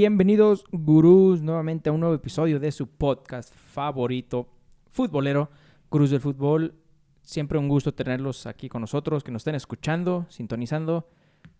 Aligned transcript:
Bienvenidos, 0.00 0.64
gurús, 0.72 1.42
nuevamente 1.42 1.90
a 1.90 1.92
un 1.92 2.00
nuevo 2.00 2.14
episodio 2.14 2.58
de 2.58 2.72
su 2.72 2.86
podcast 2.88 3.54
favorito, 3.54 4.48
futbolero, 4.90 5.50
Gurús 5.90 6.08
del 6.08 6.22
Fútbol. 6.22 6.74
Siempre 7.20 7.58
un 7.58 7.68
gusto 7.68 7.92
tenerlos 7.92 8.46
aquí 8.46 8.70
con 8.70 8.80
nosotros, 8.80 9.22
que 9.22 9.30
nos 9.30 9.40
estén 9.40 9.56
escuchando, 9.56 10.24
sintonizando, 10.30 11.06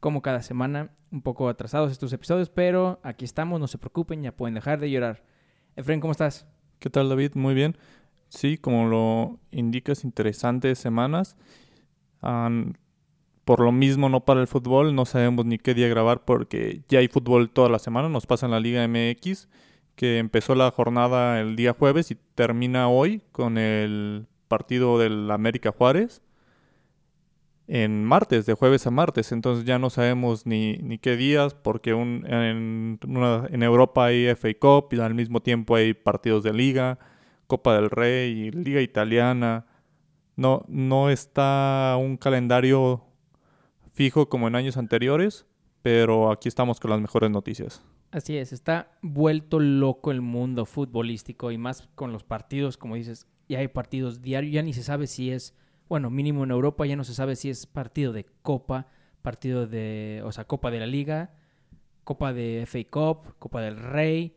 como 0.00 0.22
cada 0.22 0.40
semana, 0.40 0.90
un 1.12 1.20
poco 1.20 1.50
atrasados 1.50 1.92
estos 1.92 2.14
episodios, 2.14 2.48
pero 2.48 2.98
aquí 3.02 3.26
estamos, 3.26 3.60
no 3.60 3.66
se 3.66 3.76
preocupen, 3.76 4.22
ya 4.22 4.34
pueden 4.34 4.54
dejar 4.54 4.80
de 4.80 4.90
llorar. 4.90 5.22
Efren, 5.76 6.00
¿cómo 6.00 6.12
estás? 6.12 6.46
¿Qué 6.78 6.88
tal, 6.88 7.10
David? 7.10 7.32
Muy 7.34 7.52
bien. 7.52 7.76
Sí, 8.30 8.56
como 8.56 8.86
lo 8.88 9.38
indicas, 9.50 10.02
interesantes 10.02 10.78
semanas. 10.78 11.36
An- 12.22 12.78
por 13.50 13.58
lo 13.62 13.72
mismo, 13.72 14.08
no 14.08 14.24
para 14.24 14.40
el 14.40 14.46
fútbol, 14.46 14.94
no 14.94 15.04
sabemos 15.04 15.44
ni 15.44 15.58
qué 15.58 15.74
día 15.74 15.88
grabar 15.88 16.24
porque 16.24 16.82
ya 16.88 17.00
hay 17.00 17.08
fútbol 17.08 17.50
toda 17.50 17.68
la 17.68 17.80
semana. 17.80 18.08
Nos 18.08 18.24
pasa 18.24 18.46
en 18.46 18.52
la 18.52 18.60
Liga 18.60 18.86
MX, 18.86 19.48
que 19.96 20.18
empezó 20.18 20.54
la 20.54 20.70
jornada 20.70 21.40
el 21.40 21.56
día 21.56 21.72
jueves 21.76 22.12
y 22.12 22.16
termina 22.36 22.88
hoy 22.88 23.22
con 23.32 23.58
el 23.58 24.28
partido 24.46 25.00
del 25.00 25.28
América 25.32 25.72
Juárez 25.76 26.22
en 27.66 28.04
martes, 28.04 28.46
de 28.46 28.54
jueves 28.54 28.86
a 28.86 28.90
martes. 28.92 29.32
Entonces 29.32 29.64
ya 29.64 29.80
no 29.80 29.90
sabemos 29.90 30.46
ni, 30.46 30.74
ni 30.78 30.98
qué 30.98 31.16
días, 31.16 31.54
porque 31.54 31.92
un- 31.94 32.24
en, 32.28 33.00
una- 33.06 33.46
en 33.50 33.62
Europa 33.64 34.06
hay 34.06 34.26
FA 34.28 34.54
Cup 34.60 34.92
y 34.92 35.00
al 35.00 35.14
mismo 35.14 35.40
tiempo 35.40 35.74
hay 35.74 35.92
partidos 35.94 36.44
de 36.44 36.52
Liga, 36.52 37.00
Copa 37.48 37.74
del 37.74 37.90
Rey, 37.90 38.52
Liga 38.52 38.80
Italiana. 38.80 39.66
No, 40.36 40.64
no 40.68 41.10
está 41.10 41.96
un 42.00 42.16
calendario 42.16 43.02
fijo 44.00 44.30
como 44.30 44.48
en 44.48 44.54
años 44.54 44.78
anteriores, 44.78 45.44
pero 45.82 46.32
aquí 46.32 46.48
estamos 46.48 46.80
con 46.80 46.90
las 46.90 47.02
mejores 47.02 47.30
noticias. 47.30 47.82
Así 48.12 48.34
es, 48.38 48.50
está 48.50 48.92
vuelto 49.02 49.60
loco 49.60 50.10
el 50.10 50.22
mundo 50.22 50.64
futbolístico 50.64 51.50
y 51.50 51.58
más 51.58 51.86
con 51.96 52.10
los 52.10 52.24
partidos, 52.24 52.78
como 52.78 52.94
dices, 52.94 53.26
ya 53.46 53.58
hay 53.58 53.68
partidos 53.68 54.22
diarios, 54.22 54.54
ya 54.54 54.62
ni 54.62 54.72
se 54.72 54.82
sabe 54.82 55.06
si 55.06 55.30
es, 55.30 55.54
bueno, 55.86 56.08
mínimo 56.08 56.44
en 56.44 56.50
Europa 56.50 56.86
ya 56.86 56.96
no 56.96 57.04
se 57.04 57.12
sabe 57.12 57.36
si 57.36 57.50
es 57.50 57.66
partido 57.66 58.14
de 58.14 58.24
Copa, 58.40 58.86
partido 59.20 59.66
de, 59.66 60.22
o 60.24 60.32
sea, 60.32 60.44
Copa 60.46 60.70
de 60.70 60.80
la 60.80 60.86
Liga, 60.86 61.34
Copa 62.02 62.32
de 62.32 62.62
FA 62.62 62.78
Cup, 62.90 63.34
Copa 63.38 63.60
del 63.60 63.76
Rey, 63.76 64.34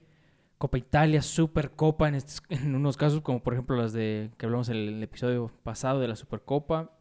Copa 0.58 0.78
Italia, 0.78 1.22
Supercopa 1.22 2.10
en, 2.10 2.16
estos- 2.16 2.44
en 2.50 2.76
unos 2.76 2.98
casos, 2.98 3.22
como 3.22 3.42
por 3.42 3.54
ejemplo 3.54 3.78
las 3.78 3.94
de 3.94 4.30
que 4.38 4.46
hablamos 4.46 4.68
en 4.68 4.76
el 4.76 5.02
episodio 5.04 5.50
pasado 5.64 6.02
de 6.02 6.10
la 6.10 6.18
Supercopa. 6.18 6.92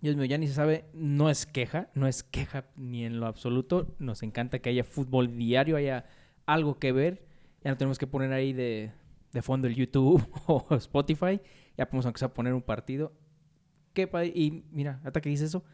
Dios 0.00 0.14
mío, 0.14 0.26
ya 0.26 0.38
ni 0.38 0.46
se 0.46 0.54
sabe, 0.54 0.84
no 0.92 1.28
es 1.28 1.44
queja, 1.44 1.88
no 1.94 2.06
es 2.06 2.22
queja 2.22 2.66
ni 2.76 3.04
en 3.04 3.18
lo 3.18 3.26
absoluto. 3.26 3.94
Nos 3.98 4.22
encanta 4.22 4.60
que 4.60 4.70
haya 4.70 4.84
fútbol 4.84 5.36
diario, 5.36 5.76
haya 5.76 6.06
algo 6.46 6.78
que 6.78 6.92
ver. 6.92 7.26
Ya 7.64 7.70
no 7.70 7.76
tenemos 7.76 7.98
que 7.98 8.06
poner 8.06 8.32
ahí 8.32 8.52
de, 8.52 8.92
de 9.32 9.42
fondo 9.42 9.66
el 9.66 9.74
YouTube 9.74 10.24
o 10.46 10.66
Spotify. 10.76 11.40
Ya 11.76 11.86
podemos 11.86 12.06
aunque 12.06 12.20
sea 12.20 12.32
poner 12.32 12.54
un 12.54 12.62
partido. 12.62 13.12
Qué. 13.92 14.08
Y 14.34 14.64
mira, 14.70 15.00
hasta 15.04 15.20
que 15.20 15.28
dice 15.28 15.44
eso, 15.44 15.64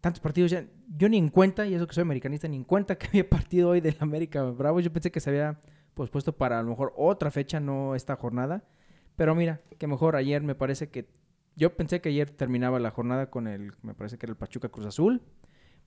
tantos 0.00 0.20
partidos 0.20 0.50
ya, 0.50 0.64
yo 0.96 1.08
ni 1.08 1.18
en 1.18 1.28
cuenta, 1.28 1.66
y 1.66 1.74
eso 1.74 1.86
que 1.86 1.94
soy 1.94 2.02
americanista, 2.02 2.48
ni 2.48 2.56
en 2.56 2.64
cuenta 2.64 2.96
que 2.96 3.08
había 3.08 3.28
partido 3.28 3.70
hoy 3.70 3.80
del 3.80 3.96
América 4.00 4.42
Bravo. 4.44 4.80
Yo 4.80 4.92
pensé 4.92 5.10
que 5.10 5.20
se 5.20 5.28
había 5.30 5.60
pospuesto 5.92 6.36
para 6.36 6.58
a 6.58 6.62
lo 6.62 6.70
mejor 6.70 6.94
otra 6.96 7.30
fecha, 7.30 7.60
no 7.60 7.94
esta 7.94 8.16
jornada. 8.16 8.64
Pero 9.16 9.34
mira, 9.34 9.60
que 9.78 9.86
mejor 9.86 10.16
ayer 10.16 10.42
me 10.42 10.54
parece 10.54 10.88
que 10.88 11.08
yo 11.56 11.74
pensé 11.76 12.00
que 12.00 12.10
ayer 12.10 12.30
terminaba 12.30 12.78
la 12.78 12.90
jornada 12.90 13.30
con 13.30 13.46
el, 13.46 13.72
me 13.82 13.94
parece 13.94 14.18
que 14.18 14.26
era 14.26 14.30
el 14.32 14.36
Pachuca 14.36 14.68
Cruz 14.68 14.86
Azul, 14.86 15.22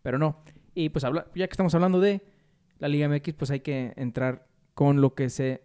pero 0.02 0.18
no. 0.18 0.44
Y 0.75 0.90
pues 0.90 1.03
habla, 1.06 1.28
ya 1.35 1.47
que 1.47 1.53
estamos 1.53 1.74
hablando 1.75 2.00
de 2.00 2.22
la 2.80 2.88
Liga 2.88 3.07
MX, 3.07 3.34
pues 3.35 3.52
hay 3.52 3.59
que 3.62 3.94
entrar 3.96 4.47
con 4.74 5.02
lo 5.02 5.13
que 5.16 5.29
se 5.29 5.62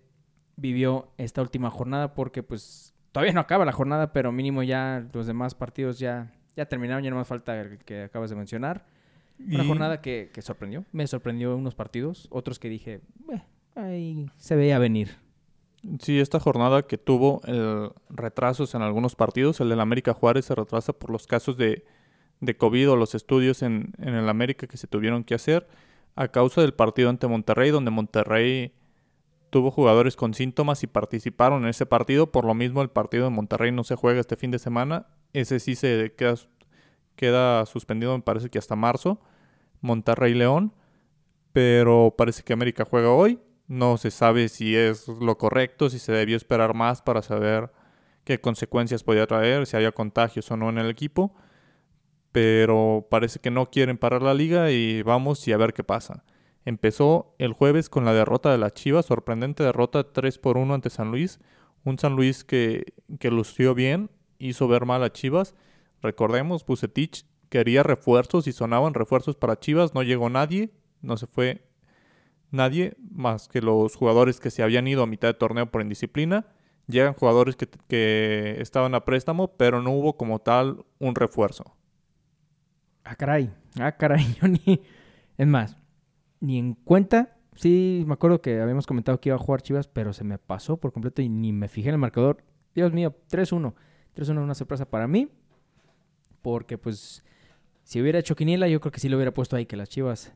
vivió 0.57 1.13
esta 1.19 1.43
última 1.43 1.71
jornada, 1.71 2.15
porque 2.15 2.43
pues 2.43 2.95
todavía 3.13 3.33
no 3.33 3.41
acaba 3.41 3.65
la 3.65 3.73
jornada, 3.73 4.13
pero 4.13 4.31
mínimo 4.33 4.63
ya 4.63 5.07
los 5.13 5.27
demás 5.27 5.55
partidos 5.55 5.99
ya, 5.99 6.33
ya 6.57 6.67
terminaron, 6.67 7.03
ya 7.03 7.11
no 7.11 7.17
más 7.17 7.29
falta 7.29 7.61
el 7.61 7.79
que 7.79 8.03
acabas 8.03 8.31
de 8.31 8.37
mencionar. 8.37 8.87
Una 9.39 9.65
Y- 9.65 9.67
jornada 9.69 10.01
que, 10.01 10.31
que 10.33 10.43
sorprendió, 10.43 10.85
me 10.93 11.07
sorprendió 11.07 11.57
unos 11.57 11.75
partidos, 11.75 12.29
otros 12.31 12.59
que 12.61 12.69
dije, 12.69 13.01
"Eh, 13.33 13.43
ahí 13.75 14.31
se 14.37 14.55
veía 14.55 14.79
venir. 14.79 15.17
Sí, 16.01 16.19
esta 16.19 16.41
jornada 16.41 16.87
que 16.87 16.99
tuvo 16.99 17.41
el 17.45 17.91
retrasos 18.09 18.75
en 18.75 18.83
algunos 18.83 19.17
partidos, 19.17 19.61
el 19.61 19.69
del 19.69 19.81
América 19.81 20.15
Juárez 20.15 20.47
se 20.47 20.55
retrasa 20.55 20.93
por 20.93 21.11
los 21.11 21.27
casos 21.27 21.57
de, 21.57 21.85
COVID 22.59 22.91
o 22.91 22.97
los 22.97 23.15
estudios 23.15 23.63
en, 23.63 23.93
en 23.99 24.15
el 24.15 24.29
América 24.29 24.67
que 24.67 24.77
se 24.77 24.87
tuvieron 24.87 25.25
que 25.25 25.35
hacer 25.35 25.67
a 26.17 26.29
causa 26.29 26.61
del 26.61 26.75
partido 26.75 27.09
ante 27.09 27.27
Monterrey, 27.27 27.71
donde 27.71 27.91
Monterrey 27.91 28.73
tuvo 29.55 29.71
jugadores 29.71 30.17
con 30.17 30.35
síntomas 30.35 30.83
y 30.83 30.87
participaron 30.87 31.63
en 31.63 31.69
ese 31.69 31.87
partido. 31.87 32.33
Por 32.33 32.45
lo 32.45 32.55
mismo, 32.55 32.83
el 32.83 32.91
partido 32.91 33.25
de 33.25 33.31
Monterrey 33.31 33.73
no 33.73 33.85
se 33.85 33.95
juega 33.95 34.21
este 34.21 34.37
fin 34.37 34.51
de 34.51 34.59
semana. 34.59 35.07
Ese 35.33 35.61
sí 35.61 35.77
se 35.77 36.13
queda, 36.17 36.35
queda 37.15 37.65
suspendido, 37.67 38.17
me 38.17 38.23
parece 38.23 38.51
que 38.51 38.59
hasta 38.59 38.75
marzo. 38.75 39.21
Monterrey-León. 39.81 40.73
Pero 41.53 42.15
parece 42.19 42.43
que 42.43 42.53
América 42.53 42.85
juega 42.85 43.11
hoy. 43.11 43.39
No 43.67 43.97
se 43.97 44.11
sabe 44.11 44.49
si 44.49 44.77
es 44.77 45.09
lo 45.09 45.39
correcto, 45.39 45.89
si 45.89 45.99
se 45.99 46.13
debió 46.13 46.37
esperar 46.37 46.75
más 46.75 47.01
para 47.03 47.23
saber 47.23 47.73
qué 48.25 48.41
consecuencias 48.41 49.03
podía 49.03 49.27
traer, 49.27 49.67
si 49.67 49.77
había 49.77 49.93
contagios 49.93 50.51
o 50.51 50.57
no 50.57 50.69
en 50.69 50.79
el 50.79 50.91
equipo. 50.91 51.35
Pero 52.33 53.07
parece 53.11 53.39
que 53.39 53.51
no 53.51 53.71
quieren 53.71 53.97
parar 53.97 54.23
la 54.23 54.35
liga 54.35 54.71
y 54.71 55.03
vamos 55.03 55.47
y 55.49 55.53
a 55.53 55.57
ver 55.57 55.73
qué 55.73 55.85
pasa. 55.85 56.25
Empezó 56.65 57.35
el 57.39 57.53
jueves 57.53 57.89
con 57.89 58.05
la 58.05 58.13
derrota 58.13 58.51
de 58.51 58.59
las 58.59 58.75
Chivas, 58.75 59.07
sorprendente 59.07 59.63
derrota 59.63 60.13
3 60.13 60.39
por 60.39 60.57
1 60.57 60.75
ante 60.75 60.91
San 60.91 61.11
Luis. 61.11 61.39
Un 61.85 61.99
San 61.99 62.17
Luis 62.17 62.45
que, 62.45 62.95
que 63.21 63.31
lució 63.31 63.75
bien, 63.75 64.11
hizo 64.39 64.67
ver 64.69 64.87
mal 64.87 65.03
a 65.03 65.13
Chivas. 65.13 65.55
Recordemos, 66.03 66.65
Bucetich 66.67 67.27
quería 67.49 67.83
refuerzos 67.83 68.47
y 68.47 68.53
sonaban 68.53 68.95
refuerzos 68.95 69.37
para 69.37 69.59
Chivas, 69.59 69.95
no 69.95 70.03
llegó 70.03 70.29
nadie, 70.29 70.71
no 71.03 71.17
se 71.17 71.27
fue 71.27 71.67
nadie 72.55 72.97
más 73.11 73.49
que 73.49 73.61
los 73.61 73.97
jugadores 73.97 74.41
que 74.41 74.51
se 74.51 74.63
habían 74.63 74.87
ido 74.87 75.03
a 75.03 75.07
mitad 75.07 75.29
de 75.29 75.35
torneo 75.35 75.71
por 75.71 75.83
indisciplina. 75.83 76.47
Llegan 76.87 77.15
jugadores 77.15 77.57
que, 77.57 78.57
estaban 78.61 78.95
a 78.95 79.05
préstamo, 79.05 79.49
pero 79.57 79.83
no 79.83 79.91
hubo 79.93 80.17
como 80.17 80.41
tal 80.41 80.85
un 80.99 81.15
refuerzo. 81.15 81.65
Ah, 83.05 83.15
caray. 83.17 83.51
Ah, 83.79 83.93
caray. 83.93 84.37
Ni. 84.43 84.81
Es 85.37 85.47
más, 85.47 85.77
ni 86.41 86.59
en 86.59 86.75
cuenta. 86.75 87.37
Sí, 87.57 88.05
me 88.07 88.15
acuerdo 88.15 88.41
que 88.41 88.61
habíamos 88.61 88.87
comentado 88.87 89.21
que 89.21 89.31
iba 89.31 89.37
a 89.37 89.39
jugar 89.39 89.63
Chivas, 89.63 89.89
pero 89.89 90.13
se 90.13 90.25
me 90.25 90.39
pasó 90.39 90.77
por 90.77 90.93
completo 90.93 91.23
y 91.23 91.29
ni 91.29 91.53
me 91.53 91.69
fijé 91.69 91.89
en 91.89 91.95
el 91.95 92.01
marcador. 92.01 92.45
Dios 92.75 92.93
mío, 92.93 93.15
3-1. 93.31 93.75
3-1 94.17 94.43
una 94.43 94.55
sorpresa 94.55 94.85
para 94.85 95.09
mí. 95.09 95.29
Porque, 96.43 96.77
pues, 96.77 97.25
si 97.85 98.01
hubiera 98.01 98.19
hecho 98.19 98.37
Quiniela, 98.37 98.69
yo 98.69 98.81
creo 98.81 98.93
que 98.93 99.01
sí 99.01 99.09
lo 99.09 99.17
hubiera 99.17 99.33
puesto 99.33 99.57
ahí, 99.57 99.67
que 99.67 99.77
las 99.77 99.89
Chivas 99.89 100.35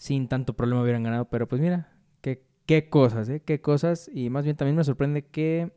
sin 0.00 0.28
tanto 0.28 0.54
problema 0.56 0.80
hubieran 0.82 1.02
ganado. 1.02 1.26
Pero, 1.26 1.46
pues, 1.46 1.60
mira, 1.60 1.92
qué, 2.22 2.42
qué 2.64 2.88
cosas, 2.88 3.28
¿eh? 3.28 3.42
Qué 3.44 3.60
cosas. 3.60 4.10
Y 4.14 4.30
más 4.30 4.44
bien 4.44 4.56
también 4.56 4.76
me 4.76 4.82
sorprende 4.84 5.26
que. 5.26 5.70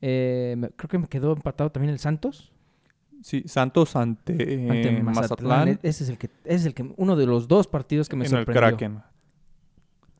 eh, 0.00 0.56
creo 0.76 0.88
que 0.88 0.98
me 0.98 1.08
quedó 1.08 1.32
empatado 1.32 1.70
también 1.72 1.92
el 1.92 1.98
Santos. 1.98 2.52
Sí, 3.22 3.42
Santos 3.46 3.96
ante, 3.96 4.34
eh, 4.66 4.70
ante 4.70 5.02
Mazatlán. 5.02 5.04
Mazatlán, 5.14 5.68
E- 5.68 5.78
Ese 5.82 6.04
es 6.04 6.10
el 6.10 6.18
que, 6.18 6.26
ese 6.44 6.54
es 6.56 6.66
el 6.66 6.74
que, 6.74 6.92
uno 6.96 7.16
de 7.16 7.26
los 7.26 7.48
dos 7.48 7.66
partidos 7.66 8.08
que 8.08 8.14
me 8.16 8.26
en 8.26 8.32
el 8.32 8.38
sorprendió. 8.38 8.60
Kraken. 8.76 9.02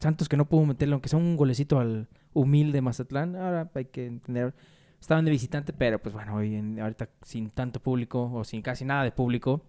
Santos 0.00 0.28
que 0.28 0.36
no 0.36 0.46
pudo 0.46 0.64
meterle, 0.66 0.94
aunque 0.94 1.08
sea 1.08 1.18
un 1.18 1.36
golecito 1.36 1.78
al 1.78 2.08
humilde 2.32 2.80
Mazatlán. 2.80 3.36
Ahora 3.36 3.70
hay 3.74 3.84
que 3.86 4.06
entender. 4.06 4.54
Estaban 5.00 5.24
de 5.24 5.30
visitante, 5.30 5.72
pero 5.72 5.98
pues 6.00 6.14
bueno, 6.14 6.34
hoy 6.36 6.54
en- 6.56 6.80
ahorita 6.80 7.10
sin 7.22 7.50
tanto 7.50 7.78
público 7.80 8.30
o 8.32 8.42
sin 8.44 8.62
casi 8.62 8.84
nada 8.84 9.04
de 9.04 9.12
público, 9.12 9.62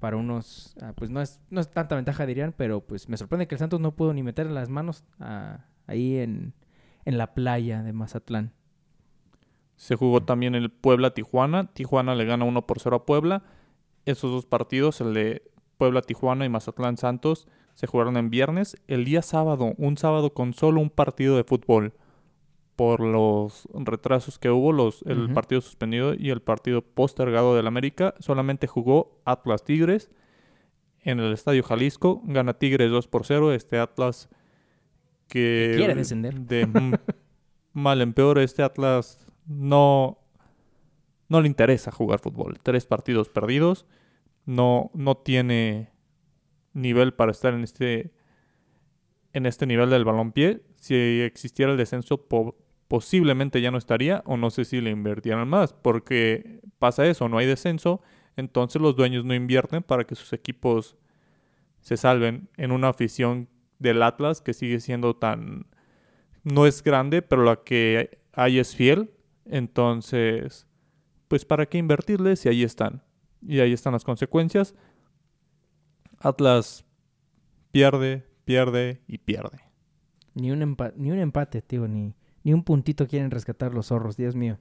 para 0.00 0.16
unos, 0.16 0.74
ah, 0.80 0.92
pues 0.96 1.10
no 1.10 1.20
es, 1.20 1.40
no 1.50 1.60
es 1.60 1.70
tanta 1.70 1.94
ventaja 1.94 2.26
dirían, 2.26 2.54
pero 2.56 2.80
pues 2.80 3.08
me 3.08 3.16
sorprende 3.16 3.46
que 3.46 3.54
el 3.54 3.58
Santos 3.58 3.80
no 3.80 3.94
pudo 3.94 4.12
ni 4.12 4.22
meter 4.22 4.46
las 4.46 4.68
manos 4.68 5.04
ah, 5.20 5.66
ahí 5.86 6.16
en, 6.16 6.54
en 7.04 7.18
la 7.18 7.34
playa 7.34 7.82
de 7.82 7.92
Mazatlán. 7.92 8.52
Se 9.76 9.96
jugó 9.96 10.22
también 10.22 10.54
el 10.54 10.70
Puebla-Tijuana. 10.70 11.72
Tijuana 11.72 12.14
le 12.14 12.24
gana 12.24 12.44
1 12.44 12.66
por 12.66 12.80
0 12.80 12.96
a 12.96 13.06
Puebla. 13.06 13.42
Esos 14.04 14.30
dos 14.30 14.46
partidos, 14.46 15.00
el 15.00 15.14
de 15.14 15.42
Puebla-Tijuana 15.78 16.44
y 16.44 16.48
Mazatlán-Santos, 16.50 17.46
se 17.74 17.86
jugaron 17.86 18.16
en 18.16 18.28
viernes. 18.28 18.76
El 18.88 19.04
día 19.04 19.22
sábado, 19.22 19.72
un 19.78 19.96
sábado 19.96 20.34
con 20.34 20.52
solo 20.52 20.80
un 20.80 20.90
partido 20.90 21.36
de 21.36 21.44
fútbol. 21.44 21.94
Por 22.80 23.00
los 23.00 23.68
retrasos 23.74 24.38
que 24.38 24.48
hubo, 24.48 24.72
los, 24.72 25.02
el 25.02 25.34
partido 25.34 25.60
suspendido 25.60 26.14
y 26.14 26.30
el 26.30 26.40
partido 26.40 26.80
postergado 26.80 27.54
del 27.54 27.66
América, 27.66 28.14
solamente 28.20 28.66
jugó 28.66 29.20
Atlas 29.26 29.64
Tigres 29.64 30.10
en 31.02 31.20
el 31.20 31.30
Estadio 31.34 31.62
Jalisco. 31.62 32.22
Gana 32.24 32.54
Tigres 32.54 32.90
2 32.90 33.06
por 33.06 33.26
0. 33.26 33.52
Este 33.52 33.78
Atlas 33.78 34.30
que... 35.28 35.74
Quiere 35.76 35.94
descender. 35.94 36.40
De 36.40 36.66
mal 37.74 38.00
en 38.00 38.14
peor, 38.14 38.38
este 38.38 38.62
Atlas 38.62 39.26
no, 39.44 40.16
no 41.28 41.42
le 41.42 41.48
interesa 41.48 41.90
jugar 41.90 42.20
fútbol. 42.20 42.60
Tres 42.62 42.86
partidos 42.86 43.28
perdidos. 43.28 43.84
No, 44.46 44.90
no 44.94 45.18
tiene 45.18 45.90
nivel 46.72 47.12
para 47.12 47.30
estar 47.30 47.52
en 47.52 47.62
este 47.62 48.14
en 49.34 49.44
este 49.44 49.66
nivel 49.66 49.90
del 49.90 50.06
balompié. 50.06 50.62
Si 50.76 50.94
existiera 50.94 51.72
el 51.72 51.76
descenso, 51.76 52.26
posiblemente 52.90 53.60
ya 53.60 53.70
no 53.70 53.78
estaría, 53.78 54.20
o 54.26 54.36
no 54.36 54.50
sé 54.50 54.64
si 54.64 54.80
le 54.80 54.90
invirtieran 54.90 55.46
más, 55.46 55.72
porque 55.72 56.60
pasa 56.80 57.06
eso, 57.06 57.28
no 57.28 57.38
hay 57.38 57.46
descenso, 57.46 58.02
entonces 58.34 58.82
los 58.82 58.96
dueños 58.96 59.24
no 59.24 59.32
invierten 59.32 59.84
para 59.84 60.02
que 60.02 60.16
sus 60.16 60.32
equipos 60.32 60.96
se 61.82 61.96
salven 61.96 62.48
en 62.56 62.72
una 62.72 62.88
afición 62.88 63.48
del 63.78 64.02
Atlas 64.02 64.40
que 64.40 64.54
sigue 64.54 64.80
siendo 64.80 65.14
tan... 65.14 65.66
no 66.42 66.66
es 66.66 66.82
grande, 66.82 67.22
pero 67.22 67.44
la 67.44 67.62
que 67.62 68.18
hay 68.32 68.58
es 68.58 68.74
fiel, 68.74 69.12
entonces, 69.44 70.66
pues 71.28 71.44
para 71.44 71.66
qué 71.66 71.78
invertirles 71.78 72.40
si 72.40 72.48
ahí 72.48 72.64
están. 72.64 73.04
Y 73.40 73.60
ahí 73.60 73.72
están 73.72 73.92
las 73.92 74.02
consecuencias. 74.02 74.74
Atlas 76.18 76.84
pierde, 77.70 78.26
pierde 78.44 79.00
y 79.06 79.18
pierde. 79.18 79.60
Ni 80.34 80.50
un, 80.50 80.76
ni 80.96 81.12
un 81.12 81.18
empate, 81.20 81.62
tío, 81.62 81.86
ni, 81.86 82.14
ni 82.42 82.52
un 82.52 82.64
puntito 82.64 83.06
quieren 83.06 83.30
rescatar 83.30 83.74
los 83.74 83.86
zorros, 83.86 84.16
Dios 84.16 84.34
mío. 84.34 84.58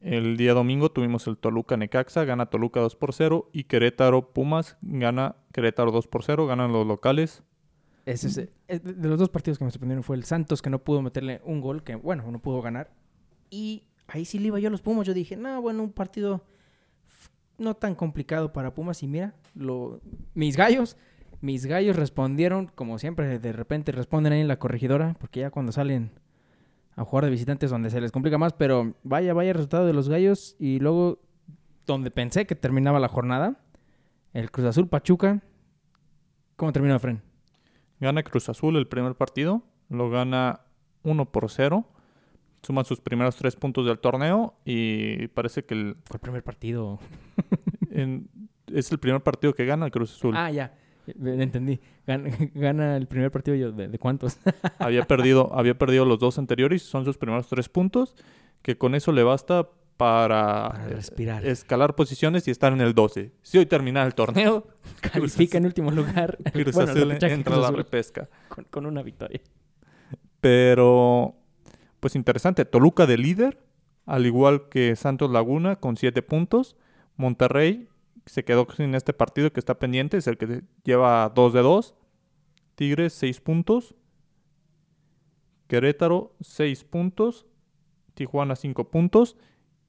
El 0.00 0.36
día 0.36 0.54
domingo 0.54 0.92
tuvimos 0.92 1.26
el 1.26 1.36
Toluca 1.36 1.76
Necaxa, 1.76 2.24
gana 2.24 2.46
Toluca 2.46 2.80
2 2.80 2.94
por 2.96 3.12
0 3.12 3.50
y 3.52 3.64
Querétaro 3.64 4.32
Pumas 4.32 4.76
gana 4.80 5.36
Querétaro 5.52 5.90
2 5.90 6.06
por 6.06 6.22
0, 6.22 6.46
ganan 6.46 6.72
los 6.72 6.86
locales. 6.86 7.42
Ese, 8.06 8.50
eh, 8.68 8.78
de 8.78 9.08
los 9.08 9.18
dos 9.18 9.28
partidos 9.28 9.58
que 9.58 9.64
me 9.64 9.70
sorprendieron 9.70 10.02
fue 10.02 10.16
el 10.16 10.24
Santos 10.24 10.62
que 10.62 10.70
no 10.70 10.78
pudo 10.78 11.02
meterle 11.02 11.40
un 11.44 11.60
gol, 11.60 11.82
que 11.82 11.96
bueno, 11.96 12.30
no 12.30 12.38
pudo 12.38 12.62
ganar. 12.62 12.90
Y 13.50 13.84
ahí 14.06 14.24
sí 14.24 14.38
le 14.38 14.46
iba 14.46 14.60
yo 14.60 14.68
a 14.68 14.70
los 14.70 14.80
Pumas, 14.80 15.06
yo 15.06 15.14
dije, 15.14 15.36
no, 15.36 15.60
bueno, 15.60 15.82
un 15.82 15.92
partido 15.92 16.44
no 17.58 17.74
tan 17.74 17.96
complicado 17.96 18.52
para 18.52 18.72
Pumas 18.72 19.02
y 19.02 19.08
mira, 19.08 19.34
lo, 19.54 20.00
mis 20.32 20.56
gallos 20.56 20.96
mis 21.40 21.66
gallos 21.66 21.96
respondieron, 21.96 22.66
como 22.74 22.98
siempre, 22.98 23.38
de 23.38 23.52
repente 23.52 23.92
responden 23.92 24.32
ahí 24.32 24.40
en 24.40 24.48
la 24.48 24.58
corregidora, 24.58 25.14
porque 25.20 25.40
ya 25.40 25.50
cuando 25.50 25.72
salen 25.72 26.10
a 26.98 27.04
jugar 27.04 27.24
de 27.24 27.30
visitantes 27.30 27.70
donde 27.70 27.90
se 27.90 28.00
les 28.00 28.10
complica 28.10 28.38
más, 28.38 28.52
pero 28.52 28.94
vaya, 29.04 29.32
vaya 29.32 29.52
resultado 29.52 29.86
de 29.86 29.92
los 29.92 30.08
gallos. 30.08 30.56
Y 30.58 30.80
luego, 30.80 31.20
donde 31.86 32.10
pensé 32.10 32.44
que 32.44 32.56
terminaba 32.56 32.98
la 32.98 33.06
jornada, 33.06 33.60
el 34.34 34.50
Cruz 34.50 34.66
Azul 34.66 34.88
Pachuca. 34.88 35.40
¿Cómo 36.56 36.72
terminó, 36.72 36.98
Fren? 36.98 37.22
Gana 38.00 38.24
Cruz 38.24 38.48
Azul 38.48 38.76
el 38.76 38.88
primer 38.88 39.14
partido, 39.14 39.62
lo 39.88 40.10
gana 40.10 40.62
1 41.04 41.30
por 41.30 41.48
0. 41.48 41.86
Suman 42.62 42.84
sus 42.84 43.00
primeros 43.00 43.36
tres 43.36 43.54
puntos 43.54 43.86
del 43.86 44.00
torneo 44.00 44.54
y 44.64 45.28
parece 45.28 45.64
que 45.64 45.74
el... 45.74 45.96
Fue 46.04 46.16
el 46.16 46.20
primer 46.20 46.42
partido. 46.42 46.98
es 48.66 48.90
el 48.90 48.98
primer 48.98 49.22
partido 49.22 49.54
que 49.54 49.64
gana 49.64 49.86
el 49.86 49.92
Cruz 49.92 50.16
Azul. 50.16 50.34
Ah, 50.36 50.50
ya. 50.50 50.76
Entendí. 51.24 51.80
Gana, 52.54 52.96
el 52.96 53.06
primer 53.06 53.30
partido 53.30 53.56
yo, 53.56 53.72
¿de, 53.72 53.98
cuántos? 53.98 54.38
había, 54.78 55.04
perdido, 55.06 55.50
había 55.54 55.76
perdido 55.76 56.04
los 56.04 56.18
dos 56.18 56.38
anteriores, 56.38 56.82
son 56.82 57.04
sus 57.04 57.18
primeros 57.18 57.48
tres 57.48 57.68
puntos, 57.68 58.16
que 58.62 58.76
con 58.76 58.94
eso 58.94 59.12
le 59.12 59.22
basta 59.22 59.68
para, 59.96 60.68
respirar. 60.88 61.44
escalar 61.44 61.96
posiciones 61.96 62.46
y 62.46 62.52
estar 62.52 62.72
en 62.72 62.80
el 62.80 62.94
12. 62.94 63.32
Si 63.42 63.58
hoy 63.58 63.66
termina 63.66 64.04
el 64.04 64.14
torneo, 64.14 64.66
califica 65.00 65.58
en 65.58 65.66
último 65.66 65.90
lugar. 65.90 66.38
entra 66.54 67.56
a 67.56 67.58
la 67.58 67.70
repesca. 67.72 68.28
Con, 68.70 68.86
una 68.86 69.02
victoria. 69.02 69.40
Pero, 70.40 71.34
pues 71.98 72.14
interesante. 72.14 72.64
Toluca 72.64 73.06
de 73.06 73.18
líder, 73.18 73.58
al 74.06 74.24
igual 74.24 74.68
que 74.68 74.94
Santos 74.94 75.30
Laguna 75.30 75.76
con 75.76 75.96
siete 75.96 76.22
puntos. 76.22 76.76
Monterrey 77.16 77.88
se 78.28 78.44
quedó 78.44 78.66
sin 78.76 78.94
este 78.94 79.12
partido 79.12 79.52
que 79.52 79.60
está 79.60 79.78
pendiente, 79.78 80.16
es 80.16 80.26
el 80.26 80.36
que 80.38 80.62
lleva 80.84 81.28
2 81.34 81.52
de 81.52 81.62
2. 81.62 81.94
Tigres 82.74 83.12
6 83.14 83.40
puntos. 83.40 83.94
Querétaro 85.66 86.34
6 86.40 86.84
puntos. 86.84 87.46
Tijuana 88.14 88.56
5 88.56 88.90
puntos. 88.90 89.36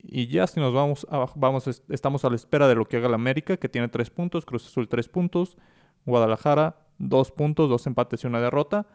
Y 0.02 0.28
ya 0.28 0.48
si 0.48 0.60
nos 0.60 0.74
vamos, 0.74 1.06
vamos, 1.36 1.84
estamos 1.90 2.24
a 2.24 2.30
la 2.30 2.36
espera 2.36 2.68
de 2.68 2.76
lo 2.76 2.86
que 2.86 2.98
haga 2.98 3.08
el 3.08 3.14
América, 3.14 3.58
que 3.58 3.68
tiene 3.68 3.90
3 3.90 4.10
puntos, 4.12 4.46
Cruz 4.46 4.66
Azul 4.66 4.88
3 4.88 5.10
puntos, 5.10 5.58
Guadalajara 6.06 6.88
2 7.00 7.32
puntos, 7.32 7.70
2 7.70 7.88
empates 7.88 8.24
y 8.24 8.28
una 8.28 8.40
derrota. 8.40 8.88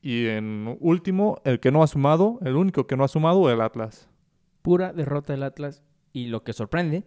Y 0.00 0.26
en 0.26 0.76
último, 0.80 1.40
el 1.44 1.60
que 1.60 1.70
no 1.70 1.82
ha 1.82 1.86
sumado, 1.86 2.38
el 2.42 2.56
único 2.56 2.86
que 2.86 2.96
no 2.96 3.04
ha 3.04 3.08
sumado, 3.08 3.50
el 3.50 3.60
Atlas. 3.60 4.08
Pura 4.62 4.92
derrota 4.92 5.32
del 5.32 5.44
Atlas. 5.44 5.82
Y 6.12 6.28
lo 6.28 6.42
que 6.42 6.52
sorprende 6.52 7.04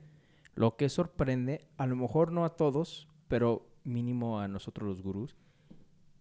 lo 0.55 0.75
que 0.75 0.89
sorprende, 0.89 1.67
a 1.77 1.85
lo 1.87 1.95
mejor 1.95 2.31
no 2.31 2.45
a 2.45 2.55
todos, 2.55 3.07
pero 3.27 3.67
mínimo 3.83 4.39
a 4.39 4.47
nosotros 4.47 4.87
los 4.87 5.01
gurús, 5.01 5.35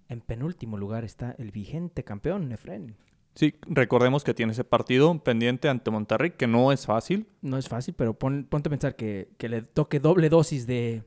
en 0.08 0.20
penúltimo 0.20 0.76
lugar 0.76 1.04
está 1.04 1.34
el 1.38 1.50
vigente 1.50 2.04
campeón, 2.04 2.48
Nefren. 2.48 2.96
Sí, 3.34 3.54
recordemos 3.62 4.24
que 4.24 4.34
tiene 4.34 4.52
ese 4.52 4.64
partido 4.64 5.16
pendiente 5.22 5.68
ante 5.68 5.90
Monterrey, 5.90 6.32
que 6.32 6.46
no 6.46 6.72
es 6.72 6.84
fácil. 6.84 7.28
No 7.42 7.58
es 7.58 7.68
fácil, 7.68 7.94
pero 7.96 8.14
ponte 8.14 8.56
a 8.56 8.70
pensar 8.70 8.96
que, 8.96 9.28
le 9.38 9.62
toque 9.62 10.00
doble 10.00 10.28
dosis 10.28 10.66
de 10.66 11.04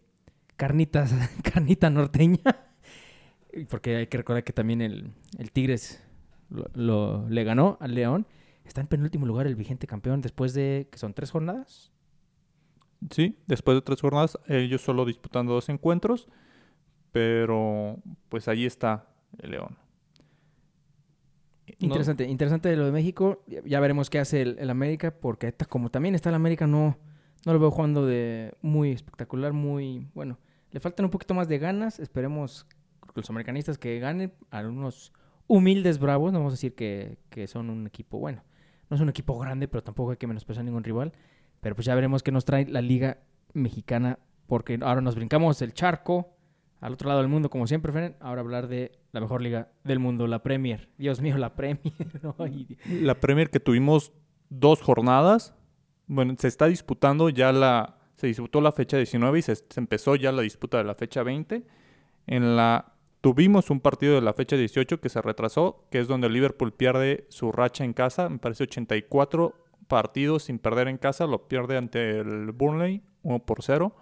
carnitas, 0.55 1.13
carnita 1.43 1.89
norteña. 1.89 2.41
Porque 3.69 3.97
hay 3.97 4.07
que 4.07 4.17
recordar 4.17 4.43
que 4.43 4.53
también 4.53 4.81
el, 4.81 5.13
Tigres 5.51 6.01
lo, 6.49 7.27
le 7.29 7.43
ganó 7.43 7.77
al 7.81 7.93
León. 7.93 8.25
Está 8.65 8.81
en 8.81 8.87
penúltimo 8.87 9.25
lugar 9.25 9.45
el 9.45 9.55
vigente 9.55 9.85
campeón 9.85 10.21
después 10.21 10.53
de, 10.53 10.87
que 10.89 10.97
son 10.97 11.13
tres 11.13 11.29
jornadas. 11.29 11.92
Sí, 13.09 13.37
después 13.47 13.75
de 13.75 13.81
tres 13.81 14.01
jornadas, 14.01 14.37
ellos 14.47 14.81
solo 14.81 15.05
disputando 15.05 15.53
dos 15.53 15.69
encuentros, 15.69 16.27
pero 17.11 17.97
pues 18.29 18.47
ahí 18.47 18.65
está 18.65 19.07
el 19.39 19.51
León. 19.51 19.77
Interesante, 21.79 22.25
interesante 22.25 22.75
lo 22.75 22.85
de 22.85 22.91
México. 22.91 23.43
Ya 23.65 23.79
veremos 23.79 24.09
qué 24.09 24.19
hace 24.19 24.41
el, 24.41 24.69
América, 24.69 25.11
porque 25.11 25.53
como 25.69 25.89
también 25.89 26.15
está 26.15 26.29
el 26.29 26.35
América, 26.35 26.67
no, 26.67 26.97
no 27.45 27.53
lo 27.53 27.59
veo 27.59 27.71
jugando 27.71 28.05
de 28.05 28.53
muy 28.61 28.91
espectacular, 28.91 29.53
muy 29.53 30.07
bueno. 30.13 30.39
Le 30.71 30.79
faltan 30.79 31.05
un 31.05 31.11
poquito 31.11 31.33
más 31.33 31.47
de 31.47 31.59
ganas. 31.59 31.99
Esperemos 31.99 32.67
los 33.15 33.29
americanistas 33.29 33.77
que 33.77 33.99
ganen 33.99 34.33
a 34.49 34.61
unos 34.61 35.13
humildes 35.47 35.99
bravos. 35.99 36.33
No 36.33 36.39
vamos 36.39 36.53
a 36.53 36.55
decir 36.55 36.75
que, 36.75 37.17
que 37.29 37.47
son 37.47 37.69
un 37.69 37.87
equipo, 37.87 38.17
bueno, 38.17 38.43
no 38.89 38.95
es 38.95 39.01
un 39.01 39.09
equipo 39.09 39.37
grande, 39.37 39.67
pero 39.67 39.83
tampoco 39.83 40.11
hay 40.11 40.17
que 40.17 40.27
menospreciar 40.27 40.65
ningún 40.65 40.83
rival. 40.83 41.13
Pero 41.63 41.75
pues 41.75 41.85
ya 41.85 41.95
veremos 41.95 42.21
qué 42.21 42.31
nos 42.31 42.45
trae 42.45 42.67
la 42.67 42.81
Liga 42.81 43.17
Mexicana, 43.53 44.19
porque 44.45 44.77
ahora 44.81 45.01
nos 45.01 45.15
brincamos 45.15 45.59
el 45.63 45.73
charco 45.73 46.35
al 46.79 46.93
otro 46.93 47.07
lado 47.07 47.21
del 47.21 47.29
mundo, 47.29 47.49
como 47.49 47.65
siempre, 47.65 47.91
Feren. 47.91 48.15
Ahora 48.19 48.41
hablar 48.41 48.67
de 48.67 48.91
la 49.13 49.21
mejor 49.21 49.41
liga 49.41 49.69
del 49.83 49.99
mundo, 49.99 50.27
la 50.27 50.43
Premier. 50.43 50.89
Dios 50.97 51.21
mío, 51.21 51.37
la 51.37 51.55
Premier. 51.55 51.79
La 53.01 53.15
Premier 53.15 53.49
que 53.49 53.59
tuvimos 53.59 54.11
dos 54.49 54.81
jornadas. 54.81 55.55
Bueno, 56.07 56.35
se 56.37 56.47
está 56.47 56.67
disputando 56.67 57.29
ya 57.29 57.51
la... 57.51 57.97
Se 58.15 58.27
disputó 58.27 58.61
la 58.61 58.71
fecha 58.71 58.97
19 58.97 59.39
y 59.39 59.41
se, 59.41 59.55
se 59.55 59.79
empezó 59.79 60.15
ya 60.15 60.31
la 60.31 60.43
disputa 60.43 60.77
de 60.77 60.83
la 60.83 60.93
fecha 60.93 61.23
20. 61.23 61.65
En 62.27 62.55
la 62.55 62.93
Tuvimos 63.23 63.69
un 63.69 63.79
partido 63.79 64.15
de 64.15 64.21
la 64.21 64.33
fecha 64.33 64.57
18 64.57 64.99
que 64.99 65.07
se 65.07 65.21
retrasó, 65.21 65.87
que 65.89 65.99
es 65.99 66.09
donde 66.09 66.27
Liverpool 66.27 66.73
pierde 66.73 67.25
su 67.29 67.53
racha 67.53 67.85
en 67.85 67.93
casa, 67.93 68.27
me 68.27 68.37
parece 68.37 68.63
84 68.63 69.55
partidos 69.93 70.45
sin 70.45 70.57
perder 70.57 70.87
en 70.87 70.97
casa, 70.97 71.27
lo 71.27 71.47
pierde 71.47 71.77
ante 71.77 72.17
el 72.17 72.51
Burnley 72.51 73.03
1 73.21 73.45
por 73.45 73.61
0. 73.61 73.95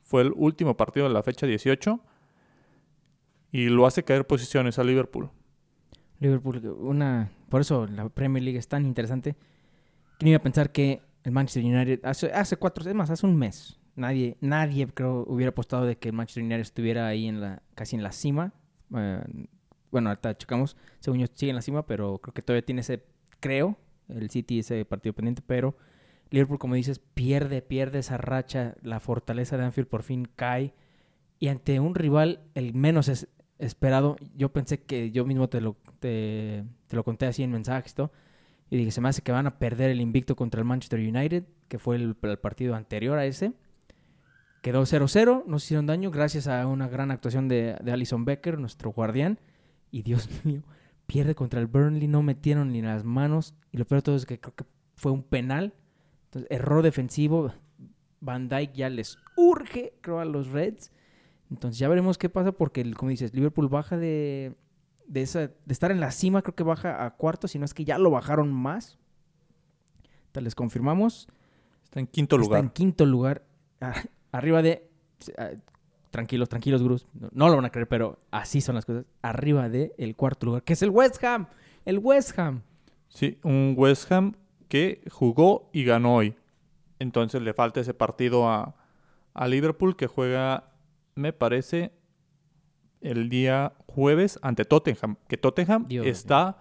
Fue 0.00 0.22
el 0.22 0.32
último 0.34 0.76
partido 0.76 1.06
de 1.06 1.14
la 1.14 1.22
fecha 1.22 1.46
18 1.46 2.00
y 3.52 3.68
lo 3.68 3.86
hace 3.86 4.02
caer 4.02 4.26
posiciones 4.26 4.80
a 4.80 4.82
Liverpool. 4.82 5.30
Liverpool, 6.18 6.76
una 6.80 7.30
por 7.48 7.60
eso 7.60 7.86
la 7.86 8.08
Premier 8.08 8.42
League 8.42 8.58
es 8.58 8.66
tan 8.66 8.84
interesante. 8.84 9.36
¿Quién 10.18 10.30
iba 10.30 10.38
a 10.38 10.42
pensar 10.42 10.72
que 10.72 11.02
el 11.22 11.30
Manchester 11.30 11.64
United 11.64 12.00
hace, 12.02 12.32
hace 12.32 12.56
cuatro, 12.56 12.84
es 12.84 12.96
más, 12.96 13.10
hace 13.10 13.24
un 13.24 13.36
mes, 13.36 13.78
nadie, 13.94 14.36
nadie 14.40 14.88
creo 14.88 15.22
hubiera 15.28 15.50
apostado 15.50 15.86
de 15.86 15.98
que 15.98 16.08
el 16.08 16.16
Manchester 16.16 16.42
United 16.42 16.62
estuviera 16.62 17.06
ahí 17.06 17.28
en 17.28 17.40
la, 17.40 17.62
casi 17.76 17.94
en 17.94 18.02
la 18.02 18.10
cima. 18.10 18.52
Eh, 18.92 19.46
bueno, 19.92 20.08
ahorita 20.08 20.36
checamos, 20.36 20.76
según 20.98 21.20
yo 21.20 21.26
sigue 21.32 21.50
en 21.50 21.56
la 21.56 21.62
cima, 21.62 21.86
pero 21.86 22.18
creo 22.18 22.34
que 22.34 22.42
todavía 22.42 22.66
tiene 22.66 22.80
ese, 22.80 23.04
creo, 23.38 23.76
el 24.16 24.30
City 24.30 24.60
ese 24.60 24.84
partido 24.84 25.14
pendiente, 25.14 25.42
pero 25.46 25.76
Liverpool, 26.30 26.58
como 26.58 26.74
dices, 26.74 26.98
pierde, 26.98 27.60
pierde 27.62 27.98
esa 27.98 28.16
racha, 28.16 28.74
la 28.82 29.00
fortaleza 29.00 29.56
de 29.56 29.64
Anfield 29.64 29.88
por 29.88 30.02
fin 30.02 30.26
cae 30.34 30.74
y 31.38 31.48
ante 31.48 31.78
un 31.80 31.94
rival 31.94 32.40
el 32.54 32.72
menos 32.72 33.08
es 33.08 33.28
esperado, 33.58 34.16
yo 34.36 34.52
pensé 34.52 34.82
que 34.82 35.10
yo 35.10 35.24
mismo 35.24 35.48
te 35.48 35.60
lo, 35.60 35.76
te, 36.00 36.64
lo 36.90 37.04
conté 37.04 37.26
así 37.26 37.42
en 37.42 37.50
mensajes 37.50 37.94
y 38.70 38.76
dije, 38.76 38.90
se 38.90 39.00
me 39.00 39.08
hace 39.08 39.22
que 39.22 39.32
van 39.32 39.46
a 39.46 39.58
perder 39.58 39.90
el 39.90 40.00
invicto 40.00 40.34
contra 40.34 40.60
el 40.60 40.64
Manchester 40.64 41.00
United, 41.00 41.44
que 41.68 41.78
fue 41.78 41.96
el, 41.96 42.14
partido 42.14 42.74
anterior 42.74 43.18
a 43.18 43.26
ese. 43.26 43.52
Quedó 44.62 44.82
0-0, 44.82 45.44
nos 45.46 45.64
hicieron 45.64 45.86
daño 45.86 46.10
gracias 46.10 46.46
a 46.48 46.66
una 46.66 46.88
gran 46.88 47.10
actuación 47.10 47.48
de, 47.48 47.76
de 47.82 47.92
Alison 47.92 48.24
Becker, 48.24 48.58
nuestro 48.58 48.90
guardián. 48.90 49.38
Y 49.90 50.02
Dios 50.02 50.28
mío, 50.44 50.62
pierde 51.12 51.34
contra 51.34 51.60
el 51.60 51.66
Burnley, 51.66 52.08
no 52.08 52.22
metieron 52.22 52.72
ni 52.72 52.80
las 52.80 53.04
manos. 53.04 53.54
Y 53.70 53.76
lo 53.76 53.84
peor 53.84 54.00
de 54.00 54.04
todo 54.06 54.16
es 54.16 54.24
que 54.24 54.40
creo 54.40 54.54
que 54.54 54.64
fue 54.96 55.12
un 55.12 55.22
penal. 55.22 55.74
Entonces, 56.24 56.50
error 56.50 56.82
defensivo. 56.82 57.52
Van 58.20 58.48
Dyke 58.48 58.72
ya 58.72 58.88
les 58.88 59.18
urge, 59.36 59.92
creo, 60.00 60.20
a 60.20 60.24
los 60.24 60.48
Reds. 60.48 60.90
Entonces 61.50 61.78
ya 61.78 61.88
veremos 61.88 62.16
qué 62.16 62.30
pasa 62.30 62.52
porque, 62.52 62.90
como 62.94 63.10
dices, 63.10 63.34
Liverpool 63.34 63.68
baja 63.68 63.98
de, 63.98 64.56
de, 65.06 65.20
esa, 65.20 65.40
de 65.48 65.54
estar 65.66 65.90
en 65.90 66.00
la 66.00 66.12
cima, 66.12 66.40
creo 66.40 66.54
que 66.54 66.62
baja 66.62 67.04
a 67.04 67.10
cuarto, 67.10 67.46
si 67.46 67.58
no 67.58 67.66
es 67.66 67.74
que 67.74 67.84
ya 67.84 67.98
lo 67.98 68.10
bajaron 68.10 68.50
más. 68.50 68.98
Te 70.30 70.40
les 70.40 70.54
confirmamos. 70.54 71.28
Está 71.84 72.00
en 72.00 72.06
quinto 72.06 72.36
Está 72.36 72.46
lugar. 72.46 72.64
en 72.64 72.70
quinto 72.70 73.04
lugar, 73.04 73.44
arriba 74.32 74.62
de... 74.62 74.88
Tranquilos, 76.12 76.50
tranquilos, 76.50 76.82
Gruz. 76.82 77.06
No, 77.14 77.30
no 77.32 77.48
lo 77.48 77.56
van 77.56 77.64
a 77.64 77.70
creer, 77.70 77.88
pero 77.88 78.18
así 78.30 78.60
son 78.60 78.74
las 78.74 78.84
cosas. 78.84 79.06
Arriba 79.22 79.70
de 79.70 79.94
el 79.96 80.14
cuarto 80.14 80.44
lugar, 80.44 80.62
que 80.62 80.74
es 80.74 80.82
el 80.82 80.90
West 80.90 81.24
Ham. 81.24 81.46
El 81.86 81.98
West 81.98 82.38
Ham. 82.38 82.60
Sí, 83.08 83.38
un 83.42 83.74
West 83.78 84.12
Ham 84.12 84.34
que 84.68 85.02
jugó 85.10 85.70
y 85.72 85.84
ganó 85.84 86.16
hoy. 86.16 86.36
Entonces 86.98 87.40
le 87.40 87.54
falta 87.54 87.80
ese 87.80 87.94
partido 87.94 88.46
a, 88.46 88.76
a 89.32 89.48
Liverpool 89.48 89.96
que 89.96 90.06
juega, 90.06 90.72
me 91.14 91.32
parece, 91.32 91.92
el 93.00 93.30
día 93.30 93.72
jueves 93.86 94.38
ante 94.42 94.66
Tottenham. 94.66 95.16
Que 95.28 95.38
Tottenham 95.38 95.86
Dios 95.88 96.06
está 96.06 96.58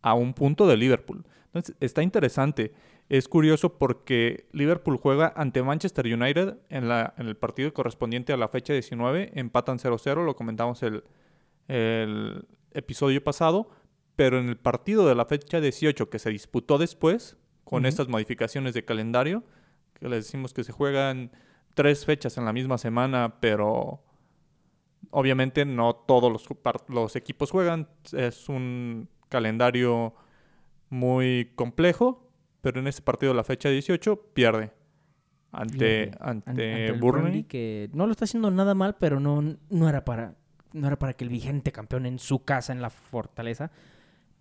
a 0.00 0.14
un 0.14 0.32
punto 0.32 0.66
de 0.66 0.78
Liverpool. 0.78 1.26
Entonces 1.48 1.76
está 1.80 2.02
interesante. 2.02 2.72
Es 3.08 3.28
curioso 3.28 3.78
porque 3.78 4.48
Liverpool 4.52 4.96
juega 4.96 5.32
ante 5.36 5.62
Manchester 5.62 6.06
United 6.06 6.58
en, 6.70 6.88
la, 6.88 7.14
en 7.18 7.28
el 7.28 7.36
partido 7.36 7.72
correspondiente 7.72 8.32
a 8.32 8.36
la 8.36 8.48
fecha 8.48 8.72
19. 8.72 9.32
Empatan 9.34 9.78
0-0, 9.78 10.24
lo 10.24 10.34
comentamos 10.34 10.82
el, 10.82 11.04
el 11.68 12.46
episodio 12.72 13.22
pasado. 13.22 13.68
Pero 14.16 14.38
en 14.38 14.48
el 14.48 14.56
partido 14.56 15.06
de 15.06 15.14
la 15.14 15.26
fecha 15.26 15.60
18 15.60 16.08
que 16.08 16.18
se 16.18 16.30
disputó 16.30 16.78
después, 16.78 17.36
con 17.64 17.84
estas 17.84 18.08
modificaciones 18.08 18.74
de 18.74 18.84
calendario, 18.84 19.44
que 19.94 20.08
les 20.08 20.24
decimos 20.24 20.54
que 20.54 20.64
se 20.64 20.72
juegan 20.72 21.32
tres 21.74 22.06
fechas 22.06 22.38
en 22.38 22.44
la 22.44 22.52
misma 22.52 22.78
semana, 22.78 23.40
pero 23.40 24.02
obviamente 25.10 25.64
no 25.64 25.94
todos 25.94 26.48
los 26.88 27.16
equipos 27.16 27.50
juegan. 27.50 27.88
Es 28.12 28.48
un 28.48 29.08
calendario 29.28 30.14
muy 30.88 31.52
complejo, 31.56 32.25
pero 32.60 32.80
en 32.80 32.86
ese 32.86 33.02
partido 33.02 33.32
de 33.32 33.36
la 33.36 33.44
fecha 33.44 33.68
18 33.68 34.16
pierde 34.34 34.72
ante, 35.52 36.10
ante, 36.10 36.10
An- 36.20 36.42
ante 36.46 36.86
el 36.86 36.92
Burnley. 37.00 37.22
Burnley, 37.22 37.44
que 37.44 37.88
no 37.92 38.06
lo 38.06 38.12
está 38.12 38.24
haciendo 38.24 38.50
nada 38.50 38.74
mal, 38.74 38.96
pero 38.98 39.20
no, 39.20 39.42
no 39.70 39.88
era 39.88 40.04
para 40.04 40.34
no 40.72 40.86
era 40.88 40.98
para 40.98 41.14
que 41.14 41.24
el 41.24 41.30
vigente 41.30 41.72
campeón 41.72 42.04
en 42.04 42.18
su 42.18 42.44
casa 42.44 42.72
en 42.72 42.82
la 42.82 42.90
Fortaleza 42.90 43.70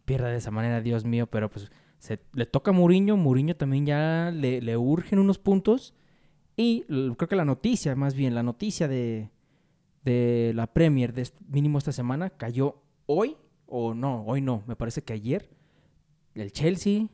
pierda 0.04 0.28
de 0.30 0.38
esa 0.38 0.52
manera, 0.52 0.82
Dios 0.82 1.06
mío, 1.06 1.28
pero 1.28 1.50
pues 1.50 1.72
se, 1.98 2.20
le 2.34 2.46
toca 2.46 2.72
a 2.72 2.74
Mourinho, 2.74 3.16
Mourinho 3.16 3.56
también 3.56 3.86
ya 3.86 4.32
le, 4.34 4.60
le 4.62 4.76
urgen 4.76 5.20
unos 5.20 5.40
puntos 5.40 5.94
y 6.58 6.82
creo 6.84 7.30
que 7.30 7.36
la 7.38 7.46
noticia, 7.46 7.96
más 7.96 8.16
bien 8.16 8.36
la 8.36 8.44
noticia 8.44 8.88
de, 8.90 9.30
de 10.04 10.52
la 10.56 10.68
Premier 10.68 11.14
de 11.14 11.30
mínimo 11.48 11.78
esta 11.78 11.94
semana 11.94 12.30
cayó 12.32 12.82
hoy 13.06 13.38
o 13.66 13.94
no, 13.94 14.24
hoy 14.26 14.42
no, 14.42 14.64
me 14.68 14.76
parece 14.76 15.04
que 15.04 15.14
ayer 15.14 15.50
el 16.34 16.52
Chelsea 16.52 17.08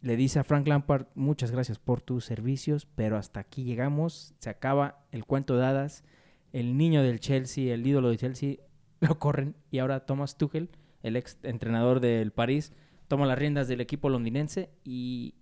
le 0.00 0.16
dice 0.16 0.38
a 0.38 0.44
Frank 0.44 0.66
Lampard, 0.68 1.06
muchas 1.14 1.50
gracias 1.50 1.78
por 1.78 2.00
tus 2.00 2.24
servicios, 2.24 2.86
pero 2.94 3.16
hasta 3.16 3.40
aquí 3.40 3.64
llegamos, 3.64 4.34
se 4.38 4.50
acaba 4.50 5.00
el 5.10 5.24
cuento 5.24 5.56
de 5.56 5.66
hadas, 5.66 6.04
el 6.52 6.76
niño 6.76 7.02
del 7.02 7.20
Chelsea, 7.20 7.74
el 7.74 7.86
ídolo 7.86 8.10
de 8.10 8.16
Chelsea, 8.16 8.56
lo 9.00 9.18
corren 9.18 9.54
y 9.70 9.78
ahora 9.78 10.06
Thomas 10.06 10.36
Tuchel, 10.38 10.70
el 11.02 11.16
ex 11.16 11.38
entrenador 11.42 12.00
del 12.00 12.30
París, 12.32 12.72
toma 13.08 13.26
las 13.26 13.38
riendas 13.38 13.68
del 13.68 13.80
equipo 13.80 14.08
londinense 14.08 14.70
y 14.84 15.34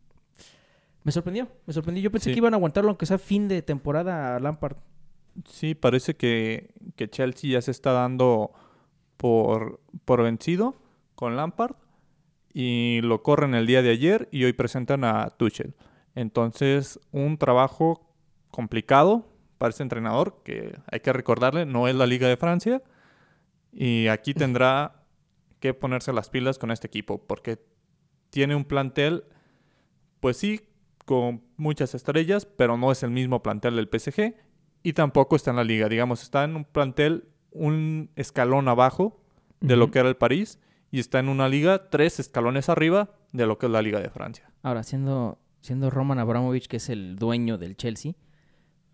me 1.02 1.12
sorprendió, 1.12 1.48
me 1.66 1.72
sorprendió. 1.72 2.02
Yo 2.02 2.10
pensé 2.10 2.30
Sí. 2.30 2.34
que 2.34 2.38
iban 2.38 2.54
a 2.54 2.56
aguantarlo 2.56 2.90
aunque 2.90 3.06
sea 3.06 3.18
fin 3.18 3.48
de 3.48 3.62
temporada 3.62 4.36
a 4.36 4.40
Lampard. 4.40 4.76
Sí, 5.48 5.74
parece 5.74 6.16
que, 6.16 6.70
que 6.96 7.08
Chelsea 7.08 7.50
ya 7.50 7.60
se 7.60 7.70
está 7.70 7.92
dando 7.92 8.52
por, 9.16 9.80
por 10.04 10.22
vencido 10.22 10.74
con 11.14 11.36
Lampard 11.36 11.76
y 12.58 13.02
lo 13.02 13.22
corren 13.22 13.54
el 13.54 13.66
día 13.66 13.82
de 13.82 13.90
ayer 13.90 14.30
y 14.32 14.44
hoy 14.44 14.54
presentan 14.54 15.04
a 15.04 15.28
Tuchel. 15.28 15.74
Entonces, 16.14 16.98
un 17.12 17.36
trabajo 17.36 18.08
complicado 18.50 19.28
para 19.58 19.68
este 19.68 19.82
entrenador 19.82 20.40
que 20.42 20.74
hay 20.90 21.00
que 21.00 21.12
recordarle, 21.12 21.66
no 21.66 21.86
es 21.86 21.94
la 21.94 22.06
Liga 22.06 22.28
de 22.28 22.38
Francia 22.38 22.82
y 23.74 24.06
aquí 24.06 24.32
tendrá 24.34 25.02
que 25.60 25.74
ponerse 25.74 26.14
las 26.14 26.30
pilas 26.30 26.56
con 26.56 26.70
este 26.70 26.86
equipo 26.86 27.18
porque 27.26 27.58
tiene 28.30 28.54
un 28.54 28.64
plantel, 28.64 29.24
pues 30.20 30.38
sí, 30.38 30.62
con 31.04 31.42
muchas 31.58 31.94
estrellas, 31.94 32.46
pero 32.46 32.78
no 32.78 32.90
es 32.90 33.02
el 33.02 33.10
mismo 33.10 33.42
plantel 33.42 33.76
del 33.76 33.90
PSG 33.92 34.34
y 34.82 34.94
tampoco 34.94 35.36
está 35.36 35.50
en 35.50 35.56
la 35.56 35.64
liga. 35.64 35.90
Digamos, 35.90 36.22
está 36.22 36.44
en 36.44 36.56
un 36.56 36.64
plantel 36.64 37.28
un 37.50 38.08
escalón 38.16 38.66
abajo 38.68 39.20
de 39.60 39.76
lo 39.76 39.90
que 39.90 39.98
era 39.98 40.08
el 40.08 40.16
París 40.16 40.58
y 40.90 41.00
está 41.00 41.18
en 41.18 41.28
una 41.28 41.48
liga 41.48 41.90
tres 41.90 42.20
escalones 42.20 42.68
arriba 42.68 43.10
de 43.32 43.46
lo 43.46 43.58
que 43.58 43.66
es 43.66 43.72
la 43.72 43.82
Liga 43.82 44.00
de 44.00 44.10
Francia. 44.10 44.50
Ahora, 44.62 44.82
siendo, 44.82 45.38
siendo 45.60 45.90
Roman 45.90 46.18
Abramovich, 46.18 46.68
que 46.68 46.76
es 46.78 46.88
el 46.88 47.16
dueño 47.16 47.58
del 47.58 47.76
Chelsea, 47.76 48.14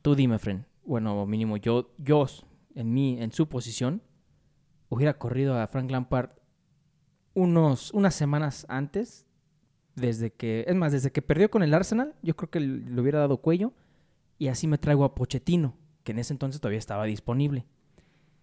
tú 0.03 0.15
dime, 0.15 0.39
Fren. 0.39 0.67
Bueno, 0.85 1.25
mínimo 1.27 1.57
yo, 1.57 1.95
yo 1.99 2.27
en 2.75 2.93
mí, 2.93 3.19
en 3.21 3.33
su 3.33 3.49
posición, 3.49 4.03
hubiera 4.89 5.19
corrido 5.19 5.59
a 5.59 5.67
Frank 5.67 5.91
Lampard 5.91 6.31
unos, 7.35 7.93
unas 7.93 8.15
semanas 8.15 8.67
antes, 8.69 9.27
desde 9.95 10.33
que, 10.33 10.65
es 10.67 10.75
más, 10.75 10.93
desde 10.93 11.13
que 11.13 11.23
perdió 11.23 11.51
con 11.51 11.63
el 11.63 11.75
Arsenal, 11.75 12.15
yo 12.23 12.35
creo 12.37 12.51
que 12.51 12.61
le 12.61 13.01
hubiera 13.01 13.19
dado 13.19 13.39
cuello, 13.39 13.73
y 14.39 14.49
así 14.49 14.67
me 14.67 14.79
traigo 14.79 15.05
a 15.05 15.15
Pochettino, 15.15 15.77
que 16.03 16.13
en 16.13 16.19
ese 16.19 16.33
entonces 16.33 16.61
todavía 16.61 16.79
estaba 16.79 17.05
disponible. 17.05 17.65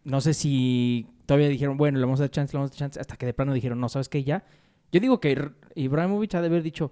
No 0.04 0.22
sé 0.22 0.34
si 0.34 1.08
todavía 1.30 1.48
dijeron, 1.48 1.78
bueno, 1.78 2.00
le 2.00 2.06
vamos 2.06 2.20
a 2.20 2.24
dar 2.24 2.32
chance, 2.32 2.54
le 2.54 2.58
vamos 2.58 2.72
a 2.72 2.74
dar 2.74 2.80
chance, 2.80 3.00
hasta 3.00 3.16
que 3.16 3.28
de 3.28 3.36
plano 3.36 3.54
dijeron, 3.54 3.80
no, 3.80 3.88
¿sabes 3.88 4.10
qué? 4.10 4.24
Ya. 4.24 4.44
Yo 4.92 5.00
digo 5.00 5.20
que 5.20 5.52
Ibrahimovic 5.76 6.34
ha 6.34 6.42
de 6.42 6.48
haber 6.48 6.64
dicho, 6.64 6.92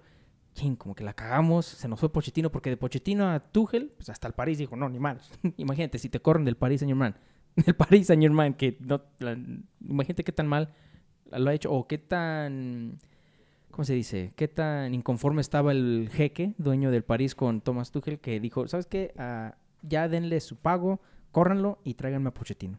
"Chin, 0.54 0.76
como 0.76 0.94
que 0.94 1.04
la 1.04 1.14
cagamos, 1.14 1.66
se 1.66 1.88
nos 1.88 2.00
fue 2.00 2.12
Pochettino, 2.12 2.52
porque 2.52 2.70
de 2.70 2.78
Pochettino 2.78 3.28
a 3.32 3.40
Tuchel, 3.40 3.92
pues 3.98 4.10
hasta 4.10 4.28
el 4.28 4.36
París 4.36 4.60
dijo, 4.60 4.76
no, 4.76 4.90
ni 4.90 5.00
mal. 5.00 5.20
imagínate, 5.58 5.98
si 5.98 6.10
te 6.10 6.20
corren 6.20 6.46
del 6.46 6.56
París 6.56 6.82
Saint 6.82 6.92
Germain, 6.92 7.16
del 7.56 7.76
París 7.76 8.06
Saint 8.06 8.22
Germain, 8.22 8.54
que 8.54 8.78
no, 8.80 9.02
imagínate 9.82 10.24
qué 10.24 10.32
tan 10.32 10.46
mal 10.46 10.72
lo 11.32 11.50
ha 11.50 11.54
hecho, 11.56 11.74
o 11.74 11.88
qué 11.88 11.98
tan, 11.98 13.00
¿cómo 13.72 13.86
se 13.86 13.96
dice? 13.96 14.34
Qué 14.36 14.48
tan 14.48 14.94
inconforme 14.94 15.42
estaba 15.42 15.72
el 15.72 16.12
jeque, 16.14 16.54
dueño 16.60 16.92
del 16.92 17.04
París, 17.04 17.34
con 17.34 17.62
Thomas 17.62 17.90
Tuchel, 17.90 18.20
que 18.20 18.40
dijo, 18.40 18.68
¿sabes 18.68 18.86
qué? 18.86 19.16
Ah, 19.18 19.56
ya 19.82 20.08
denle 20.08 20.40
su 20.42 20.58
pago, 20.58 21.02
córranlo 21.32 21.80
y 21.84 21.96
tráiganme 21.96 22.30
a 22.30 22.34
Pochettino. 22.36 22.78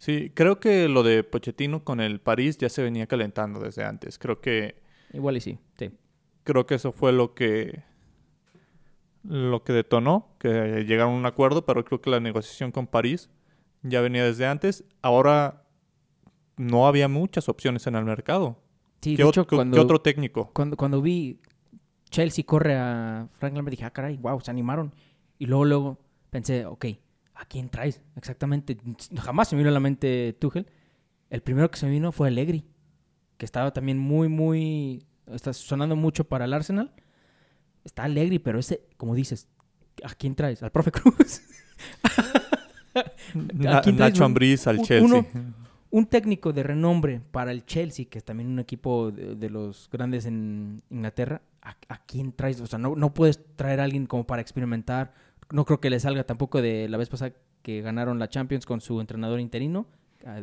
Sí, 0.00 0.32
creo 0.34 0.58
que 0.60 0.88
lo 0.88 1.02
de 1.02 1.22
Pochettino 1.24 1.84
con 1.84 2.00
el 2.00 2.20
París 2.20 2.56
ya 2.56 2.70
se 2.70 2.82
venía 2.82 3.06
calentando 3.06 3.60
desde 3.60 3.84
antes. 3.84 4.18
Creo 4.18 4.40
que 4.40 4.80
Igual 5.12 5.36
y 5.36 5.40
sí, 5.42 5.58
sí. 5.78 5.90
creo 6.42 6.64
que 6.66 6.76
eso 6.76 6.90
fue 6.90 7.12
lo 7.12 7.34
que 7.34 7.82
lo 9.22 9.62
que 9.62 9.74
detonó 9.74 10.34
que 10.38 10.84
llegaron 10.86 11.12
a 11.14 11.16
un 11.18 11.26
acuerdo, 11.26 11.66
pero 11.66 11.84
creo 11.84 12.00
que 12.00 12.08
la 12.08 12.20
negociación 12.20 12.72
con 12.72 12.86
París 12.86 13.28
ya 13.82 14.00
venía 14.00 14.24
desde 14.24 14.46
antes. 14.46 14.84
Ahora 15.02 15.66
no 16.56 16.86
había 16.86 17.06
muchas 17.08 17.48
opciones 17.50 17.86
en 17.86 17.94
el 17.96 18.04
mercado. 18.06 18.56
Sí, 19.02 19.16
¿Qué, 19.16 19.22
de 19.22 19.28
ot- 19.28 19.30
hecho, 19.32 19.46
qué- 19.46 19.56
cuando, 19.56 19.74
qué 19.74 19.80
otro 19.80 20.00
técnico? 20.00 20.50
cuando, 20.54 20.76
cuando 20.78 21.02
vi 21.02 21.38
Chelsea 22.08 22.44
corre 22.46 22.74
a 22.76 23.28
Frank 23.38 23.54
Lampard, 23.54 23.72
dije, 23.72 23.84
ah, 23.84 23.90
caray, 23.90 24.16
wow, 24.16 24.40
se 24.40 24.50
animaron. 24.50 24.94
Y 25.38 25.44
luego, 25.46 25.64
luego 25.66 25.98
pensé, 26.30 26.64
ok, 26.64 26.86
¿a 27.40 27.44
quién 27.46 27.68
traes? 27.70 28.00
Exactamente. 28.16 28.76
Jamás 29.20 29.48
se 29.48 29.56
me 29.56 29.60
vino 29.62 29.70
a 29.70 29.72
la 29.74 29.80
mente 29.80 30.36
Tuchel. 30.38 30.66
El 31.30 31.42
primero 31.42 31.70
que 31.70 31.78
se 31.78 31.86
me 31.86 31.92
vino 31.92 32.12
fue 32.12 32.28
Allegri, 32.28 32.64
que 33.38 33.44
estaba 33.44 33.72
también 33.72 33.98
muy, 33.98 34.28
muy... 34.28 35.04
Está 35.26 35.52
sonando 35.52 35.96
mucho 35.96 36.24
para 36.24 36.44
el 36.44 36.52
Arsenal. 36.52 36.92
Está 37.84 38.02
Allegri, 38.04 38.38
pero 38.40 38.58
ese, 38.58 38.82
como 38.96 39.14
dices, 39.14 39.48
¿a 40.04 40.14
quién 40.14 40.34
traes? 40.34 40.62
¿Al 40.62 40.70
profe 40.72 40.90
Cruz? 40.92 41.42
¿a 42.94 43.02
quién 43.32 43.96
traes? 43.96 44.12
Nacho 44.12 44.24
Ambriz 44.24 44.66
al 44.66 44.78
un- 44.78 44.84
Chelsea. 44.84 45.06
uno- 45.18 45.26
un 45.92 46.06
técnico 46.06 46.52
de 46.52 46.62
renombre 46.62 47.20
para 47.32 47.50
el 47.50 47.64
Chelsea, 47.66 48.06
que 48.08 48.18
es 48.18 48.24
también 48.24 48.48
un 48.48 48.58
equipo 48.60 49.10
de, 49.10 49.34
de 49.34 49.50
los 49.50 49.88
grandes 49.90 50.24
en 50.24 50.82
Inglaterra, 50.88 51.42
¿a, 51.62 51.76
a 51.88 51.98
quién 52.06 52.32
traes? 52.32 52.60
O 52.60 52.66
sea, 52.66 52.78
no, 52.78 52.94
no 52.94 53.12
puedes 53.12 53.40
traer 53.56 53.80
a 53.80 53.84
alguien 53.84 54.06
como 54.06 54.24
para 54.24 54.40
experimentar. 54.42 55.12
No 55.52 55.64
creo 55.64 55.80
que 55.80 55.90
le 55.90 55.98
salga 56.00 56.24
tampoco 56.24 56.62
de 56.62 56.88
la 56.88 56.96
vez 56.96 57.08
pasada 57.08 57.32
que 57.62 57.80
ganaron 57.82 58.18
la 58.18 58.28
Champions 58.28 58.66
con 58.66 58.80
su 58.80 59.00
entrenador 59.00 59.40
interino, 59.40 59.86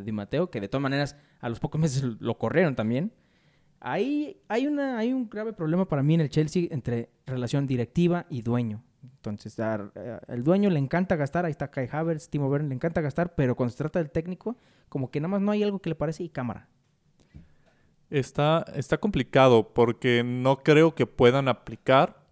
Di 0.04 0.12
Matteo, 0.12 0.50
que 0.50 0.60
de 0.60 0.68
todas 0.68 0.82
maneras 0.82 1.16
a 1.40 1.50
los 1.50 1.60
pocos 1.60 1.80
meses 1.80 2.04
lo 2.04 2.38
corrieron 2.38 2.76
también. 2.76 3.14
Ahí 3.80 4.42
hay, 4.48 4.66
una, 4.68 4.98
un 5.04 5.30
grave 5.30 5.54
problema 5.54 5.88
para 5.88 6.02
mí 6.04 6.16
en 6.16 6.22
el 6.22 6.30
Chelsea 6.30 6.68
entre 6.72 7.10
relación 7.28 7.68
directiva 7.68 8.26
y 8.30 8.42
dueño. 8.42 8.84
Entonces, 9.04 9.60
a- 9.60 9.76
a- 9.76 10.22
el 10.34 10.44
dueño 10.44 10.70
le 10.72 10.80
encanta 10.80 11.16
gastar, 11.16 11.46
ahí 11.46 11.52
está 11.52 11.70
Kai 11.70 11.88
Havertz, 11.92 12.28
Timo 12.30 12.48
Werner, 12.50 12.70
le 12.70 12.76
encanta 12.76 13.02
gastar, 13.02 13.36
pero 13.36 13.56
cuando 13.56 13.72
se 13.72 13.78
trata 13.78 14.00
del 14.00 14.10
técnico, 14.10 14.58
como 14.90 15.12
que 15.12 15.20
nada 15.22 15.30
más 15.30 15.42
no 15.42 15.52
hay 15.52 15.62
algo 15.64 15.80
que 15.80 15.90
le 15.90 15.96
parece 15.96 16.24
y 16.24 16.30
cámara. 16.30 16.68
Está, 18.10 18.66
está 18.76 18.98
complicado 18.98 19.74
porque 19.74 20.24
no 20.24 20.58
creo 20.64 20.96
que 20.96 21.06
puedan 21.06 21.48
aplicar 21.48 22.26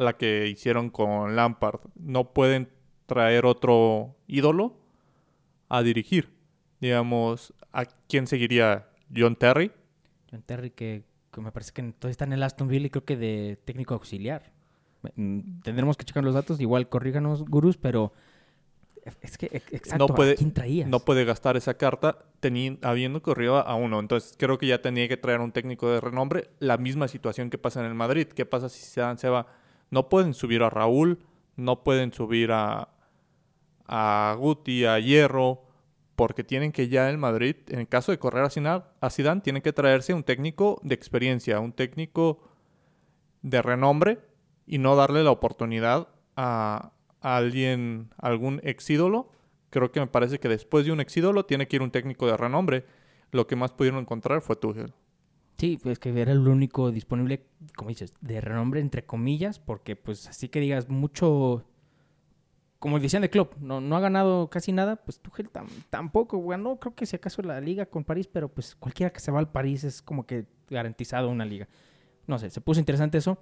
la 0.00 0.16
que 0.16 0.48
hicieron 0.48 0.90
con 0.90 1.36
Lampard. 1.36 1.80
No 1.96 2.32
pueden 2.32 2.68
traer 3.06 3.44
otro 3.46 4.16
ídolo 4.26 4.76
a 5.68 5.82
dirigir. 5.82 6.30
Digamos, 6.80 7.52
¿a 7.72 7.84
quién 8.08 8.26
seguiría 8.26 8.88
John 9.14 9.36
Terry. 9.36 9.70
John 10.30 10.42
Terry 10.42 10.70
que, 10.70 11.02
que 11.32 11.40
me 11.40 11.52
parece 11.52 11.72
que 11.72 11.82
todavía 11.82 12.12
está 12.12 12.24
en 12.24 12.32
el 12.32 12.42
Aston 12.42 12.68
Villa 12.68 12.86
y 12.86 12.90
creo 12.90 13.04
que 13.04 13.16
de 13.16 13.58
técnico 13.64 13.94
auxiliar. 13.94 14.52
Mm, 15.16 15.60
Tendremos 15.62 15.96
que 15.96 16.04
checar 16.04 16.22
los 16.24 16.34
datos, 16.34 16.60
igual 16.60 16.88
corríganos, 16.88 17.44
gurús, 17.44 17.76
pero 17.76 18.12
es 19.22 19.38
que 19.38 19.46
ex- 19.46 19.72
exacto, 19.72 20.06
no 20.08 20.14
puede, 20.14 20.32
¿a 20.32 20.34
quién 20.36 20.52
traías? 20.52 20.88
no 20.88 21.00
puede 21.00 21.24
gastar 21.24 21.56
esa 21.56 21.74
carta 21.74 22.18
habiendo 22.82 23.22
corrido 23.22 23.56
a 23.56 23.74
uno. 23.74 23.98
Entonces 23.98 24.34
creo 24.38 24.58
que 24.58 24.66
ya 24.66 24.80
tenía 24.82 25.08
que 25.08 25.16
traer 25.16 25.40
un 25.40 25.52
técnico 25.52 25.90
de 25.90 26.00
renombre. 26.00 26.50
La 26.58 26.76
misma 26.76 27.08
situación 27.08 27.50
que 27.50 27.58
pasa 27.58 27.80
en 27.80 27.86
el 27.86 27.94
Madrid. 27.94 28.26
¿Qué 28.28 28.46
pasa 28.46 28.68
si 28.68 28.84
Zidane 28.84 29.18
se 29.18 29.28
va? 29.28 29.46
No 29.90 30.08
pueden 30.08 30.34
subir 30.34 30.62
a 30.62 30.70
Raúl, 30.70 31.18
no 31.56 31.82
pueden 31.82 32.12
subir 32.12 32.52
a, 32.52 32.88
a 33.86 34.36
Guti, 34.38 34.84
a 34.84 34.98
Hierro, 34.98 35.64
porque 36.16 36.44
tienen 36.44 36.70
que 36.72 36.88
ya 36.88 37.08
el 37.08 37.18
Madrid, 37.18 37.56
en 37.68 37.80
el 37.80 37.88
caso 37.88 38.12
de 38.12 38.18
correr 38.18 38.44
a 38.44 38.50
Zidane, 38.50 38.84
a 39.00 39.42
tienen 39.42 39.62
que 39.62 39.72
traerse 39.72 40.12
un 40.14 40.22
técnico 40.22 40.78
de 40.82 40.94
experiencia, 40.94 41.60
un 41.60 41.72
técnico 41.72 42.42
de 43.42 43.62
renombre 43.62 44.18
y 44.66 44.78
no 44.78 44.96
darle 44.96 45.24
la 45.24 45.30
oportunidad 45.30 46.08
a, 46.36 46.92
a 47.20 47.36
alguien, 47.36 48.10
algún 48.18 48.60
ex 48.64 48.90
ídolo. 48.90 49.32
Creo 49.70 49.92
que 49.92 50.00
me 50.00 50.06
parece 50.06 50.38
que 50.38 50.48
después 50.48 50.84
de 50.84 50.92
un 50.92 51.00
ex 51.00 51.16
ídolo 51.16 51.46
tiene 51.46 51.68
que 51.68 51.76
ir 51.76 51.82
un 51.82 51.90
técnico 51.90 52.26
de 52.26 52.36
renombre. 52.36 52.84
Lo 53.30 53.46
que 53.46 53.56
más 53.56 53.72
pudieron 53.72 54.00
encontrar 54.00 54.42
fue 54.42 54.56
Tuchel. 54.56 54.92
Sí, 55.60 55.78
pues 55.82 55.98
que 55.98 56.08
era 56.18 56.32
el 56.32 56.48
único 56.48 56.90
disponible, 56.90 57.44
como 57.76 57.90
dices, 57.90 58.14
de 58.22 58.40
renombre 58.40 58.80
entre 58.80 59.04
comillas, 59.04 59.58
porque 59.58 59.94
pues 59.94 60.26
así 60.26 60.48
que 60.48 60.58
digas 60.58 60.88
mucho, 60.88 61.66
como 62.78 62.98
decían 62.98 63.20
de 63.20 63.28
Klopp, 63.28 63.58
no, 63.58 63.78
no 63.82 63.94
ha 63.94 64.00
ganado 64.00 64.48
casi 64.48 64.72
nada, 64.72 64.96
pues 64.96 65.20
Tuchel 65.20 65.52
tam- 65.52 65.68
tampoco 65.90 66.42
ganó, 66.46 66.78
creo 66.80 66.94
que 66.94 67.04
si 67.04 67.16
acaso 67.16 67.42
la 67.42 67.60
liga 67.60 67.84
con 67.84 68.04
París, 68.04 68.26
pero 68.26 68.48
pues 68.48 68.74
cualquiera 68.74 69.12
que 69.12 69.20
se 69.20 69.30
va 69.30 69.38
al 69.38 69.50
París 69.50 69.84
es 69.84 70.00
como 70.00 70.24
que 70.26 70.46
garantizado 70.70 71.28
una 71.28 71.44
liga. 71.44 71.68
No 72.26 72.38
sé, 72.38 72.48
se 72.48 72.62
puso 72.62 72.80
interesante 72.80 73.18
eso 73.18 73.36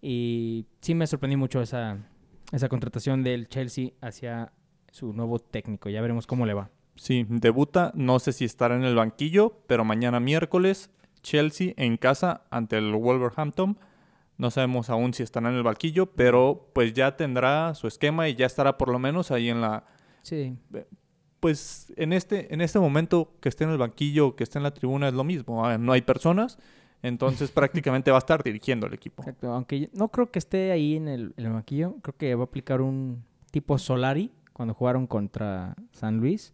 y 0.00 0.66
sí 0.80 0.94
me 0.94 1.08
sorprendió 1.08 1.36
mucho 1.36 1.60
esa, 1.60 1.98
esa 2.52 2.68
contratación 2.68 3.24
del 3.24 3.48
Chelsea 3.48 3.90
hacia 4.00 4.52
su 4.92 5.12
nuevo 5.12 5.40
técnico, 5.40 5.88
ya 5.88 6.00
veremos 6.00 6.28
cómo 6.28 6.46
le 6.46 6.54
va. 6.54 6.70
Sí, 6.94 7.26
debuta, 7.28 7.90
no 7.96 8.20
sé 8.20 8.32
si 8.32 8.44
estará 8.44 8.76
en 8.76 8.84
el 8.84 8.94
banquillo, 8.94 9.58
pero 9.66 9.84
mañana 9.84 10.20
miércoles 10.20 10.90
Chelsea 11.26 11.74
en 11.76 11.96
casa 11.96 12.42
ante 12.50 12.78
el 12.78 12.94
Wolverhampton. 12.94 13.76
No 14.38 14.50
sabemos 14.50 14.90
aún 14.90 15.12
si 15.12 15.22
estará 15.22 15.48
en 15.50 15.56
el 15.56 15.62
banquillo, 15.62 16.06
pero 16.06 16.70
pues 16.72 16.92
ya 16.92 17.16
tendrá 17.16 17.74
su 17.74 17.88
esquema 17.88 18.28
y 18.28 18.36
ya 18.36 18.46
estará 18.46 18.78
por 18.78 18.90
lo 18.90 18.98
menos 18.98 19.30
ahí 19.30 19.48
en 19.48 19.60
la 19.60 19.84
Sí, 20.22 20.56
pues 21.40 21.92
en 21.96 22.12
este 22.12 22.52
en 22.52 22.60
este 22.60 22.78
momento 22.78 23.32
que 23.40 23.48
esté 23.48 23.64
en 23.64 23.70
el 23.70 23.78
banquillo, 23.78 24.36
que 24.36 24.44
esté 24.44 24.58
en 24.58 24.62
la 24.62 24.72
tribuna 24.72 25.08
es 25.08 25.14
lo 25.14 25.24
mismo, 25.24 25.64
ah, 25.66 25.78
no 25.78 25.92
hay 25.92 26.02
personas, 26.02 26.58
entonces 27.02 27.50
prácticamente 27.52 28.10
va 28.10 28.18
a 28.18 28.24
estar 28.24 28.42
dirigiendo 28.42 28.86
el 28.86 28.94
equipo. 28.94 29.22
Exacto, 29.22 29.52
aunque 29.52 29.90
no 29.94 30.08
creo 30.08 30.30
que 30.30 30.38
esté 30.38 30.70
ahí 30.70 30.96
en 30.96 31.08
el, 31.08 31.34
en 31.36 31.46
el 31.46 31.52
banquillo, 31.52 31.96
creo 32.02 32.16
que 32.16 32.34
va 32.34 32.42
a 32.42 32.46
aplicar 32.46 32.80
un 32.80 33.24
tipo 33.50 33.78
Solari 33.78 34.30
cuando 34.52 34.74
jugaron 34.74 35.06
contra 35.06 35.74
San 35.92 36.18
Luis 36.18 36.52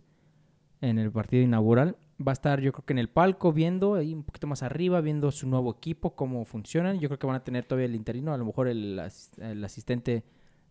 en 0.81 0.99
el 0.99 1.11
partido 1.11 1.43
inaugural. 1.43 1.97
Va 2.26 2.32
a 2.32 2.35
estar 2.35 2.61
yo 2.61 2.73
creo 2.73 2.85
que 2.85 2.93
en 2.93 2.99
el 2.99 3.08
palco 3.08 3.52
viendo 3.52 3.95
ahí 3.95 4.13
un 4.15 4.23
poquito 4.23 4.47
más 4.47 4.63
arriba, 4.63 5.00
viendo 5.00 5.30
su 5.30 5.49
nuevo 5.49 5.71
equipo, 5.73 6.15
cómo 6.15 6.45
funcionan. 6.45 6.99
Yo 7.00 7.08
creo 7.08 7.19
que 7.19 7.26
van 7.26 7.37
a 7.37 7.45
tener 7.45 7.65
todavía 7.65 7.87
el 7.87 7.95
interino, 7.95 8.32
a 8.32 8.37
lo 8.39 8.45
mejor 8.45 8.69
el, 8.69 9.00
el 9.39 9.65
asistente 9.65 10.25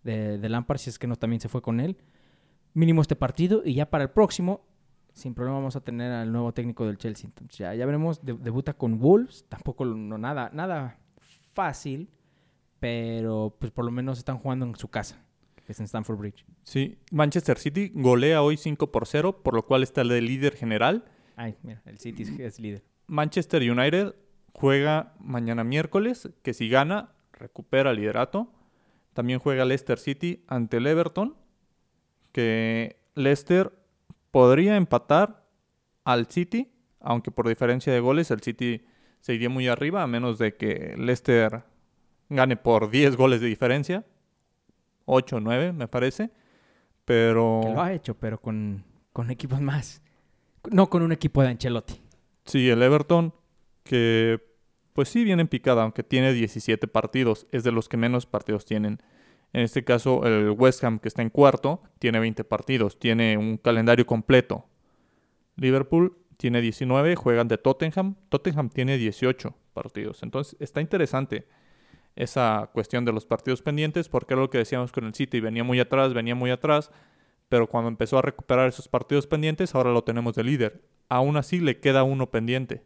de, 0.04 0.38
de 0.38 0.50
Lampard, 0.50 0.78
si 0.80 0.90
es 0.90 0.98
que 1.00 1.08
no 1.08 1.16
también 1.16 1.40
se 1.42 1.50
fue 1.50 1.62
con 1.62 1.80
él. 1.80 1.98
Mínimo 2.74 3.02
este 3.02 3.16
partido 3.16 3.62
y 3.66 3.74
ya 3.74 3.90
para 3.90 4.04
el 4.06 4.10
próximo, 4.12 4.62
sin 5.14 5.34
problema 5.34 5.58
vamos 5.58 5.76
a 5.76 5.82
tener 5.82 6.12
al 6.12 6.32
nuevo 6.32 6.54
técnico 6.54 6.86
del 6.86 6.98
Chelsea. 6.98 7.28
Entonces 7.28 7.58
ya, 7.58 7.74
ya 7.76 7.86
veremos, 7.86 8.24
de- 8.26 8.34
debuta 8.34 8.74
con 8.74 8.98
Wolves, 9.00 9.46
tampoco 9.50 9.84
no, 9.86 10.18
nada, 10.18 10.50
nada 10.54 10.98
fácil, 11.54 12.10
pero 12.80 13.56
pues 13.60 13.72
por 13.72 13.86
lo 13.86 13.92
menos 13.92 14.18
están 14.18 14.38
jugando 14.38 14.66
en 14.66 14.76
su 14.76 14.88
casa, 14.88 15.22
es 15.68 15.80
en 15.80 15.86
Stamford 15.86 16.18
Bridge. 16.18 16.46
Sí, 16.64 16.98
Manchester 17.12 17.58
City 17.58 17.92
golea 17.94 18.42
hoy 18.42 18.58
5 18.58 18.92
por 18.92 19.06
0, 19.06 19.42
por 19.44 19.54
lo 19.54 19.66
cual 19.66 19.84
está 19.84 20.02
el 20.02 20.10
de 20.10 20.22
líder 20.22 20.56
general. 20.56 21.06
Ay, 21.36 21.56
mira, 21.64 21.82
el 21.86 21.98
City 22.00 22.24
es- 22.24 22.40
es 22.40 22.60
líder. 22.60 22.84
Manchester 23.08 23.62
United 23.70 24.16
juega 24.54 25.14
mañana 25.20 25.64
miércoles, 25.64 26.30
que 26.44 26.54
si 26.54 26.70
gana, 26.70 27.12
recupera 27.34 27.92
el 27.92 27.98
liderato. 27.98 28.52
También 29.14 29.40
juega 29.40 29.66
Leicester 29.66 30.00
City 30.00 30.44
ante 30.48 30.78
el 30.78 30.88
Everton, 30.88 31.36
que 32.32 32.98
Leicester 33.16 33.72
podría 34.32 34.76
empatar 34.78 35.46
al 36.06 36.28
City, 36.28 36.72
aunque 37.00 37.32
por 37.32 37.48
diferencia 37.48 37.92
de 37.92 38.00
goles 38.00 38.32
el 38.32 38.42
City 38.42 38.86
se 39.20 39.34
iría 39.34 39.50
muy 39.50 39.68
arriba, 39.68 40.02
a 40.04 40.08
menos 40.08 40.38
de 40.40 40.56
que 40.56 40.96
Leicester 40.98 41.64
gane 42.30 42.56
por 42.56 42.90
10 42.90 43.16
goles 43.18 43.42
de 43.42 43.48
diferencia. 43.48 44.06
8 45.06 45.38
o 45.38 45.40
9, 45.42 45.74
me 45.74 45.88
parece. 45.88 46.32
Pero... 47.06 47.62
Que 47.64 47.74
lo 47.74 47.82
ha 47.82 47.92
hecho, 47.94 48.16
pero 48.18 48.40
con, 48.40 48.84
con 49.12 49.30
equipos 49.32 49.60
más. 49.60 50.02
No 50.70 50.90
con 50.90 51.02
un 51.02 51.12
equipo 51.12 51.42
de 51.42 51.50
Ancelotti. 51.50 52.02
Sí, 52.46 52.70
el 52.70 52.82
Everton, 52.82 53.34
que 53.84 54.40
pues 54.94 55.10
sí 55.10 55.24
viene 55.24 55.42
en 55.42 55.48
picada, 55.48 55.84
aunque 55.84 56.04
tiene 56.04 56.34
17 56.34 56.88
partidos, 56.88 57.48
es 57.52 57.64
de 57.64 57.72
los 57.72 57.88
que 57.90 57.98
menos 57.98 58.26
partidos 58.26 58.66
tienen. 58.66 59.02
En 59.54 59.62
este 59.62 59.84
caso, 59.84 60.26
el 60.26 60.52
West 60.52 60.84
Ham, 60.84 61.00
que 61.00 61.08
está 61.08 61.22
en 61.22 61.30
cuarto, 61.30 61.82
tiene 62.00 62.20
20 62.20 62.44
partidos, 62.44 63.00
tiene 63.00 63.38
un 63.38 63.58
calendario 63.58 64.06
completo. 64.06 64.66
Liverpool 65.56 66.18
tiene 66.38 66.62
19, 66.62 67.16
juegan 67.16 67.48
de 67.48 67.58
Tottenham. 67.58 68.16
Tottenham 68.30 68.70
tiene 68.70 68.98
18 68.98 69.54
partidos. 69.74 70.24
Entonces, 70.24 70.56
está 70.60 70.82
interesante 70.82 71.48
esa 72.16 72.70
cuestión 72.74 73.06
de 73.06 73.14
los 73.14 73.26
partidos 73.26 73.62
pendientes, 73.62 74.10
porque 74.10 74.34
era 74.34 74.42
lo 74.42 74.50
que 74.50 74.58
decíamos 74.58 74.92
con 74.92 75.06
el 75.06 75.14
City, 75.14 75.40
venía 75.40 75.64
muy 75.64 75.80
atrás, 75.80 76.14
venía 76.14 76.36
muy 76.36 76.52
atrás, 76.52 76.92
pero 77.52 77.68
cuando 77.68 77.90
empezó 77.90 78.18
a 78.18 78.22
recuperar 78.22 78.70
esos 78.70 78.88
partidos 78.88 79.28
pendientes, 79.28 79.76
ahora 79.76 79.92
lo 79.92 80.06
tenemos 80.06 80.36
de 80.36 80.44
líder. 80.46 80.86
Aún 81.10 81.36
así 81.36 81.60
le 81.60 81.82
queda 81.82 82.04
uno 82.04 82.32
pendiente. 82.32 82.86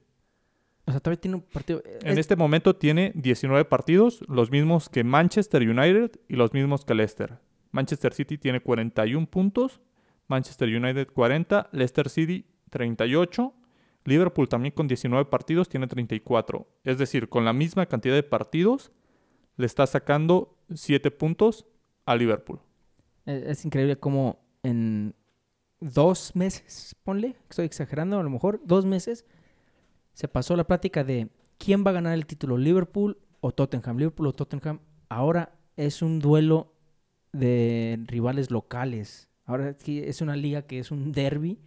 O 0.88 0.91
sea, 0.91 0.99
todavía 0.99 1.21
tiene 1.21 1.36
un 1.38 1.43
partido. 1.43 1.84
En 2.01 2.13
es- 2.13 2.17
este 2.17 2.36
momento 2.36 2.75
tiene 2.75 3.12
19 3.13 3.65
partidos, 3.65 4.23
los 4.28 4.49
mismos 4.49 4.89
que 4.89 5.04
Manchester 5.04 5.62
United 5.62 6.19
y 6.28 6.36
los 6.36 6.51
mismos 6.51 6.84
que 6.84 6.95
Leicester. 6.95 7.38
Manchester 7.69 8.12
City 8.15 8.39
tiene 8.39 8.60
41 8.60 9.28
puntos, 9.28 9.82
Manchester 10.28 10.67
United 10.67 11.10
40, 11.13 11.69
Leicester 11.71 12.10
City 12.10 12.47
38, 12.71 13.54
Liverpool 14.04 14.49
también 14.49 14.73
con 14.73 14.88
19 14.88 15.25
partidos 15.25 15.69
tiene 15.69 15.86
34. 15.86 16.67
Es 16.84 16.97
decir, 16.97 17.30
con 17.30 17.45
la 17.45 17.54
misma 17.54 17.86
cantidad 17.86 18.15
de 18.15 18.23
partidos 18.23 18.91
le 19.58 19.67
está 19.67 19.86
sacando 19.86 20.58
7 20.73 21.12
puntos 21.12 21.67
a 22.08 22.15
Liverpool. 22.15 22.62
Es, 23.28 23.43
es 23.43 23.65
increíble 23.65 23.97
cómo 23.99 24.44
en 24.65 25.15
dos 25.80 26.36
meses, 26.36 26.95
ponle, 27.04 27.36
estoy 27.49 27.65
exagerando 27.65 28.19
a 28.19 28.23
lo 28.23 28.30
mejor, 28.30 28.62
dos 28.65 28.86
meses, 28.86 29.25
se 30.13 30.28
pasó 30.28 30.56
la 30.56 30.65
plática 30.65 31.04
de 31.04 31.30
quién 31.58 31.84
va 31.86 31.91
a 31.91 31.93
ganar 31.93 32.13
el 32.13 32.25
título, 32.25 32.58
Liverpool 32.58 33.17
o 33.41 33.51
Tottenham. 33.51 33.97
Liverpool 33.97 34.28
o 34.28 34.34
Tottenham. 34.34 34.80
Ahora 35.10 35.56
es 35.75 36.01
un 36.01 36.19
duelo 36.19 36.73
de 37.32 37.99
rivales 38.08 38.49
locales. 38.49 39.30
Ahora 39.45 39.75
es 39.86 40.21
una 40.21 40.36
liga 40.36 40.63
que 40.63 40.80
es 40.80 40.89
un 40.89 41.12
derby. 41.12 41.60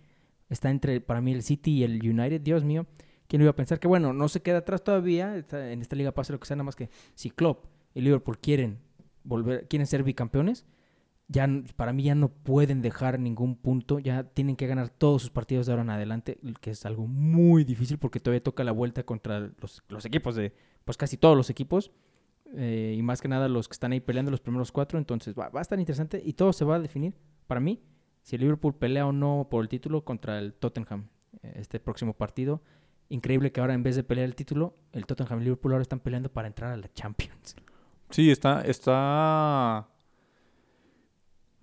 Está 0.48 0.70
entre, 0.70 1.00
para 1.00 1.20
mí, 1.20 1.32
el 1.32 1.42
City 1.42 1.72
y 1.72 1.84
el 1.84 2.00
United. 2.00 2.40
Dios 2.40 2.64
mío, 2.64 2.86
¿quién 3.28 3.42
iba 3.42 3.50
a 3.50 3.56
pensar 3.56 3.78
que, 3.78 3.86
bueno, 3.86 4.12
no 4.12 4.28
se 4.28 4.40
queda 4.40 4.58
atrás 4.58 4.82
todavía? 4.82 5.36
En 5.36 5.82
esta 5.82 5.94
liga 5.94 6.12
pasa 6.12 6.32
lo 6.32 6.40
que 6.40 6.46
sea, 6.46 6.56
nada 6.56 6.64
más 6.64 6.76
que 6.76 6.88
si 7.14 7.30
Klopp 7.30 7.66
y 7.94 8.00
Liverpool 8.00 8.38
quieren 8.38 8.78
volver, 9.22 9.68
quieren 9.68 9.86
ser 9.86 10.02
bicampeones, 10.02 10.66
ya 11.28 11.46
para 11.76 11.92
mí 11.92 12.02
ya 12.02 12.14
no 12.14 12.28
pueden 12.30 12.80
dejar 12.80 13.20
ningún 13.20 13.54
punto, 13.56 13.98
ya 13.98 14.24
tienen 14.24 14.56
que 14.56 14.66
ganar 14.66 14.88
todos 14.88 15.22
sus 15.22 15.30
partidos 15.30 15.66
de 15.66 15.72
ahora 15.72 15.82
en 15.82 15.90
adelante, 15.90 16.38
que 16.60 16.70
es 16.70 16.86
algo 16.86 17.06
muy 17.06 17.64
difícil 17.64 17.98
porque 17.98 18.18
todavía 18.18 18.42
toca 18.42 18.64
la 18.64 18.72
vuelta 18.72 19.04
contra 19.04 19.50
los, 19.60 19.82
los 19.88 20.04
equipos 20.06 20.34
de, 20.34 20.54
pues 20.84 20.96
casi 20.96 21.18
todos 21.18 21.36
los 21.36 21.50
equipos, 21.50 21.92
eh, 22.54 22.94
y 22.96 23.02
más 23.02 23.20
que 23.20 23.28
nada 23.28 23.48
los 23.48 23.68
que 23.68 23.74
están 23.74 23.92
ahí 23.92 24.00
peleando 24.00 24.30
los 24.30 24.40
primeros 24.40 24.72
cuatro, 24.72 24.98
entonces 24.98 25.34
va, 25.38 25.50
va 25.50 25.60
a 25.60 25.62
estar 25.62 25.78
interesante 25.78 26.22
y 26.24 26.32
todo 26.32 26.52
se 26.54 26.64
va 26.64 26.76
a 26.76 26.80
definir, 26.80 27.14
para 27.46 27.60
mí, 27.60 27.82
si 28.22 28.36
el 28.36 28.42
Liverpool 28.42 28.74
pelea 28.74 29.06
o 29.06 29.12
no 29.12 29.48
por 29.50 29.62
el 29.62 29.68
título 29.68 30.04
contra 30.04 30.38
el 30.38 30.54
Tottenham 30.54 31.08
eh, 31.42 31.52
este 31.56 31.80
próximo 31.80 32.14
partido. 32.14 32.62
Increíble 33.10 33.52
que 33.52 33.60
ahora 33.60 33.72
en 33.72 33.82
vez 33.82 33.96
de 33.96 34.04
pelear 34.04 34.26
el 34.26 34.34
título, 34.34 34.76
el 34.92 35.06
Tottenham 35.06 35.40
y 35.40 35.44
Liverpool 35.44 35.72
ahora 35.72 35.82
están 35.82 36.00
peleando 36.00 36.30
para 36.30 36.48
entrar 36.48 36.72
a 36.72 36.76
la 36.76 36.92
Champions. 36.92 37.56
Sí, 38.10 38.30
está, 38.30 38.62
está 38.62 39.88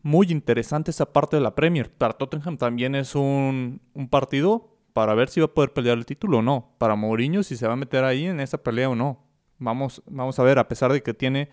muy 0.06 0.28
interesante 0.30 0.92
esa 0.92 1.12
parte 1.12 1.36
de 1.36 1.42
la 1.42 1.56
Premier. 1.56 1.92
Para 1.92 2.14
Tottenham 2.14 2.58
también 2.58 2.94
es 2.94 3.16
un, 3.16 3.82
un 3.96 4.08
partido 4.08 4.78
para 4.94 5.16
ver 5.16 5.30
si 5.30 5.40
va 5.40 5.48
a 5.48 5.54
poder 5.54 5.74
pelear 5.74 5.98
el 5.98 6.06
título 6.06 6.38
o 6.38 6.42
no. 6.44 6.76
Para 6.78 6.96
Mourinho 6.96 7.42
si 7.42 7.58
se 7.58 7.66
va 7.66 7.74
a 7.74 7.76
meter 7.76 8.04
ahí 8.04 8.28
en 8.28 8.40
esa 8.40 8.62
pelea 8.62 8.88
o 8.88 8.96
no. 8.96 9.26
Vamos, 9.58 10.04
vamos 10.06 10.38
a 10.38 10.44
ver, 10.44 10.60
a 10.60 10.68
pesar 10.68 10.94
de 10.94 11.02
que 11.02 11.16
tiene 11.16 11.50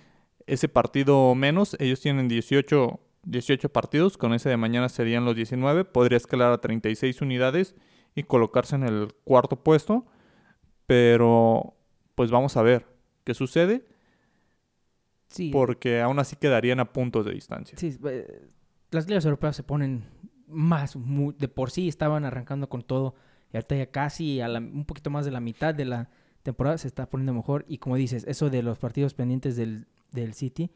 ese 0.46 0.68
partido 0.68 1.34
menos, 1.34 1.78
ellos 1.80 2.00
tienen 2.00 2.28
18, 2.28 3.00
18 3.22 3.70
partidos, 3.70 4.18
con 4.18 4.34
ese 4.34 4.50
de 4.50 4.58
mañana 4.58 4.90
serían 4.90 5.24
los 5.24 5.34
19, 5.34 5.86
podría 5.86 6.18
escalar 6.18 6.52
a 6.52 6.60
36 6.60 7.22
unidades 7.22 7.74
y 8.14 8.24
colocarse 8.24 8.76
en 8.76 8.82
el 8.82 9.14
cuarto 9.24 9.64
puesto. 9.64 10.04
Pero, 10.84 11.74
pues 12.16 12.30
vamos 12.30 12.58
a 12.58 12.62
ver 12.62 12.84
qué 13.24 13.32
sucede. 13.32 13.86
Sí, 15.32 15.50
Porque 15.52 16.00
aún 16.00 16.18
así 16.18 16.36
quedarían 16.36 16.78
a 16.80 16.92
puntos 16.92 17.24
de 17.24 17.32
distancia. 17.32 17.76
sí, 17.78 17.96
eh, 18.04 18.48
las 18.90 19.08
ligas 19.08 19.24
europeas 19.24 19.56
se 19.56 19.62
ponen 19.62 20.04
más, 20.46 20.96
de 21.38 21.48
por 21.48 21.70
sí 21.70 21.88
estaban 21.88 22.24
arrancando 22.24 22.68
con 22.68 22.82
todo 22.82 23.14
y 23.52 23.56
ahorita 23.56 23.76
ya 23.76 23.86
casi 23.90 24.40
a 24.40 24.48
la- 24.48 24.58
un 24.58 24.84
poquito 24.84 25.08
más 25.10 25.24
de 25.24 25.30
la 25.30 25.40
mitad 25.40 25.74
de 25.74 25.86
la 25.86 26.10
temporada 26.42 26.76
se 26.76 26.88
está 26.88 27.08
poniendo 27.08 27.32
mejor 27.32 27.64
y 27.68 27.78
como 27.78 27.96
dices, 27.96 28.24
eso 28.28 28.50
de 28.50 28.62
los 28.62 28.78
partidos 28.78 29.14
pendientes 29.14 29.56
del, 29.56 29.86
del 30.10 30.34
City, 30.34 30.70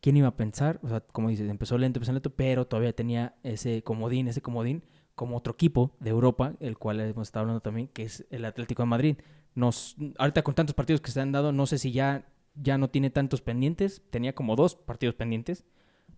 ¿quién 0.00 0.16
iba 0.16 0.28
a 0.28 0.36
pensar? 0.36 0.80
O 0.82 0.88
sea, 0.88 1.00
como 1.00 1.28
dices, 1.28 1.48
empezó 1.50 1.76
lento, 1.76 1.98
empezó 1.98 2.12
lento, 2.12 2.30
pero 2.30 2.66
todavía 2.66 2.94
tenía 2.94 3.34
ese 3.42 3.82
comodín, 3.82 4.28
ese 4.28 4.40
comodín 4.40 4.82
como 5.14 5.36
otro 5.36 5.52
equipo 5.52 5.94
de 6.00 6.10
Europa, 6.10 6.54
el 6.60 6.78
cual 6.78 7.00
hemos 7.00 7.28
estado 7.28 7.42
hablando 7.42 7.60
también, 7.60 7.88
que 7.88 8.04
es 8.04 8.24
el 8.30 8.44
Atlético 8.44 8.82
de 8.82 8.86
Madrid. 8.86 9.16
Nos, 9.54 9.96
ahorita 10.16 10.42
con 10.42 10.54
tantos 10.54 10.74
partidos 10.74 11.00
que 11.00 11.10
se 11.10 11.20
han 11.20 11.32
dado, 11.32 11.50
no 11.52 11.66
sé 11.66 11.76
si 11.78 11.90
ya, 11.90 12.24
ya 12.60 12.78
no 12.78 12.90
tiene 12.90 13.10
tantos 13.10 13.40
pendientes, 13.40 14.02
tenía 14.10 14.34
como 14.34 14.56
dos 14.56 14.74
partidos 14.74 15.14
pendientes, 15.14 15.64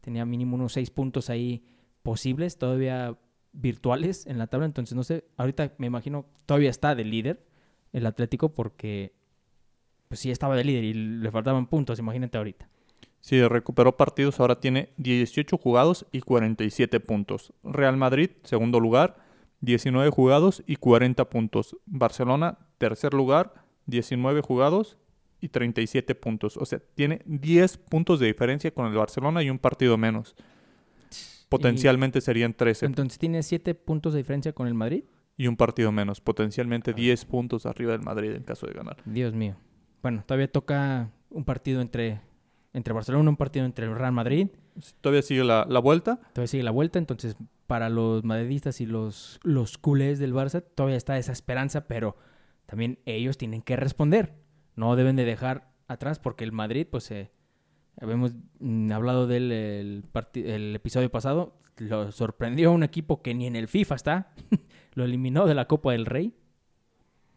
tenía 0.00 0.24
mínimo 0.24 0.57
unos 0.57 0.72
seis 0.72 0.90
puntos 0.90 1.31
ahí 1.31 1.64
posibles, 2.03 2.59
todavía 2.59 3.18
virtuales 3.53 4.26
en 4.26 4.38
la 4.38 4.46
tabla, 4.46 4.66
entonces 4.66 4.94
no 4.96 5.03
sé, 5.03 5.24
ahorita 5.37 5.74
me 5.79 5.87
imagino 5.87 6.26
todavía 6.46 6.70
está 6.70 6.94
de 6.94 7.05
líder 7.05 7.44
el 7.92 8.07
Atlético 8.07 8.55
porque 8.55 9.12
pues 10.09 10.20
sí 10.20 10.31
estaba 10.31 10.57
de 10.57 10.64
líder 10.64 10.85
y 10.85 10.94
le 10.94 11.31
faltaban 11.31 11.66
puntos, 11.66 11.98
imagínate 11.98 12.38
ahorita. 12.38 12.68
Sí, 13.20 13.40
recuperó 13.46 13.96
partidos, 13.96 14.40
ahora 14.40 14.61
tiene 14.61 14.92
18 14.96 15.59
jugados 15.59 16.07
y 16.11 16.20
47 16.20 17.00
puntos. 17.00 17.53
Real 17.62 17.96
Madrid, 17.96 18.31
segundo 18.44 18.81
lugar, 18.81 19.18
19 19.61 20.09
jugados 20.11 20.62
y 20.66 20.76
40 20.76 21.29
puntos. 21.29 21.76
Barcelona, 21.85 22.59
tercer 22.79 23.12
lugar, 23.12 23.53
19 23.87 24.40
jugados 24.40 24.96
y 25.40 25.48
37 25.48 26.14
puntos. 26.14 26.57
O 26.57 26.64
sea, 26.64 26.81
tiene 26.94 27.22
10 27.24 27.79
puntos 27.79 28.20
de 28.20 28.26
diferencia 28.26 28.70
con 28.72 28.87
el 28.87 28.94
Barcelona 28.94 29.42
y 29.42 29.50
un 29.50 29.59
partido 29.59 29.96
menos. 29.96 30.35
Potencialmente 31.48 32.20
serían 32.20 32.55
13 32.55 32.87
Entonces 32.87 33.18
tiene 33.18 33.42
siete 33.42 33.74
puntos 33.74 34.12
de 34.12 34.18
diferencia 34.18 34.53
con 34.53 34.66
el 34.68 34.74
Madrid. 34.74 35.05
y 35.37 35.46
un 35.46 35.57
partido 35.57 35.90
menos. 35.90 36.20
Potencialmente 36.20 36.90
Ah. 36.90 36.94
10 36.94 37.24
puntos 37.24 37.64
arriba 37.64 37.92
del 37.92 38.03
Madrid 38.03 38.33
en 38.33 38.42
caso 38.42 38.66
de 38.66 38.74
ganar. 38.74 38.98
Dios 39.07 39.33
mío. 39.35 39.57
Bueno, 40.03 40.22
todavía 40.26 40.53
toca 40.53 41.11
un 41.31 41.44
partido 41.46 41.81
entre, 41.81 42.20
entre 42.74 42.92
Barcelona, 42.92 43.31
un 43.31 43.37
partido 43.38 43.64
entre 43.64 43.87
el 43.87 43.94
Real 43.96 44.12
Madrid. 44.12 44.48
Todavía 45.00 45.22
sigue 45.22 45.42
la, 45.44 45.66
la 45.68 45.79
vuelta. 45.81 46.20
Todavía 46.35 46.46
sigue 46.46 46.62
la 46.62 46.70
vuelta, 46.72 46.98
entonces 46.98 47.37
para 47.66 47.88
los 47.88 48.22
madridistas 48.22 48.81
y 48.83 48.87
los, 48.87 49.40
los 49.42 49.79
culés 49.79 50.18
del 50.18 50.35
Barça 50.35 50.62
todavía 50.74 50.96
está 50.98 51.16
esa 51.16 51.33
esperanza, 51.33 51.87
pero 51.87 52.16
también 52.66 52.98
ellos 53.07 53.38
tienen 53.38 53.62
que 53.62 53.76
responder. 53.76 54.35
No 54.76 54.96
deben 54.96 55.16
de 55.16 55.24
dejar 55.24 55.70
atrás 55.88 56.18
porque 56.18 56.44
el 56.44 56.52
Madrid, 56.52 56.87
pues 56.90 57.11
eh, 57.11 57.30
habíamos 58.00 58.35
mm, 58.59 58.92
hablado 58.92 59.26
del 59.26 59.52
el, 59.52 60.04
el 60.35 60.76
episodio 60.76 61.11
pasado, 61.11 61.61
lo 61.76 62.12
sorprendió 62.12 62.72
un 62.72 62.83
equipo 62.83 63.22
que 63.22 63.35
ni 63.35 63.46
en 63.46 63.56
el 63.56 63.68
FIFA 63.68 63.94
está, 63.94 64.35
lo 64.94 65.04
eliminó 65.04 65.46
de 65.46 65.54
la 65.54 65.66
Copa 65.66 65.92
del 65.92 66.06
Rey. 66.06 66.35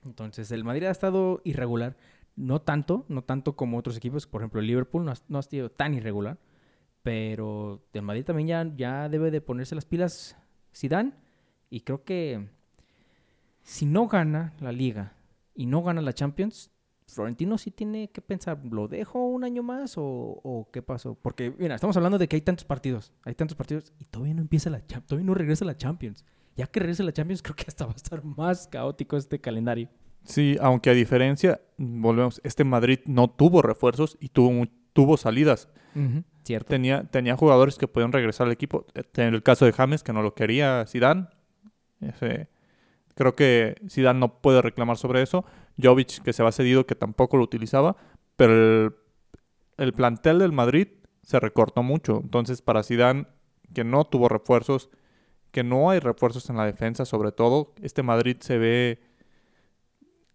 Entonces 0.06 0.52
el 0.52 0.64
Madrid 0.64 0.86
ha 0.86 0.92
estado 0.92 1.42
irregular, 1.46 1.96
no 2.36 2.62
tanto, 2.62 3.06
no 3.08 3.24
tanto 3.24 3.56
como 3.56 3.78
otros 3.78 3.96
equipos, 3.98 4.28
por 4.28 4.42
ejemplo 4.42 4.60
el 4.60 4.68
Liverpool 4.68 5.06
no 5.06 5.12
ha, 5.12 5.16
no 5.30 5.40
ha 5.40 5.44
sido 5.44 5.72
tan 5.72 5.94
irregular, 5.94 6.40
pero 7.04 7.86
el 7.94 8.02
Madrid 8.02 8.26
también 8.26 8.48
ya, 8.48 8.72
ya 8.76 9.10
debe 9.10 9.32
de 9.32 9.42
ponerse 9.42 9.76
las 9.76 9.86
pilas 9.86 10.36
Zidane 10.76 11.14
y 11.70 11.82
creo 11.82 12.04
que 12.04 12.50
si 13.62 13.86
no 13.86 14.08
gana 14.08 14.54
la 14.60 14.72
liga 14.72 15.14
y 15.56 15.66
no 15.68 15.84
gana 15.84 16.02
la 16.02 16.14
Champions, 16.14 16.70
Florentino 17.08 17.58
sí 17.58 17.72
tiene 17.72 18.10
que 18.10 18.22
pensar, 18.22 18.60
¿lo 18.70 18.88
dejo 18.88 19.24
un 19.26 19.44
año 19.44 19.62
más 19.64 19.98
o, 19.98 20.04
o 20.04 20.70
qué 20.72 20.82
pasó? 20.82 21.16
Porque, 21.22 21.54
mira, 21.58 21.76
estamos 21.76 21.96
hablando 21.98 22.18
de 22.18 22.28
que 22.28 22.36
hay 22.38 22.42
tantos 22.42 22.66
partidos, 22.66 23.12
hay 23.24 23.36
tantos 23.36 23.56
partidos 23.56 23.94
y 24.00 24.06
todavía 24.06 24.34
no 24.34 24.42
empieza 24.42 24.70
la 24.70 24.80
Champions, 24.80 25.06
todavía 25.08 25.26
no 25.28 25.34
regresa 25.34 25.66
la 25.66 25.78
Champions. 25.78 26.26
Ya 26.56 26.68
que 26.68 26.80
regrese 26.80 27.04
la 27.04 27.12
Champions, 27.14 27.42
creo 27.44 27.56
que 27.56 27.66
hasta 27.68 27.86
va 27.86 27.92
a 27.94 27.96
estar 27.96 28.24
más 28.24 28.68
caótico 28.68 29.18
este 29.18 29.40
calendario. 29.40 29.90
Sí, 30.24 30.56
aunque 30.62 30.90
a 30.90 30.94
diferencia, 30.94 31.60
volvemos, 31.78 32.40
este 32.46 32.64
Madrid 32.64 33.00
no 33.06 33.30
tuvo 33.30 33.62
refuerzos 33.62 34.18
y 34.22 34.30
tuvo, 34.30 34.66
tuvo 34.94 35.18
salidas. 35.18 35.68
Cierto. 36.44 36.70
Tenía, 36.70 37.04
tenía 37.06 37.36
jugadores 37.36 37.78
que 37.78 37.88
podían 37.88 38.12
regresar 38.12 38.48
al 38.48 38.54
equipo. 38.54 38.86
En 39.16 39.34
el 39.34 39.44
caso 39.44 39.66
de 39.66 39.74
James, 39.74 40.02
que 40.04 40.14
no 40.14 40.22
lo 40.22 40.34
quería 40.34 40.86
Zidane. 40.88 41.28
Ese- 42.02 42.48
creo 43.16 43.36
que 43.36 43.76
Zidane 43.90 44.20
no 44.20 44.42
puede 44.42 44.62
reclamar 44.62 44.98
sobre 44.98 45.22
eso. 45.22 45.46
Jovic, 45.82 46.22
que 46.22 46.34
se 46.34 46.44
va 46.44 46.52
cedido, 46.52 46.86
que 46.86 46.96
tampoco 46.96 47.38
lo 47.38 47.44
utilizaba. 47.44 47.96
Pero 48.36 48.54
el, 48.54 48.96
el 49.78 49.94
plantel 49.94 50.40
del 50.40 50.52
Madrid 50.52 50.88
se 51.22 51.40
recortó 51.40 51.84
mucho. 51.84 52.20
Entonces, 52.24 52.62
para 52.62 52.84
Zidane, 52.84 53.28
que 53.74 53.84
no 53.84 54.06
tuvo 54.06 54.30
refuerzos, 54.30 54.90
que 55.52 55.64
no 55.64 55.90
hay 55.90 56.00
refuerzos 56.00 56.50
en 56.50 56.58
la 56.58 56.66
defensa, 56.66 57.06
sobre 57.06 57.32
todo, 57.32 57.74
este 57.82 58.04
Madrid 58.04 58.38
se 58.40 58.58
ve 58.58 59.00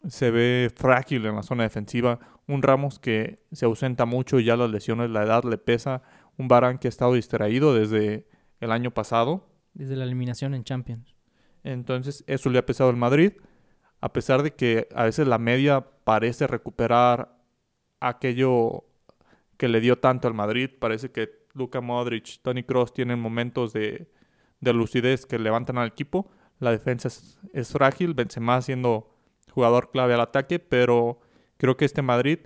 se 0.07 0.31
ve 0.31 0.71
frágil 0.75 1.27
en 1.27 1.35
la 1.35 1.43
zona 1.43 1.65
defensiva. 1.65 2.19
Un 2.47 2.63
Ramos 2.63 2.99
que 2.99 3.41
se 3.53 3.67
ausenta 3.67 4.07
mucho 4.07 4.39
y 4.39 4.45
ya 4.45 4.57
las 4.57 4.71
lesiones, 4.71 5.11
la 5.11 5.25
edad 5.25 5.45
le 5.45 5.59
pesa. 5.59 6.03
Un 6.37 6.49
Barán 6.49 6.79
que 6.79 6.89
ha 6.89 6.91
estado 6.91 7.15
distraído 7.15 7.75
desde 7.75 8.27
el 8.61 8.71
año 8.71 8.93
pasado. 8.93 9.49
Desde 9.75 9.97
la 9.97 10.05
eliminación 10.05 10.55
en 10.55 10.65
Champions. 10.65 11.15
Entonces 11.65 12.25
eso 12.27 12.49
le 12.51 12.59
ha 12.59 12.67
pesado 12.67 12.91
al 12.91 12.97
Madrid. 12.97 13.33
A 14.01 14.13
pesar 14.13 14.43
de 14.43 14.53
que 14.55 14.89
a 14.95 15.05
veces 15.05 15.27
la 15.27 15.39
media 15.39 15.87
parece 16.05 16.47
recuperar 16.47 17.37
aquello 18.01 18.85
que 19.57 19.69
le 19.69 19.81
dio 19.81 19.99
tanto 19.99 20.29
al 20.29 20.35
Madrid. 20.35 20.71
Parece 20.79 21.11
que 21.11 21.47
Luka 21.55 21.81
Modric, 21.81 22.41
Tony 22.43 22.63
Cross 22.63 22.95
tienen 22.95 23.19
momentos 23.19 23.73
de, 23.73 24.09
de 24.61 24.73
lucidez 24.73 25.27
que 25.27 25.39
levantan 25.39 25.79
al 25.79 25.89
equipo. 25.89 26.31
La 26.61 26.71
defensa 26.71 27.09
es, 27.09 27.39
es 27.53 27.73
frágil. 27.73 28.15
Benzema 28.15 28.63
siendo 28.63 29.11
jugador 29.53 29.91
clave 29.91 30.15
al 30.15 30.21
ataque. 30.21 30.61
Pero 30.61 31.21
creo 31.57 31.77
que 31.77 31.85
este 31.85 32.03
Madrid 32.03 32.39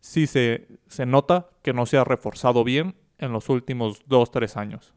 sí 0.00 0.26
se, 0.26 0.68
se 0.88 1.06
nota 1.06 1.48
que 1.62 1.72
no 1.72 1.86
se 1.86 1.96
ha 1.96 2.04
reforzado 2.04 2.64
bien 2.64 2.94
en 3.18 3.32
los 3.32 3.48
últimos 3.48 4.02
dos, 4.06 4.30
tres 4.30 4.56
años. 4.56 4.94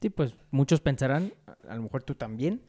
Sí, 0.00 0.10
pues 0.10 0.34
muchos 0.50 0.80
pensarán, 0.80 1.32
a 1.68 1.76
lo 1.76 1.82
mejor 1.82 2.02
tú 2.02 2.14
también, 2.14 2.60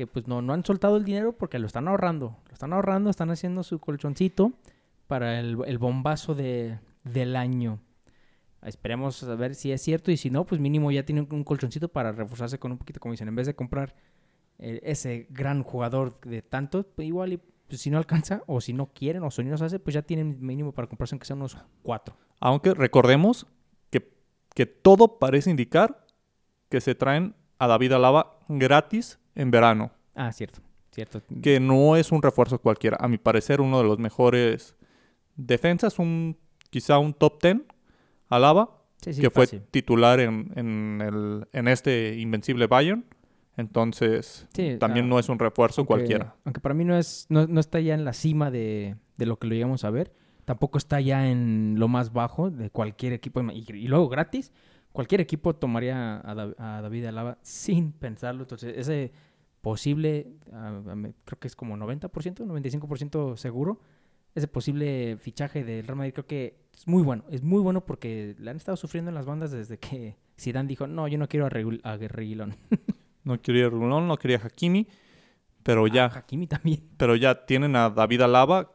que 0.00 0.06
pues 0.06 0.26
no, 0.26 0.40
no 0.40 0.54
han 0.54 0.64
soltado 0.64 0.96
el 0.96 1.04
dinero 1.04 1.36
porque 1.36 1.58
lo 1.58 1.66
están 1.66 1.86
ahorrando. 1.86 2.38
Lo 2.46 2.54
están 2.54 2.72
ahorrando, 2.72 3.10
están 3.10 3.30
haciendo 3.30 3.62
su 3.62 3.80
colchoncito 3.80 4.54
para 5.06 5.38
el, 5.40 5.76
bombazo 5.76 6.34
de, 6.34 6.78
del 7.04 7.36
año. 7.36 7.80
Esperemos 8.62 9.22
a 9.24 9.34
ver 9.34 9.54
si 9.54 9.72
es 9.72 9.82
cierto 9.82 10.10
y 10.10 10.16
si 10.16 10.30
no, 10.30 10.46
pues 10.46 10.58
mínimo 10.58 10.90
ya 10.90 11.04
tienen 11.04 11.28
un 11.30 11.44
colchoncito 11.44 11.88
para 11.88 12.12
reforzarse 12.12 12.58
con 12.58 12.72
un 12.72 12.78
poquito, 12.78 12.98
como 12.98 13.12
dicen, 13.12 13.28
en 13.28 13.34
vez 13.34 13.46
de 13.46 13.54
comprar 13.54 13.94
eh, 14.58 14.80
ese 14.84 15.26
gran 15.28 15.62
jugador 15.64 16.18
de 16.22 16.40
tanto, 16.40 16.82
pues 16.82 17.06
igual 17.06 17.38
pues, 17.68 17.82
si 17.82 17.90
no 17.90 17.98
alcanza 17.98 18.42
o 18.46 18.62
si 18.62 18.72
no 18.72 18.86
quieren 18.94 19.22
o 19.22 19.30
si 19.30 19.44
no 19.44 19.58
se 19.58 19.66
hace, 19.66 19.80
pues 19.80 19.92
ya 19.92 20.00
tienen 20.00 20.38
mínimo 20.40 20.72
para 20.72 20.88
comprarse 20.88 21.14
aunque 21.14 21.26
sea 21.26 21.36
unos 21.36 21.58
cuatro. 21.82 22.16
Aunque 22.40 22.72
recordemos 22.72 23.46
que, 23.90 24.10
que 24.54 24.64
todo 24.64 25.18
parece 25.18 25.50
indicar 25.50 26.06
que 26.70 26.80
se 26.80 26.94
traen 26.94 27.34
a 27.60 27.68
David 27.68 27.92
Alaba 27.92 28.38
gratis 28.48 29.20
en 29.36 29.50
verano. 29.52 29.92
Ah, 30.16 30.32
cierto, 30.32 30.60
cierto. 30.90 31.22
Que 31.42 31.60
no 31.60 31.94
es 31.94 32.10
un 32.10 32.20
refuerzo 32.22 32.58
cualquiera. 32.58 32.96
A 33.00 33.06
mi 33.06 33.18
parecer, 33.18 33.60
uno 33.60 33.78
de 33.78 33.84
los 33.84 33.98
mejores 33.98 34.74
defensas, 35.36 35.98
un 35.98 36.36
quizá 36.70 36.98
un 36.98 37.12
top 37.14 37.40
10. 37.42 37.56
Alaba, 38.28 38.76
Sí, 39.02 39.14
sí, 39.14 39.20
que 39.22 39.30
fue 39.30 39.46
titular 39.46 40.20
en, 40.20 40.52
en, 40.56 41.00
el, 41.00 41.46
en 41.52 41.68
este 41.68 42.16
invencible 42.18 42.66
Bayern. 42.66 43.04
Entonces, 43.56 44.46
Sí, 44.54 44.76
también 44.78 45.06
ah, 45.06 45.08
no 45.08 45.18
es 45.18 45.28
un 45.28 45.38
refuerzo 45.38 45.82
aunque- 45.82 45.88
cualquiera. 45.94 46.34
Aunque 46.44 46.60
para 46.60 46.74
mí 46.74 46.84
no 46.84 46.96
es, 46.96 47.26
no, 47.28 47.46
no 47.46 47.60
está 47.60 47.80
ya 47.80 47.94
en 47.94 48.04
la 48.04 48.12
cima 48.12 48.50
de, 48.50 48.96
de 49.16 49.26
lo 49.26 49.38
que 49.38 49.46
lo 49.48 49.54
llegamos 49.54 49.84
a 49.84 49.90
ver. 49.90 50.12
Tampoco 50.44 50.78
está 50.78 51.00
ya 51.00 51.28
en 51.30 51.76
lo 51.78 51.88
más 51.88 52.12
bajo 52.12 52.50
de 52.50 52.70
cualquier 52.70 53.12
equipo. 53.12 53.40
Y, 53.52 53.64
y 53.72 53.88
luego 53.88 54.08
gratis, 54.08 54.52
cualquier 54.92 55.20
equipo 55.20 55.54
tomaría 55.54 56.16
a, 56.16 56.30
a 56.58 56.82
David 56.82 57.06
Alaba 57.06 57.38
sin 57.42 57.92
pensarlo. 57.92 58.42
Entonces, 58.42 58.74
ese 58.76 59.12
posible, 59.60 60.28
ah, 60.52 60.80
ah, 60.88 60.94
me- 60.94 61.14
creo 61.24 61.38
que 61.38 61.48
es 61.48 61.56
como 61.56 61.76
90%, 61.76 62.44
95% 62.44 63.36
seguro. 63.36 63.80
Ese 64.34 64.46
posible 64.48 65.16
fichaje 65.18 65.64
del 65.64 65.86
Real 65.86 65.96
Madrid 65.96 66.12
creo 66.12 66.26
que 66.26 66.60
es 66.72 66.86
muy 66.86 67.02
bueno. 67.02 67.24
Es 67.30 67.42
muy 67.42 67.60
bueno 67.60 67.84
porque 67.84 68.36
le 68.38 68.50
han 68.50 68.56
estado 68.56 68.76
sufriendo 68.76 69.08
en 69.10 69.16
las 69.16 69.26
bandas 69.26 69.50
desde 69.50 69.78
que 69.78 70.16
Zidane 70.38 70.68
dijo, 70.68 70.86
no, 70.86 71.08
yo 71.08 71.18
no 71.18 71.28
quiero 71.28 71.46
a, 71.46 71.50
Regul- 71.50 71.80
a 71.84 71.96
Reguilón. 71.96 72.54
No 73.22 73.38
quería 73.42 73.68
Rulón, 73.68 74.08
no 74.08 74.16
quería 74.16 74.40
Hakimi. 74.42 74.88
Pero 75.62 75.86
ya, 75.86 76.06
A 76.06 76.18
Hakimi 76.20 76.46
también. 76.46 76.80
pero 76.96 77.16
ya 77.16 77.44
tienen 77.44 77.76
a 77.76 77.90
David 77.90 78.22
Alaba, 78.22 78.72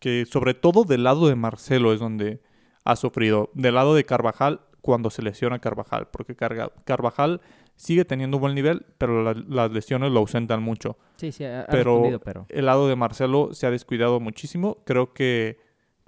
que 0.00 0.24
sobre 0.26 0.54
todo 0.54 0.82
del 0.84 1.04
lado 1.04 1.28
de 1.28 1.36
Marcelo 1.36 1.92
es 1.92 2.00
donde 2.00 2.42
ha 2.84 2.96
sufrido. 2.96 3.50
Del 3.54 3.76
lado 3.76 3.94
de 3.94 4.02
Carvajal, 4.04 4.62
cuando 4.86 5.10
se 5.10 5.20
lesiona 5.20 5.58
Carvajal, 5.58 6.06
porque 6.12 6.36
Carvajal 6.36 7.40
sigue 7.74 8.04
teniendo 8.04 8.38
buen 8.38 8.54
nivel, 8.54 8.86
pero 8.98 9.22
la- 9.24 9.34
las 9.48 9.72
lesiones 9.72 10.12
lo 10.12 10.20
ausentan 10.20 10.62
mucho. 10.62 10.96
Sí, 11.16 11.32
sí, 11.32 11.44
ha, 11.44 11.66
Pero- 11.68 12.20
pero... 12.24 12.46
El 12.48 12.66
lado 12.66 12.86
de 12.88 12.94
Marcelo 12.96 13.52
se 13.52 13.66
ha 13.66 13.70
descuidado 13.72 14.20
muchísimo. 14.20 14.78
Creo 14.84 15.12
que 15.12 15.58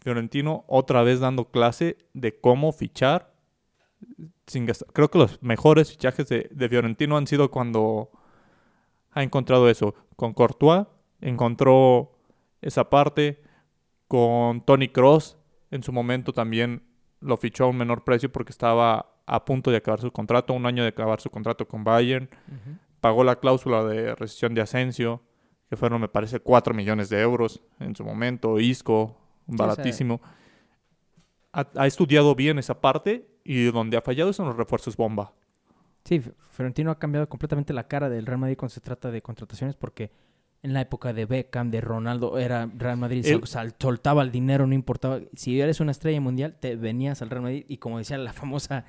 Fiorentino 0.01 0.65
otra 0.69 1.03
vez 1.03 1.19
dando 1.19 1.51
clase 1.51 1.99
de 2.15 2.41
cómo 2.41 2.73
fichar. 2.73 3.35
Sin 4.47 4.65
gastar. 4.65 4.89
Creo 4.93 5.11
que 5.11 5.19
los 5.19 5.43
mejores 5.43 5.91
fichajes 5.91 6.29
de, 6.29 6.49
de 6.53 6.69
Fiorentino 6.69 7.17
han 7.17 7.27
sido 7.27 7.51
cuando 7.51 8.11
ha 9.11 9.23
encontrado 9.25 9.69
eso. 9.69 9.95
Con 10.15 10.33
Courtois 10.35 10.87
encontró 11.21 12.13
esa 12.63 12.89
parte. 12.89 13.43
Con 14.07 14.63
Tony 14.65 14.89
Cross 14.89 15.37
en 15.73 15.83
su 15.83 15.93
momento 15.93 16.33
también 16.33 16.83
lo 17.21 17.37
fichó 17.37 17.65
a 17.65 17.67
un 17.69 17.77
menor 17.77 18.05
precio 18.05 18.31
porque 18.31 18.51
estaba 18.51 19.15
a 19.27 19.45
punto 19.45 19.71
de 19.71 19.79
acabar 19.79 20.01
su 20.01 20.11
contrato, 20.11 20.55
un 20.55 20.67
año 20.67 20.83
de 20.83 20.89
acabar 20.89 21.21
su 21.21 21.31
contrato 21.31 21.69
con 21.69 21.85
Bayern 21.85 22.29
pagó 23.01 23.25
la 23.25 23.37
cláusula 23.37 23.85
de 23.85 24.15
rescisión 24.15 24.55
de 24.55 24.63
Asensio, 24.63 25.23
que 25.69 25.77
fueron, 25.77 26.01
me 26.01 26.09
parece, 26.09 26.41
4 26.41 26.75
millones 26.75 27.09
de 27.09 27.21
euros 27.21 27.63
en 27.79 27.95
su 27.95 28.05
momento. 28.05 28.59
Isco, 28.59 29.17
baratísimo. 29.47 30.21
Ha, 31.53 31.67
ha 31.77 31.87
estudiado 31.87 32.35
bien 32.35 32.59
esa 32.59 32.81
parte 32.81 33.29
y 33.45 33.65
donde 33.71 33.97
ha 33.97 34.03
fallado 34.03 34.33
son 34.33 34.47
los 34.47 34.57
refuerzos 34.57 34.97
bomba. 34.97 35.33
Sí, 36.05 36.21
Florentino 36.51 36.91
ha 36.91 36.99
cambiado 36.99 37.29
completamente 37.29 37.73
la 37.73 37.87
cara 37.87 38.09
del 38.09 38.27
Real 38.27 38.39
Madrid 38.39 38.57
cuando 38.57 38.75
se 38.75 38.81
trata 38.81 39.11
de 39.11 39.21
contrataciones 39.21 39.77
porque 39.77 40.11
en 40.63 40.73
la 40.73 40.81
época 40.81 41.13
de 41.13 41.25
Beckham, 41.25 41.71
de 41.71 41.81
Ronaldo, 41.81 42.39
era 42.39 42.69
Real 42.77 42.97
Madrid, 42.97 43.25
Él- 43.27 43.47
sal- 43.47 43.75
soltaba 43.79 44.23
el 44.23 44.31
dinero, 44.33 44.67
no 44.67 44.75
importaba. 44.75 45.21
Si 45.35 45.61
eres 45.61 45.81
una 45.81 45.93
estrella 45.93 46.21
mundial, 46.21 46.57
te 46.59 46.75
venías 46.77 47.23
al 47.23 47.31
Real 47.31 47.43
Madrid 47.43 47.65
y 47.69 47.77
como 47.79 47.99
decía 47.99 48.19
la 48.19 48.33
famosa 48.33 48.85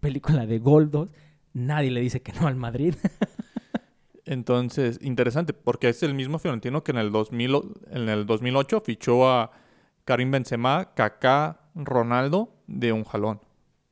película 0.00 0.46
de 0.46 0.58
Goldos, 0.58 1.10
nadie 1.52 1.90
le 1.90 2.00
dice 2.00 2.22
que 2.22 2.32
no 2.32 2.46
al 2.46 2.56
Madrid. 2.56 2.94
Entonces, 4.24 4.98
interesante, 5.02 5.52
porque 5.52 5.88
es 5.88 6.02
el 6.02 6.14
mismo 6.14 6.38
Fiorentino 6.40 6.82
que 6.82 6.90
en 6.90 6.98
el, 6.98 7.12
2000, 7.12 7.54
o- 7.54 7.64
en 7.90 8.08
el 8.08 8.26
2008 8.26 8.80
fichó 8.84 9.28
a 9.30 9.52
Karim 10.04 10.30
Benzema, 10.32 10.94
Kaká, 10.94 11.60
Ronaldo 11.76 12.52
de 12.66 12.92
un 12.92 13.04
jalón. 13.04 13.40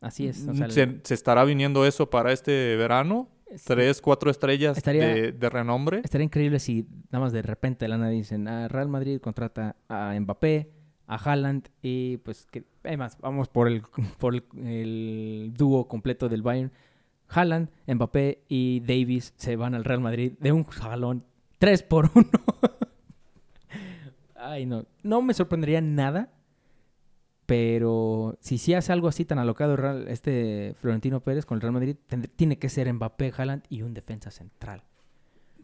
Así 0.00 0.26
es. 0.26 0.46
o 0.48 0.54
sea, 0.54 0.66
el- 0.66 0.72
se, 0.72 1.00
se 1.04 1.14
estará 1.14 1.44
viniendo 1.44 1.86
eso 1.86 2.10
para 2.10 2.32
este 2.32 2.74
verano. 2.76 3.28
Es- 3.54 3.64
Tres, 3.64 4.00
cuatro 4.00 4.30
estrellas 4.30 4.76
Estaría- 4.76 5.06
de, 5.06 5.32
de 5.32 5.50
renombre. 5.50 6.00
Estaría 6.04 6.24
increíble 6.24 6.58
si 6.58 6.86
nada 7.10 7.24
más 7.24 7.32
de 7.32 7.42
repente 7.42 7.84
de 7.84 7.88
la 7.88 7.98
nada 7.98 8.10
dicen, 8.10 8.48
ah, 8.48 8.68
Real 8.68 8.88
Madrid 8.88 9.20
contrata 9.20 9.76
a 9.88 10.14
Mbappé, 10.18 10.70
a 11.06 11.16
Haaland 11.16 11.68
y 11.82 12.16
pues 12.18 12.46
que 12.50 12.64
además 12.82 13.16
vamos 13.20 13.48
por 13.48 13.68
el 13.68 13.82
por 14.18 14.34
el, 14.34 14.44
el 14.66 15.52
dúo 15.56 15.86
completo 15.88 16.28
del 16.28 16.42
Bayern. 16.42 16.72
Haaland, 17.28 17.68
Mbappé 17.86 18.42
y 18.48 18.80
Davis 18.80 19.32
se 19.36 19.56
van 19.56 19.74
al 19.74 19.84
Real 19.84 20.00
Madrid 20.00 20.32
de 20.40 20.52
un 20.52 20.64
jalón 20.64 21.24
3 21.58 21.82
por 21.84 22.10
1. 22.14 22.24
Ay, 24.36 24.66
no, 24.66 24.84
no 25.02 25.22
me 25.22 25.34
sorprendería 25.34 25.80
nada. 25.80 26.30
Pero 27.46 28.38
si 28.40 28.56
sí 28.58 28.72
hace 28.74 28.92
algo 28.92 29.08
así 29.08 29.24
tan 29.24 29.38
alocado 29.38 29.76
Real- 29.76 30.08
este 30.08 30.74
Florentino 30.80 31.20
Pérez 31.20 31.44
con 31.44 31.56
el 31.56 31.62
Real 31.62 31.72
Madrid, 31.74 31.96
tiene 32.36 32.58
que 32.58 32.68
ser 32.68 32.90
Mbappé, 32.92 33.32
Haaland 33.36 33.64
y 33.68 33.82
un 33.82 33.92
defensa 33.94 34.30
central. 34.30 34.82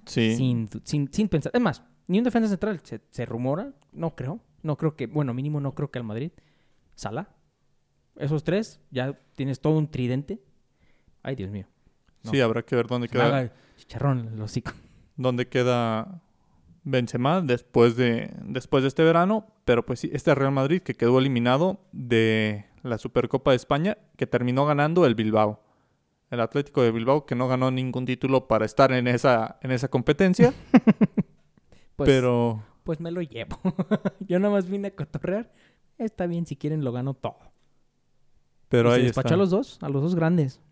Sí. 0.04 0.34
Sin, 0.36 0.68
sin, 0.84 1.10
sin 1.12 1.28
pensar. 1.28 1.52
Es 1.54 1.60
más, 1.60 1.82
ni 2.06 2.18
un 2.18 2.24
defensa 2.24 2.48
central 2.48 2.80
se, 2.82 3.00
se 3.10 3.24
rumora. 3.24 3.72
No 3.92 4.14
creo. 4.14 4.40
No 4.62 4.76
creo 4.76 4.94
que, 4.94 5.06
bueno, 5.06 5.32
mínimo 5.32 5.58
no 5.60 5.72
creo 5.74 5.90
que 5.90 5.98
al 5.98 6.04
Madrid. 6.04 6.32
Sala. 6.94 7.30
Esos 8.16 8.44
tres, 8.44 8.80
ya 8.90 9.18
tienes 9.34 9.60
todo 9.60 9.78
un 9.78 9.90
tridente. 9.90 10.38
Ay, 11.22 11.34
Dios 11.36 11.50
mío. 11.50 11.66
No. 12.24 12.30
Sí, 12.30 12.40
habrá 12.40 12.62
que 12.62 12.76
ver 12.76 12.86
dónde 12.86 13.08
Se 13.08 13.12
queda. 13.12 13.52
chicharrón 13.76 14.32
el 14.34 14.42
hocico. 14.42 14.72
dónde 15.16 15.48
queda 15.48 16.20
Benzema 16.84 17.40
después 17.42 17.96
de, 17.96 18.32
después 18.44 18.82
de 18.82 18.88
este 18.88 19.04
verano. 19.04 19.46
Pero 19.64 19.84
pues 19.84 20.00
sí, 20.00 20.10
este 20.12 20.34
Real 20.34 20.52
Madrid 20.52 20.82
que 20.82 20.94
quedó 20.94 21.18
eliminado 21.18 21.80
de 21.92 22.66
la 22.82 22.98
Supercopa 22.98 23.50
de 23.50 23.56
España, 23.56 23.98
que 24.16 24.26
terminó 24.26 24.66
ganando 24.66 25.06
el 25.06 25.14
Bilbao. 25.14 25.62
El 26.30 26.40
Atlético 26.40 26.82
de 26.82 26.92
Bilbao 26.92 27.26
que 27.26 27.34
no 27.34 27.48
ganó 27.48 27.70
ningún 27.70 28.06
título 28.06 28.46
para 28.46 28.64
estar 28.64 28.92
en 28.92 29.08
esa, 29.08 29.58
en 29.62 29.70
esa 29.72 29.88
competencia. 29.88 30.54
Pues, 31.96 32.08
pero 32.08 32.62
pues 32.82 32.98
me 32.98 33.10
lo 33.10 33.20
llevo. 33.20 33.58
Yo 34.26 34.38
nada 34.38 34.54
más 34.54 34.70
vine 34.70 34.88
a 34.88 34.96
cotorrear. 34.96 35.52
Está 35.98 36.26
bien, 36.26 36.46
si 36.46 36.56
quieren 36.56 36.82
lo 36.82 36.92
gano 36.92 37.12
todo. 37.12 37.36
pero 38.68 38.88
Y 38.88 38.92
se 38.92 38.96
ahí 38.96 39.02
despachó 39.08 39.26
está. 39.28 39.34
a 39.34 39.36
los 39.36 39.50
dos, 39.50 39.78
a 39.82 39.88
los 39.90 40.02
dos 40.02 40.14
grandes. 40.14 40.62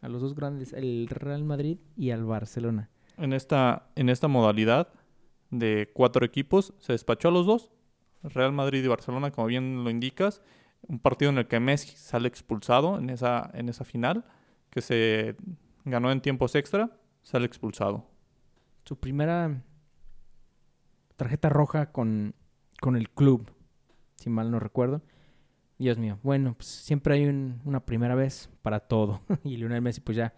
A 0.00 0.08
los 0.08 0.22
dos 0.22 0.34
grandes, 0.34 0.72
el 0.72 1.06
Real 1.08 1.44
Madrid 1.44 1.78
y 1.96 2.10
al 2.10 2.24
Barcelona. 2.24 2.90
En 3.16 3.32
esta, 3.32 3.90
en 3.94 4.08
esta 4.08 4.26
modalidad 4.26 4.88
de 5.50 5.90
cuatro 5.94 6.24
equipos 6.24 6.74
se 6.78 6.92
despachó 6.92 7.28
a 7.28 7.32
los 7.32 7.46
dos. 7.46 7.70
Real 8.22 8.52
Madrid 8.52 8.84
y 8.84 8.88
Barcelona, 8.88 9.30
como 9.30 9.46
bien 9.46 9.82
lo 9.84 9.90
indicas. 9.90 10.42
Un 10.82 10.98
partido 10.98 11.30
en 11.30 11.38
el 11.38 11.46
que 11.46 11.60
Messi 11.60 11.96
sale 11.96 12.28
expulsado 12.28 12.98
en 12.98 13.10
esa, 13.10 13.50
en 13.54 13.68
esa 13.68 13.84
final, 13.84 14.24
que 14.70 14.80
se 14.80 15.36
ganó 15.84 16.10
en 16.12 16.20
tiempos 16.20 16.54
extra, 16.54 16.90
sale 17.22 17.46
expulsado. 17.46 18.06
Su 18.84 18.98
primera 18.98 19.62
tarjeta 21.16 21.48
roja 21.48 21.92
con, 21.92 22.34
con 22.80 22.96
el 22.96 23.10
club, 23.10 23.50
si 24.16 24.30
mal 24.30 24.50
no 24.50 24.58
recuerdo. 24.60 25.02
Dios 25.78 25.96
mío, 25.98 26.18
bueno, 26.22 26.54
pues 26.54 26.66
siempre 26.68 27.14
hay 27.14 27.26
un- 27.26 27.60
una 27.64 27.80
primera 27.84 28.14
vez 28.14 28.50
para 28.62 28.80
todo. 28.80 29.20
y 29.44 29.56
Lionel 29.56 29.82
Messi, 29.82 30.00
pues 30.00 30.16
ya, 30.16 30.34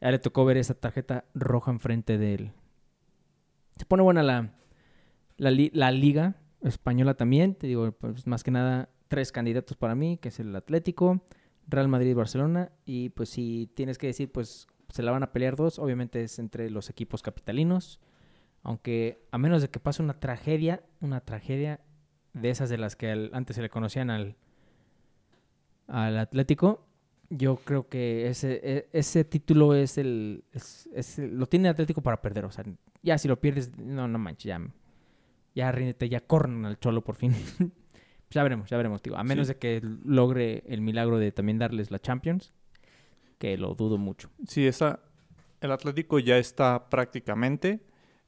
ya 0.00 0.10
le 0.10 0.18
tocó 0.18 0.44
ver 0.44 0.56
esa 0.58 0.74
tarjeta 0.74 1.24
roja 1.34 1.70
enfrente 1.70 2.18
de 2.18 2.34
él. 2.34 2.52
Se 3.76 3.84
pone 3.84 4.02
buena 4.02 4.22
la, 4.22 4.50
la, 5.36 5.50
li- 5.50 5.70
la 5.74 5.90
liga 5.90 6.36
española 6.62 7.14
también. 7.14 7.54
Te 7.54 7.66
digo, 7.66 7.92
pues 7.92 8.26
más 8.26 8.42
que 8.42 8.50
nada, 8.50 8.88
tres 9.08 9.32
candidatos 9.32 9.76
para 9.76 9.94
mí, 9.94 10.18
que 10.18 10.28
es 10.28 10.40
el 10.40 10.54
Atlético, 10.56 11.22
Real 11.68 11.88
Madrid 11.88 12.10
y 12.10 12.14
Barcelona. 12.14 12.72
Y 12.84 13.10
pues 13.10 13.28
si 13.28 13.70
tienes 13.74 13.98
que 13.98 14.06
decir, 14.06 14.32
pues 14.32 14.66
se 14.88 15.02
la 15.02 15.10
van 15.12 15.22
a 15.22 15.32
pelear 15.32 15.56
dos, 15.56 15.78
obviamente 15.78 16.22
es 16.22 16.38
entre 16.38 16.70
los 16.70 16.88
equipos 16.90 17.22
capitalinos. 17.22 18.00
Aunque 18.62 19.26
a 19.30 19.38
menos 19.38 19.62
de 19.62 19.68
que 19.68 19.78
pase 19.78 20.02
una 20.02 20.18
tragedia, 20.18 20.82
una 21.00 21.20
tragedia 21.20 21.80
de 22.32 22.50
esas 22.50 22.68
de 22.68 22.78
las 22.78 22.96
que 22.96 23.30
antes 23.32 23.56
se 23.56 23.62
le 23.62 23.68
conocían 23.70 24.10
al, 24.10 24.36
al 25.86 26.18
Atlético, 26.18 26.85
yo 27.30 27.56
creo 27.56 27.88
que 27.88 28.28
ese, 28.28 28.60
e- 28.62 28.88
ese 28.92 29.24
título 29.24 29.74
es 29.74 29.98
el, 29.98 30.44
es- 30.52 30.88
es 30.94 31.18
el- 31.18 31.36
Lo 31.38 31.46
tiene 31.46 31.68
Atlético 31.68 32.00
para 32.02 32.20
perder. 32.22 32.44
O 32.44 32.50
sea, 32.50 32.64
ya 33.02 33.18
si 33.18 33.28
lo 33.28 33.40
pierdes, 33.40 33.76
no, 33.78 34.06
no 34.08 34.18
manches, 34.18 34.44
ya, 34.44 34.60
ya 35.54 35.72
ríndete, 35.72 36.08
ya 36.08 36.20
corren 36.20 36.64
al 36.66 36.78
cholo 36.78 37.02
por 37.02 37.16
fin. 37.16 37.32
ya 38.30 38.42
veremos, 38.42 38.68
ya 38.70 38.76
veremos, 38.76 39.02
digo. 39.02 39.16
A 39.16 39.24
menos 39.24 39.46
Sí. 39.46 39.54
de 39.54 39.58
que 39.58 39.80
logre 40.04 40.62
el 40.66 40.80
milagro 40.80 41.18
de 41.18 41.32
también 41.32 41.58
darles 41.58 41.90
la 41.90 41.98
Champions, 41.98 42.52
que 43.38 43.56
lo 43.56 43.74
dudo 43.74 43.98
mucho. 43.98 44.30
Sí, 44.46 44.66
esa, 44.66 45.00
el 45.60 45.72
Atlético 45.72 46.18
ya 46.18 46.38
está 46.38 46.88
prácticamente. 46.88 47.80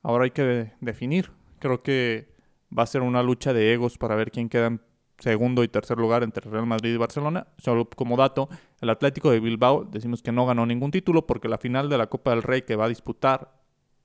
Ahora 0.02 0.24
hay 0.24 0.30
que 0.30 0.72
definir. 0.80 1.30
Creo 1.58 1.82
que 1.82 2.28
va 2.76 2.82
a 2.82 2.86
ser 2.86 3.02
una 3.02 3.22
lucha 3.22 3.52
de 3.52 3.72
egos 3.72 3.98
para 3.98 4.14
ver 4.14 4.30
quién 4.30 4.48
queda 4.48 4.66
en 4.68 4.80
segundo 5.18 5.64
y 5.64 5.68
tercer 5.68 5.98
lugar 5.98 6.22
entre 6.22 6.48
Real 6.48 6.66
Madrid 6.66 6.94
y 6.94 6.96
Barcelona. 6.96 7.48
Solo 7.58 7.88
como 7.88 8.16
dato, 8.16 8.48
el 8.80 8.90
Atlético 8.90 9.30
de 9.30 9.40
Bilbao 9.40 9.84
decimos 9.84 10.22
que 10.22 10.32
no 10.32 10.46
ganó 10.46 10.64
ningún 10.64 10.90
título 10.90 11.26
porque 11.26 11.48
la 11.48 11.58
final 11.58 11.88
de 11.88 11.98
la 11.98 12.08
Copa 12.08 12.30
del 12.30 12.42
Rey 12.42 12.62
que 12.62 12.76
va 12.76 12.84
a 12.84 12.88
disputar, 12.88 13.52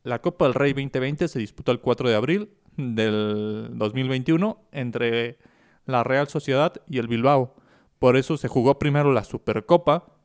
la 0.03 0.19
Copa 0.19 0.45
del 0.45 0.53
Rey 0.55 0.73
2020 0.73 1.27
se 1.27 1.39
disputó 1.39 1.71
el 1.71 1.79
4 1.79 2.09
de 2.09 2.15
abril 2.15 2.49
del 2.75 3.69
2021 3.73 4.57
entre 4.71 5.37
la 5.85 6.03
Real 6.03 6.27
Sociedad 6.27 6.73
y 6.87 6.97
el 6.97 7.07
Bilbao. 7.07 7.55
Por 7.99 8.17
eso 8.17 8.35
se 8.37 8.47
jugó 8.47 8.79
primero 8.79 9.13
la 9.13 9.23
Supercopa 9.23 10.17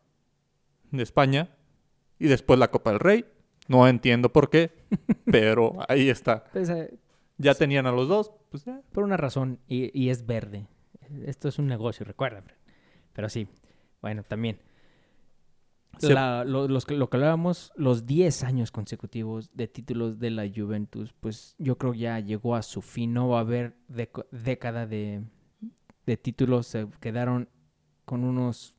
de 0.91 1.03
España 1.03 1.51
y 2.19 2.29
después 2.29 2.59
la 2.59 2.71
Copa 2.71 2.91
del 2.91 3.01
Rey. 3.01 3.25
No 3.69 3.87
entiendo 3.87 4.33
por 4.33 4.49
qué, 4.49 4.73
pero 5.31 5.77
ahí 5.89 6.09
está. 6.09 6.45
Pues, 6.53 6.71
eh, 6.71 6.99
Ya 7.37 7.55
tenían 7.55 7.87
a 7.87 7.93
los 7.93 8.09
dos, 8.09 8.33
pues 8.51 8.65
por 8.93 9.05
una 9.05 9.19
razón, 9.19 9.61
y, 9.69 9.97
y 9.99 10.09
es 10.09 10.27
verde. 10.27 10.67
Esto 11.27 11.49
es 11.49 11.59
un 11.59 11.67
negocio, 11.67 12.05
recuerda. 12.07 12.43
Pero 13.13 13.29
sí, 13.29 13.47
bueno, 14.01 14.23
también. 14.23 14.59
Se- 15.99 16.15
La- 16.15 16.45
lo, 16.45 16.69
los 16.69 16.87
que- 16.87 16.95
lo 16.97 17.11
que 17.11 17.17
hablábamos, 17.17 17.73
los 17.75 18.07
10 18.07 18.45
años 18.45 18.71
consecutivos 18.71 19.51
de 19.55 19.67
títulos 19.67 20.19
de 20.21 20.31
la 20.31 20.49
Juventus, 20.55 21.13
pues 21.19 21.57
yo 21.59 21.77
creo 21.77 21.95
ya 21.95 22.21
llegó 22.21 22.55
a 22.55 22.63
su 22.63 22.83
fin. 22.83 23.13
No 23.15 23.29
va 23.29 23.39
a 23.39 23.41
haber 23.41 23.75
década 24.31 24.87
de, 24.87 25.23
de 26.07 26.17
títulos. 26.17 26.69
Se 26.69 26.87
quedaron 27.01 27.49
con 28.05 28.23
unos, 28.23 28.77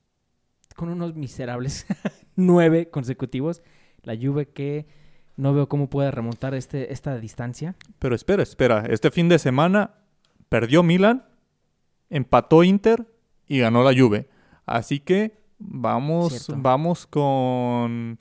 con 0.78 0.90
unos 0.90 1.14
miserables 1.16 1.86
nueve 2.38 2.90
consecutivos. 2.90 3.62
La 4.04 4.16
Juve 4.16 4.48
que 4.48 4.88
no 5.36 5.54
veo 5.54 5.68
cómo 5.68 5.90
pueda 5.90 6.12
remontar 6.12 6.54
este, 6.54 6.94
esta 6.94 7.18
distancia. 7.20 7.76
Pero 8.00 8.16
espera, 8.16 8.44
espera. 8.44 8.86
Este 8.90 9.12
fin 9.12 9.28
de 9.28 9.40
semana 9.40 9.96
perdió 10.48 10.84
Milan, 10.84 11.26
empató 12.10 12.64
Inter 12.64 13.06
y 13.46 13.60
ganó 13.60 13.84
la 13.84 13.92
Juve. 13.98 14.30
Así 14.70 15.00
que 15.00 15.38
vamos, 15.58 16.34
Cierto. 16.34 16.62
vamos 16.62 17.08
con 17.08 18.18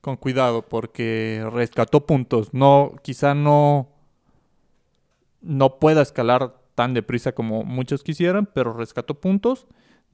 con 0.00 0.16
cuidado 0.16 0.62
porque 0.62 1.46
rescató 1.52 2.06
puntos. 2.06 2.54
No, 2.54 2.94
quizá 3.02 3.34
no, 3.34 3.88
no 5.40 5.78
pueda 5.78 6.02
escalar 6.02 6.56
tan 6.74 6.94
deprisa 6.94 7.32
como 7.32 7.64
muchos 7.64 8.02
quisieran, 8.02 8.46
pero 8.46 8.72
rescató 8.72 9.20
puntos. 9.20 9.66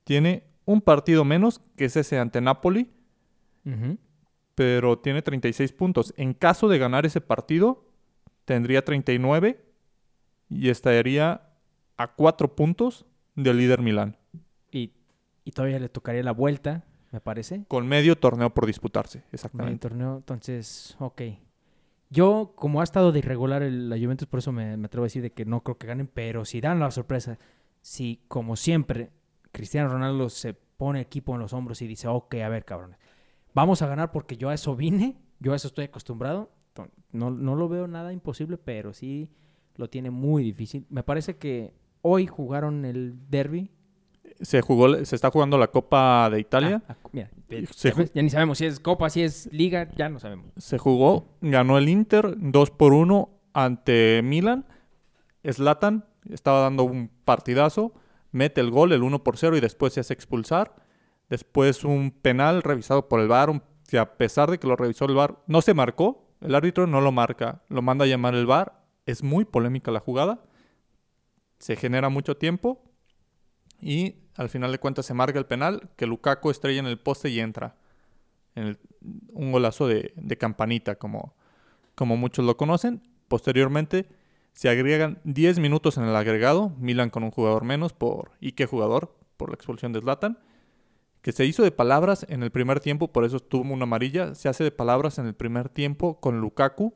Tiene 0.05 0.45
un 0.65 0.81
partido 0.81 1.25
menos, 1.25 1.61
que 1.77 1.85
es 1.85 1.97
ese 1.97 2.19
ante 2.19 2.41
Napoli, 2.41 2.91
pero 4.55 4.99
tiene 4.99 5.23
36 5.23 5.73
puntos. 5.73 6.15
En 6.17 6.35
caso 6.35 6.69
de 6.69 6.79
ganar 6.79 7.07
ese 7.07 7.21
partido, 7.21 7.85
tendría 8.45 8.85
39 8.85 9.65
y 10.49 10.69
estaría 10.69 11.49
a 11.97 12.15
4 12.15 12.55
puntos 12.55 13.07
del 13.35 13.59
líder 13.59 13.83
Milán. 13.83 14.17
Y, 15.47 15.53
todavía 15.53 15.79
le 15.79 15.89
tocaría 15.89 16.23
la 16.23 16.33
vuelta 16.33 16.85
me 17.13 17.21
parece. 17.21 17.65
Con 17.69 17.87
medio 17.87 18.17
torneo 18.17 18.53
por 18.53 18.67
disputarse, 18.67 19.23
exactamente. 19.33 19.71
Medio 19.71 19.81
torneo, 19.81 20.17
entonces, 20.17 20.97
ok. 20.99 21.23
Yo, 22.11 22.53
como 22.57 22.81
ha 22.81 22.85
estado 22.85 23.13
de 23.13 23.21
irregular 23.21 23.63
el, 23.63 23.89
la 23.89 23.97
Juventus, 23.97 24.29
por 24.29 24.41
eso 24.41 24.53
me, 24.53 24.75
atrevo 24.75 25.05
a 25.05 25.07
decir 25.07 25.23
de 25.23 25.33
que 25.33 25.45
no 25.45 25.63
creo 25.63 25.79
que 25.79 25.87
ganen, 25.87 26.09
pero 26.09 26.45
si 26.45 26.61
dan 26.61 26.79
la 26.79 26.91
sorpresa, 26.91 27.39
si 27.81 28.21
como 28.29 28.57
siempre 28.57 29.11
Cristiano 29.53 29.89
Ronaldo 29.89 30.29
se 30.29 30.55
pone 30.55 31.01
equipo 31.01 31.35
en 31.35 31.41
los 31.41 31.53
hombros 31.53 31.81
y 31.81 31.87
dice, 31.87 32.09
ok, 32.09 32.35
a 32.37 32.49
ver, 32.49 32.65
cabrones, 32.65 32.99
vamos 33.55 33.83
a 33.83 33.87
ganar 33.87 34.13
porque 34.13 34.37
yo 34.37 34.51
a 34.51 34.55
eso 34.55 34.77
vine, 34.77 35.17
yo 35.41 35.53
a 35.53 35.57
eso 35.57 35.69
estoy 35.69 35.87
acostumbrado, 35.87 36.51
no, 37.13 37.31
no 37.31 37.55
lo 37.55 37.69
veo 37.69 37.89
nada 37.89 38.13
imposible, 38.13 38.59
pero 38.59 38.93
sí 38.93 39.31
lo 39.77 39.89
tiene 39.89 40.11
muy 40.11 40.43
difícil. 40.43 40.87
Me 40.91 41.03
parece 41.03 41.37
que 41.37 41.73
hoy 42.03 42.27
jugaron 42.27 42.85
el 42.85 43.31
derby 43.31 43.71
se 44.41 44.61
jugó, 44.61 45.05
se 45.05 45.15
está 45.15 45.31
jugando 45.31 45.59
la 45.59 45.69
Copa 45.69 46.29
de 46.31 46.41
Italia. 46.41 46.83
Ah, 46.89 46.97
ah, 47.03 47.09
mira, 47.13 47.31
ya 48.15 48.23
ni 48.23 48.31
sabemos 48.31 48.59
si 48.59 48.67
es 48.67 48.81
Copa, 48.81 49.11
si 49.11 49.23
es 49.23 49.49
Liga, 49.53 49.89
ya 49.97 50.09
no 50.09 50.19
sabemos. 50.19 50.47
Se 50.57 50.79
jugó, 50.79 51.27
ganó 51.41 51.79
el 51.79 51.89
Inter 51.89 52.35
2 52.37 52.71
por 52.71 52.93
1 52.93 53.31
ante 53.53 54.21
Milan. 54.23 54.67
Slatan 55.45 56.05
estaba 56.31 56.61
dando 56.61 56.85
un 56.85 57.11
partidazo, 57.25 57.95
mete 58.33 58.61
el 58.61 58.71
gol, 58.71 58.93
el 58.93 59.03
1 59.03 59.23
por 59.23 59.39
0 59.39 59.57
y 59.57 59.61
después 59.61 59.93
se 59.93 60.01
hace 60.01 60.13
expulsar. 60.13 60.75
Después 61.29 61.85
un 61.85 62.11
penal 62.11 62.63
revisado 62.63 63.09
por 63.09 63.21
el 63.21 63.29
VAR, 63.29 63.63
que 63.89 63.99
a 63.99 64.17
pesar 64.17 64.51
de 64.51 64.59
que 64.59 64.67
lo 64.67 64.77
revisó 64.77 65.07
el 65.07 65.15
VAR, 65.15 65.39
no 65.47 65.63
se 65.63 65.75
marcó. 65.75 66.25
El 66.41 66.55
árbitro 66.55 66.87
no 66.87 67.01
lo 67.01 67.13
marca, 67.13 67.63
lo 67.69 67.83
manda 67.83 68.05
a 68.05 68.09
llamar 68.09 68.35
el 68.35 68.47
VAR. 68.47 68.81
Es 69.07 69.23
muy 69.23 69.45
polémica 69.45 69.91
la 69.91 70.01
jugada. 70.01 70.43
Se 71.59 71.77
genera 71.77 72.11
mucho 72.11 72.37
tiempo 72.37 72.86
y 73.81 74.17
al 74.37 74.49
final 74.49 74.73
de 74.73 74.79
cuentas 74.79 75.07
se 75.07 75.15
marca 75.15 75.39
el 75.39 75.47
penal, 75.47 75.89
que 75.97 76.07
Lukaku 76.07 76.51
estrella 76.51 76.81
en 76.81 76.87
el 76.87 76.99
poste 76.99 77.29
y 77.31 77.41
entra. 77.41 77.77
En 78.55 78.79
un 79.33 79.53
golazo 79.53 79.87
de, 79.87 80.13
campanita, 80.39 80.97
como, 80.97 81.35
como 81.95 82.17
muchos 82.17 82.45
lo 82.45 82.57
conocen. 82.57 83.03
Posteriormente 83.29 84.07
se 84.53 84.69
agregan 84.69 85.21
10 85.25 85.59
minutos 85.59 85.99
en 85.99 86.05
el 86.05 86.17
agregado, 86.17 86.73
Milan 86.79 87.11
con 87.11 87.23
un 87.23 87.31
jugador 87.31 87.65
menos 87.65 87.93
por 87.93 88.33
¿y 88.41 88.53
qué 88.53 88.65
jugador? 88.67 89.15
por 89.37 89.51
la 89.51 89.55
expulsión 89.55 89.93
de 89.93 90.01
Zlatan, 90.01 90.39
que 91.23 91.33
se 91.33 91.45
hizo 91.45 91.63
de 91.63 91.71
palabras 91.71 92.27
en 92.29 92.43
el 92.43 92.51
primer 92.51 92.81
tiempo, 92.81 93.09
por 93.13 93.25
eso 93.25 93.41
tuvo 93.41 93.73
una 93.73 93.85
amarilla, 93.85 94.35
se 94.35 94.49
hace 94.49 94.65
de 94.65 94.71
palabras 94.71 95.19
en 95.19 95.27
el 95.27 95.35
primer 95.35 95.69
tiempo 95.69 96.21
con 96.21 96.41
Lukaku. 96.41 96.95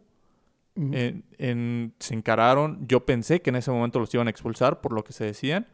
se 0.75 2.15
encararon, 2.15 2.87
yo 2.87 3.05
pensé 3.05 3.43
que 3.43 3.51
en 3.51 3.57
ese 3.57 3.71
momento 3.71 3.99
los 3.99 4.13
iban 4.15 4.29
a 4.29 4.31
expulsar 4.31 4.81
por 4.81 4.93
lo 4.93 5.05
que 5.05 5.13
se 5.13 5.25
decían, 5.25 5.67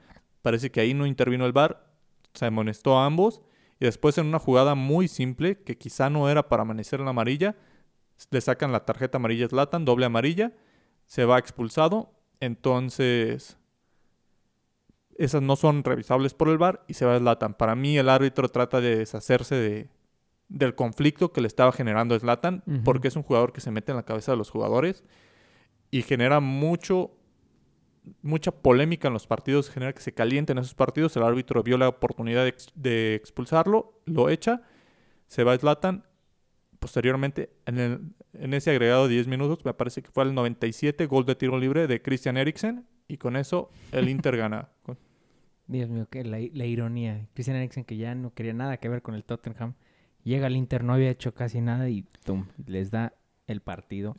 Parece 0.47 0.71
que 0.71 0.79
ahí 0.79 0.95
no 0.95 1.07
intervino 1.07 1.45
el 1.45 1.51
VAR, 1.51 1.85
se 2.33 2.47
amonestó 2.47 2.97
a 2.97 3.05
ambos 3.05 3.43
y 3.81 3.85
después 3.85 4.17
en 4.17 4.27
una 4.27 4.39
jugada 4.39 4.77
muy 4.77 5.09
simple 5.09 5.61
que 5.65 5.77
quizá 5.77 6.09
no 6.09 6.31
era 6.31 6.49
para 6.49 6.63
amanecer 6.63 7.01
en 7.01 7.07
la 7.07 7.11
amarilla, 7.11 7.57
le 8.31 8.41
sacan 8.41 8.71
la 8.71 8.85
tarjeta 8.85 9.19
amarilla 9.19 9.49
Slatan, 9.49 9.85
doble 9.85 10.07
amarilla, 10.07 10.53
se 11.05 11.25
va 11.25 11.41
expulsado, 11.41 12.13
entonces 12.39 13.59
esas 15.19 15.43
no 15.43 15.57
son 15.57 15.83
revisables 15.83 16.33
por 16.33 16.49
el 16.49 16.59
VAR 16.59 16.85
y 16.87 16.95
se 16.95 17.07
va 17.07 17.19
Slatan. 17.19 17.55
Para 17.55 17.75
mí 17.75 17.99
el 17.99 18.09
árbitro 18.09 18.49
trata 18.49 18.81
de 18.81 18.99
deshacerse 18.99 19.57
de, 19.57 19.91
del 20.49 20.77
conflicto 20.77 21.33
que 21.33 21.41
le 21.41 21.49
estaba 21.49 21.73
generando 21.73 22.17
Slatan, 22.17 22.63
porque 22.85 23.09
es 23.09 23.17
un 23.17 23.25
jugador 23.25 23.53
que 23.53 23.61
se 23.61 23.73
mete 23.73 23.91
en 23.91 23.97
la 23.97 24.05
cabeza 24.05 24.31
de 24.31 24.39
los 24.39 24.51
jugadores 24.51 25.03
y 25.91 26.03
genera 26.03 26.39
mucho 26.39 27.11
mucha 28.23 28.51
polémica 28.51 29.09
en 29.09 29.15
los 29.15 29.27
partidos, 29.27 29.71
genera 29.71 29.93
que 29.93 30.01
se 30.01 30.13
calienten 30.13 30.59
esos 30.59 30.75
partidos. 30.75 31.17
El 31.17 31.23
árbitro 31.23 31.63
vio 31.63 31.79
la 31.79 31.89
oportunidad 31.89 32.47
de, 32.75 33.15
expulsarlo, 33.15 34.01
lo 34.05 34.29
echa, 34.29 34.63
se 35.27 35.45
va 35.45 35.53
a 35.53 35.59
Zlatan. 35.59 36.05
Posteriormente, 36.79 37.51
en, 37.65 38.15
en 38.33 38.55
ese 38.55 38.71
agregado 38.71 39.09
de 39.09 39.15
10 39.15 39.29
minutos, 39.29 39.65
me 39.65 39.75
parece 39.75 40.03
que 40.03 40.11
fue 40.11 40.25
el 40.25 40.35
97, 40.35 41.07
gol 41.07 41.25
de 41.25 41.35
tiro 41.35 41.59
libre 41.59 41.87
de 41.87 42.03
Christian 42.03 42.37
Eriksen. 42.37 42.87
Y 43.09 43.19
con 43.19 43.37
eso 43.37 43.71
el 43.93 44.09
Inter 44.09 44.37
gana. 44.37 44.69
Dios 45.67 45.89
mío, 45.89 46.07
que 46.09 46.25
la, 46.25 46.39
ironía. 46.39 47.29
Christian 47.35 47.57
Eriksen 47.57 47.85
que 47.85 47.97
ya 47.97 48.15
no 48.15 48.33
quería 48.35 48.53
nada 48.53 48.77
que 48.79 48.89
ver 48.89 49.03
con 49.03 49.15
el 49.15 49.25
Tottenham. 49.25 49.75
Llega 50.23 50.47
al 50.47 50.57
Inter, 50.57 50.83
no 50.83 50.95
había 50.95 51.11
hecho 51.11 51.35
casi 51.35 51.61
nada 51.61 51.89
y 51.89 52.03
tum, 52.25 52.47
les 52.67 52.91
da 52.91 53.15
el 53.47 53.61
partido. 53.61 54.17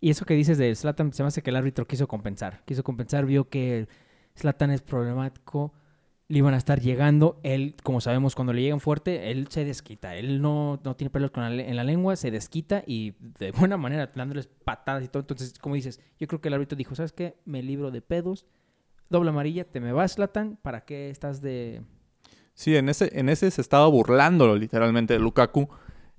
Y 0.00 0.10
eso 0.10 0.24
que 0.24 0.34
dices 0.34 0.58
de 0.58 0.74
Slatan, 0.74 1.12
se 1.12 1.22
me 1.22 1.28
hace 1.28 1.42
que 1.42 1.50
el 1.50 1.56
árbitro 1.56 1.86
quiso 1.86 2.06
compensar. 2.06 2.62
Quiso 2.64 2.84
compensar, 2.84 3.26
vio 3.26 3.48
que 3.48 3.88
Slatan 4.36 4.70
es 4.70 4.82
problemático, 4.82 5.72
le 6.28 6.38
iban 6.38 6.54
a 6.54 6.58
estar 6.58 6.80
llegando. 6.80 7.40
Él, 7.42 7.74
como 7.82 8.00
sabemos, 8.00 8.34
cuando 8.34 8.52
le 8.52 8.62
llegan 8.62 8.80
fuerte, 8.80 9.30
él 9.30 9.48
se 9.48 9.64
desquita. 9.64 10.14
Él 10.14 10.40
no, 10.40 10.80
no 10.84 10.94
tiene 10.94 11.10
pelos 11.10 11.32
en 11.34 11.76
la 11.76 11.84
lengua, 11.84 12.16
se 12.16 12.30
desquita 12.30 12.84
y 12.86 13.14
de 13.38 13.50
buena 13.58 13.76
manera, 13.76 14.12
dándoles 14.14 14.46
patadas 14.46 15.04
y 15.04 15.08
todo. 15.08 15.20
Entonces, 15.20 15.58
como 15.58 15.74
dices, 15.74 16.00
yo 16.18 16.28
creo 16.28 16.40
que 16.40 16.48
el 16.48 16.54
árbitro 16.54 16.76
dijo, 16.76 16.94
¿sabes 16.94 17.12
qué? 17.12 17.36
Me 17.44 17.62
libro 17.62 17.90
de 17.90 18.02
pedos, 18.02 18.46
doble 19.08 19.30
amarilla, 19.30 19.64
te 19.64 19.80
me 19.80 19.92
vas, 19.92 20.12
Slatan, 20.12 20.58
¿para 20.62 20.84
qué 20.84 21.10
estás 21.10 21.40
de...? 21.40 21.82
Sí, 22.54 22.76
en 22.76 22.88
ese, 22.88 23.16
en 23.18 23.28
ese 23.28 23.50
se 23.52 23.60
estaba 23.60 23.86
burlándolo 23.86 24.56
literalmente 24.56 25.14
de 25.14 25.20
Lukaku. 25.20 25.68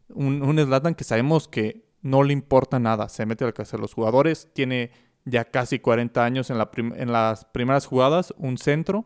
Un, 0.07 0.41
un 0.41 0.57
Zlatan 0.57 0.95
que 0.95 1.03
sabemos 1.03 1.49
que 1.49 1.88
no 2.01 2.23
le 2.23 2.33
importa 2.33 2.79
nada, 2.79 3.09
se 3.09 3.25
mete 3.25 3.45
al 3.45 3.53
que 3.53 3.61
hacer 3.61 3.79
los 3.79 3.93
jugadores, 3.93 4.49
tiene 4.53 4.91
ya 5.25 5.45
casi 5.45 5.79
40 5.79 6.23
años 6.23 6.49
en, 6.49 6.57
la 6.57 6.69
en 6.75 7.11
las 7.11 7.45
primeras 7.45 7.85
jugadas, 7.85 8.33
un 8.37 8.57
centro 8.57 9.05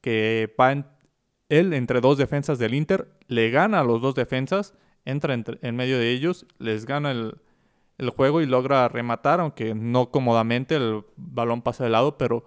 que 0.00 0.54
va 0.60 0.86
él 1.48 1.72
entre 1.72 2.00
dos 2.00 2.18
defensas 2.18 2.58
del 2.58 2.74
Inter, 2.74 3.08
le 3.28 3.50
gana 3.50 3.80
a 3.80 3.84
los 3.84 4.00
dos 4.00 4.14
defensas, 4.14 4.74
entra 5.04 5.34
en 5.34 5.76
medio 5.76 5.98
de 5.98 6.10
ellos, 6.10 6.46
les 6.58 6.86
gana 6.86 7.10
el, 7.10 7.34
juego 8.16 8.40
y 8.40 8.46
logra 8.46 8.88
rematar, 8.88 9.40
aunque 9.40 9.74
no 9.74 10.10
cómodamente, 10.10 10.76
el 10.76 11.04
balón 11.16 11.62
pasa 11.62 11.84
de 11.84 11.90
lado, 11.90 12.18
pero 12.18 12.44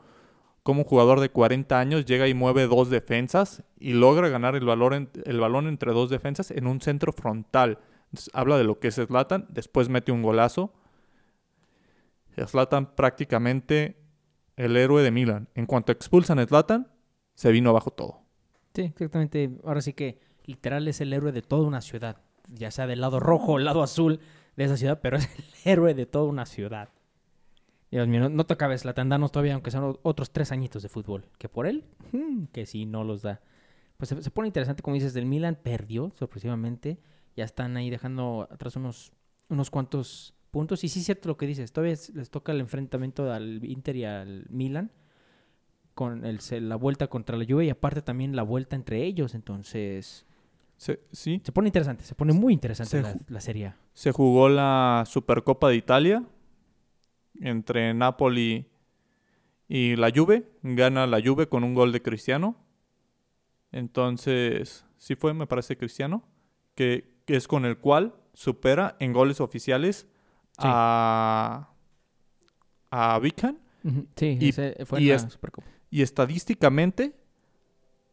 como 0.64 0.82
un 0.82 0.88
jugador 0.88 1.20
de 1.20 1.30
40 1.30 1.80
años 1.80 2.06
llega 2.06 2.28
y 2.28 2.34
mueve 2.34 2.68
dos 2.68 2.90
defensas 2.90 3.64
y 3.80 3.94
logra 3.94 4.28
ganar 4.28 4.56
el 4.56 4.66
balón 4.66 5.68
entre 5.68 5.94
dos 5.94 6.10
defensas 6.10 6.52
en 6.52 6.68
un 6.68 6.82
centro 6.82 7.14
frontal 7.14 7.80
habla 8.34 8.58
de 8.58 8.64
lo 8.64 8.80
que 8.80 8.88
es 8.90 8.96
Slatan, 8.96 9.48
después 9.50 9.90
mete 9.90 10.12
un 10.12 10.22
golazo. 10.22 10.74
Slatan 12.38 12.96
prácticamente 12.96 13.98
el 14.56 14.78
héroe 14.78 15.04
de 15.04 15.12
Milan. 15.12 15.50
En 15.56 15.66
cuanto 15.66 15.92
expulsan 15.92 16.40
a 16.40 16.46
Slatan, 16.46 16.92
se 17.34 17.52
vino 17.52 17.70
abajo 17.70 17.92
todo. 17.92 18.22
Sí, 18.74 18.84
exactamente. 18.84 19.58
Ahora 19.64 19.82
sí 19.82 19.94
que 19.94 20.20
literal 20.46 20.88
es 20.88 21.02
el 21.02 21.14
héroe 21.14 21.32
de 21.32 21.42
toda 21.42 21.68
una 21.68 21.82
ciudad, 21.82 22.18
ya 22.48 22.72
sea 22.72 22.88
del 22.88 23.02
lado 23.02 23.20
rojo 23.20 23.54
o 23.54 23.58
el 23.58 23.66
lado 23.66 23.84
azul 23.84 24.20
de 24.56 24.64
esa 24.64 24.78
ciudad, 24.78 25.00
pero 25.02 25.18
es 25.18 25.30
el 25.38 25.72
héroe 25.72 25.94
de 25.94 26.06
toda 26.06 26.26
una 26.26 26.46
ciudad. 26.46 26.90
Dios 27.90 28.08
mío, 28.08 28.20
no, 28.20 28.30
no 28.30 28.46
toca 28.46 28.76
Zlatan, 28.78 29.10
danos 29.10 29.32
todavía, 29.32 29.54
aunque 29.54 29.72
sean 29.72 29.96
otros 30.02 30.32
tres 30.32 30.52
añitos 30.52 30.84
de 30.84 30.90
fútbol. 30.90 31.26
Que 31.38 31.48
por 31.48 31.68
él, 31.68 31.86
que 32.52 32.66
si 32.66 32.86
no 32.86 33.04
los 33.04 33.22
da. 33.22 33.42
Pues 33.98 34.10
se, 34.10 34.22
se, 34.22 34.30
pone 34.30 34.48
interesante, 34.48 34.84
como 34.84 34.94
dices, 34.94 35.14
del 35.14 35.26
Milan 35.26 35.58
perdió 35.62 36.12
sorpresivamente 36.18 37.00
ya 37.38 37.46
están 37.46 37.78
ahí 37.78 37.90
dejando 37.90 38.48
atrás 38.52 38.76
unos, 38.76 39.14
unos 39.48 39.70
cuantos 39.70 40.34
puntos. 40.52 40.84
Y 40.84 40.90
sí 40.90 41.00
es 41.00 41.06
cierto 41.06 41.30
lo 41.30 41.38
que 41.38 41.48
dices, 41.48 41.72
todavía 41.72 41.96
les 42.14 42.30
toca 42.30 42.52
el 42.52 42.60
enfrentamiento 42.60 43.32
al 43.32 43.64
Inter 43.64 43.96
y 43.96 44.04
al 44.04 44.46
Milan 44.50 44.92
con 45.94 46.26
el, 46.26 46.40
la 46.68 46.76
vuelta 46.76 47.08
contra 47.08 47.38
la 47.38 47.46
Juve 47.46 47.66
y 47.66 47.70
aparte 47.70 48.02
también 48.02 48.36
la 48.36 48.44
vuelta 48.44 48.76
entre 48.76 49.04
ellos, 49.04 49.34
entonces... 49.34 50.26
sí. 50.78 51.42
Se 51.44 51.52
pone 51.52 51.70
interesante, 51.70 52.04
se 52.04 52.14
pone 52.14 52.34
muy 52.34 52.54
interesante 52.54 53.02
la, 53.02 53.16
la, 53.28 53.42
serie. 53.42 53.74
Se 53.94 54.12
jugó 54.12 54.50
la 54.50 55.04
Supercopa 55.08 55.70
de 55.70 55.76
Italia 55.76 56.24
entre 57.40 57.94
Napoli 57.94 58.68
y 59.68 59.96
la 59.96 60.12
Juve. 60.16 60.48
Gana 60.62 61.08
la 61.08 61.20
Juve 61.20 61.48
con 61.48 61.64
un 61.64 61.74
gol 61.74 61.92
de 61.92 62.02
Cristiano. 62.02 62.56
Entonces, 63.72 64.86
sí 64.98 65.16
fue, 65.16 65.34
me 65.34 65.48
parece, 65.48 65.78
Cristiano. 65.78 66.24
Que 66.76 67.17
que 67.28 67.36
es 67.36 67.48
con 67.48 67.66
el 67.66 67.78
cual 67.78 68.16
supera 68.34 68.96
en 69.00 69.12
goles 69.12 69.42
oficiales 69.42 70.08
a, 70.58 71.70
a. 72.90 73.22
Sí, 74.16 74.38
y, 74.40 74.52
fue 74.86 75.02
y, 75.02 75.20
Supercopa. 75.20 75.68
y 75.92 76.02
estadísticamente, 76.02 77.16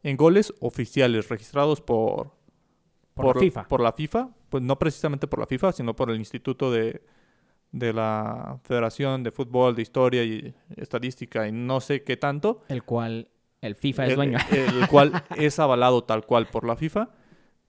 en 0.02 0.16
goles 0.16 0.52
oficiales 0.60 1.28
registrados 1.28 1.80
por, 1.80 2.32
Por, 3.14 3.36
la 3.36 3.40
FIFA. 3.40 3.68
Por 3.68 3.80
la 3.80 3.92
FIFA, 3.92 4.28
pues 4.50 4.62
no 4.64 4.78
precisamente 4.78 5.28
por 5.28 5.38
la 5.38 5.46
FIFA, 5.46 5.72
sino 5.72 5.94
por 5.94 6.10
el 6.10 6.16
Instituto 6.16 6.72
de, 6.72 7.00
de 7.70 7.92
la 7.92 8.58
Federación 8.64 9.22
de 9.22 9.30
Fútbol, 9.30 9.76
de 9.76 9.82
Historia 9.82 10.24
y 10.24 10.54
Estadística 10.76 11.46
y 11.46 11.52
no 11.52 11.80
sé 11.80 12.02
qué 12.02 12.16
tanto. 12.16 12.62
El 12.68 12.82
cual 12.82 13.28
el 13.60 13.76
FIFA 13.76 14.06
es 14.06 14.16
dueño. 14.16 14.38
El, 14.50 14.82
el 14.82 14.88
cual 14.88 15.24
es 15.36 15.60
avalado 15.60 16.02
tal 16.02 16.26
cual 16.26 16.48
por 16.48 16.66
la 16.66 16.74
FIFA. 16.74 17.10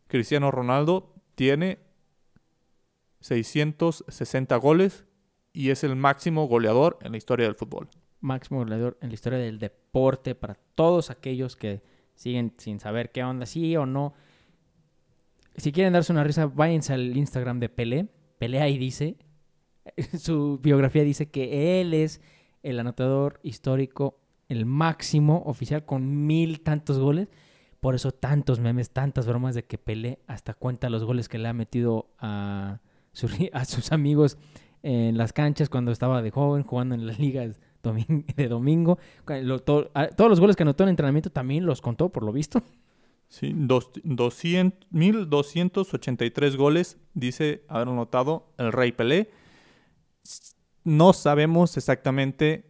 Cristiano 0.08 0.52
Ronaldo 0.52 1.15
tiene 1.36 1.80
660 3.22 4.56
goles 4.58 5.06
y 5.54 5.70
es 5.70 5.84
el 5.84 5.96
máximo 5.96 6.48
goleador 6.48 6.98
en 7.02 7.12
la 7.12 7.18
historia 7.18 7.46
del 7.46 7.56
fútbol. 7.56 7.90
Máximo 8.20 8.60
goleador 8.60 8.98
en 9.02 9.10
la 9.10 9.14
historia 9.14 9.40
del 9.40 9.60
deporte 9.60 10.36
para 10.36 10.56
todos 10.76 11.10
aquellos 11.10 11.56
que 11.56 11.82
siguen 12.16 12.54
sin 12.58 12.80
saber 12.80 13.12
qué 13.12 13.24
onda, 13.24 13.46
sí 13.46 13.76
o 13.76 13.86
no. 13.86 14.14
Si 15.58 15.72
quieren 15.72 15.94
darse 15.94 16.12
una 16.12 16.24
risa, 16.24 16.48
váyanse 16.48 16.94
al 16.94 17.16
Instagram 17.16 17.60
de 17.60 17.70
Pelé. 17.70 18.08
Pelé 18.38 18.62
ahí 18.62 18.78
dice, 18.78 19.18
su 20.20 20.60
biografía 20.62 21.04
dice 21.04 21.30
que 21.30 21.82
él 21.82 21.94
es 21.94 22.22
el 22.64 22.80
anotador 22.80 23.40
histórico, 23.44 24.20
el 24.50 24.66
máximo 24.66 25.44
oficial 25.46 25.86
con 25.86 26.28
mil 26.28 26.62
tantos 26.62 27.00
goles. 27.00 27.30
Por 27.86 27.94
eso 27.94 28.12
tantos 28.12 28.60
memes, 28.60 28.90
tantas 28.90 29.28
bromas 29.28 29.54
de 29.54 29.66
que 29.66 29.78
Pelé 29.78 30.18
hasta 30.26 30.56
cuenta 30.56 30.90
los 30.90 31.04
goles 31.04 31.30
que 31.30 31.38
le 31.38 31.48
ha 31.48 31.54
metido 31.54 32.08
a, 32.18 32.80
sus 33.14 33.92
amigos 33.92 34.40
en 34.82 35.20
las 35.20 35.34
canchas 35.34 35.70
cuando 35.70 35.92
estaba 35.92 36.24
de 36.24 36.32
joven, 36.32 36.64
jugando 36.64 36.96
en 36.96 37.06
las 37.06 37.20
ligas 37.20 37.60
de 38.36 38.48
domingo. 38.48 38.98
todos 39.64 39.92
los 40.18 40.40
goles 40.40 40.56
que 40.56 40.64
anotó 40.64 40.82
en 40.82 40.90
entrenamiento 40.90 41.30
también 41.30 41.68
los 41.68 41.80
contó, 41.80 42.10
por 42.10 42.24
lo 42.24 42.32
visto. 42.32 42.64
Sí, 43.28 43.54
dos, 43.56 43.92
200, 44.04 44.88
1283 44.90 46.58
goles, 46.58 46.98
dice 47.14 47.66
haber 47.68 47.90
anotado 47.90 48.48
el 48.58 48.72
Rey 48.72 48.94
Pelé. 48.94 49.30
No 50.84 51.14
sabemos 51.14 51.78
exactamente 51.78 52.66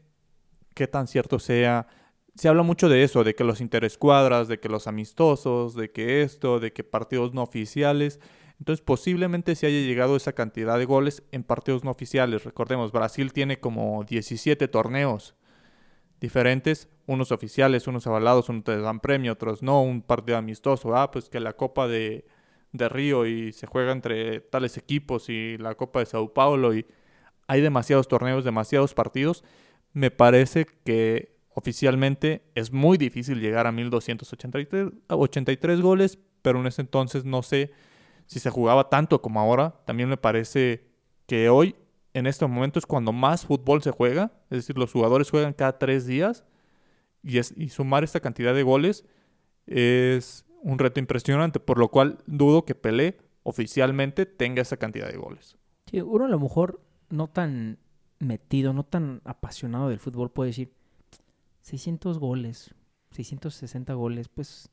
qué 0.74 0.88
tan 0.88 1.07
cierto 1.07 1.39
sea. 1.39 1.88
Se 2.36 2.50
habla 2.50 2.64
mucho 2.64 2.90
de 2.90 3.04
eso, 3.04 3.24
de 3.24 3.34
que 3.34 3.46
los 3.46 3.62
interescuadras, 3.62 4.48
de 4.48 4.60
que 4.60 4.68
los 4.68 4.88
amistosos, 4.88 5.74
de 5.74 5.92
que 5.92 6.22
esto, 6.22 6.60
de 6.60 6.74
que 6.74 6.84
partidos 6.84 7.34
no 7.34 7.42
oficiales. 7.44 8.20
Entonces 8.60 8.84
posiblemente 8.84 9.56
se 9.56 9.68
haya 9.68 9.80
llegado 9.80 10.16
esa 10.16 10.34
cantidad 10.34 10.78
de 10.78 10.86
goles 10.86 11.24
en 11.32 11.44
partidos 11.44 11.84
no 11.84 11.92
oficiales. 11.92 12.44
Recordemos, 12.44 12.92
Brasil 12.92 13.34
tiene 13.34 13.60
como 13.60 14.04
17 14.04 14.68
torneos 14.68 15.36
diferentes, 16.20 16.90
unos 17.06 17.32
oficiales, 17.32 17.88
unos 17.88 18.08
avalados, 18.08 18.50
unos 18.50 18.64
te 18.64 18.80
dan 18.80 19.00
premio, 19.00 19.34
otros 19.34 19.62
no, 19.62 19.82
un 19.82 20.02
partido 20.02 20.38
amistoso. 20.38 20.96
Ah, 20.96 21.12
pues 21.12 21.30
que 21.30 21.40
la 21.40 21.54
Copa 21.54 21.88
de, 21.88 22.26
de 22.72 22.90
Río 22.90 23.26
y 23.26 23.54
se 23.54 23.68
juega 23.68 23.92
entre 23.92 24.42
tales 24.42 24.78
equipos 24.78 25.30
y 25.30 25.58
la 25.58 25.76
Copa 25.76 26.00
de 26.00 26.06
Sao 26.06 26.34
Paulo 26.34 26.74
y 26.74 26.86
hay 27.48 27.62
demasiados 27.62 28.08
torneos, 28.08 28.44
demasiados 28.44 28.94
partidos. 28.94 29.44
Me 29.94 30.12
parece 30.12 30.66
que 30.84 31.35
oficialmente 31.56 32.43
es 32.53 32.72
muy 32.72 32.97
difícil 32.97 33.39
llegar 33.39 33.66
a 33.66 33.72
1283 33.72 35.82
goles, 35.82 36.20
pero 36.41 36.60
en 36.60 36.68
ese 36.68 36.82
entonces 36.82 37.26
no 37.26 37.41
sé 37.41 37.72
si 38.28 38.39
se 38.39 38.49
jugaba 38.49 38.89
tanto 38.89 39.22
como 39.22 39.39
ahora. 39.39 39.80
También 39.86 40.10
me 40.10 40.18
parece 40.18 40.86
que 41.26 41.49
hoy, 41.49 41.76
en 42.14 42.28
este 42.28 42.45
momento, 42.45 42.78
es 42.78 42.86
cuando 42.86 43.14
más 43.14 43.45
fútbol 43.45 43.82
se 43.82 43.91
juega. 43.91 44.34
Es 44.49 44.58
decir, 44.58 44.78
los 44.78 44.91
jugadores 44.91 45.32
juegan 45.32 45.53
cada 45.53 45.80
tres 45.80 46.06
días. 46.06 46.43
Y, 47.24 47.39
y 47.39 47.70
sumar 47.70 48.03
esta 48.03 48.20
cantidad 48.20 48.53
de 48.53 48.64
goles 48.64 49.06
es 49.66 50.45
un 50.62 50.78
reto 50.78 50.99
impresionante. 50.99 51.62
Por 51.62 51.80
lo 51.80 51.88
cual 51.88 52.18
dudo 52.28 52.66
que 52.66 52.76
Pelé 52.76 53.18
oficialmente 53.43 54.26
tenga 54.26 54.62
esa 54.62 54.76
cantidad 54.78 55.10
de 55.10 55.18
goles. 55.18 55.58
Sí, 55.89 56.01
uno 56.01 56.26
a 56.26 56.30
lo 56.30 56.39
mejor 56.39 56.82
no 57.10 57.28
tan 57.28 57.80
metido, 58.20 58.74
no 58.74 58.84
tan 58.84 59.22
apasionado 59.24 59.88
del 59.89 59.99
fútbol 59.99 60.32
puede 60.32 60.49
decir 60.49 60.74
600 61.66 62.20
goles, 62.20 62.74
660 63.11 63.93
goles, 63.93 64.28
pues 64.28 64.72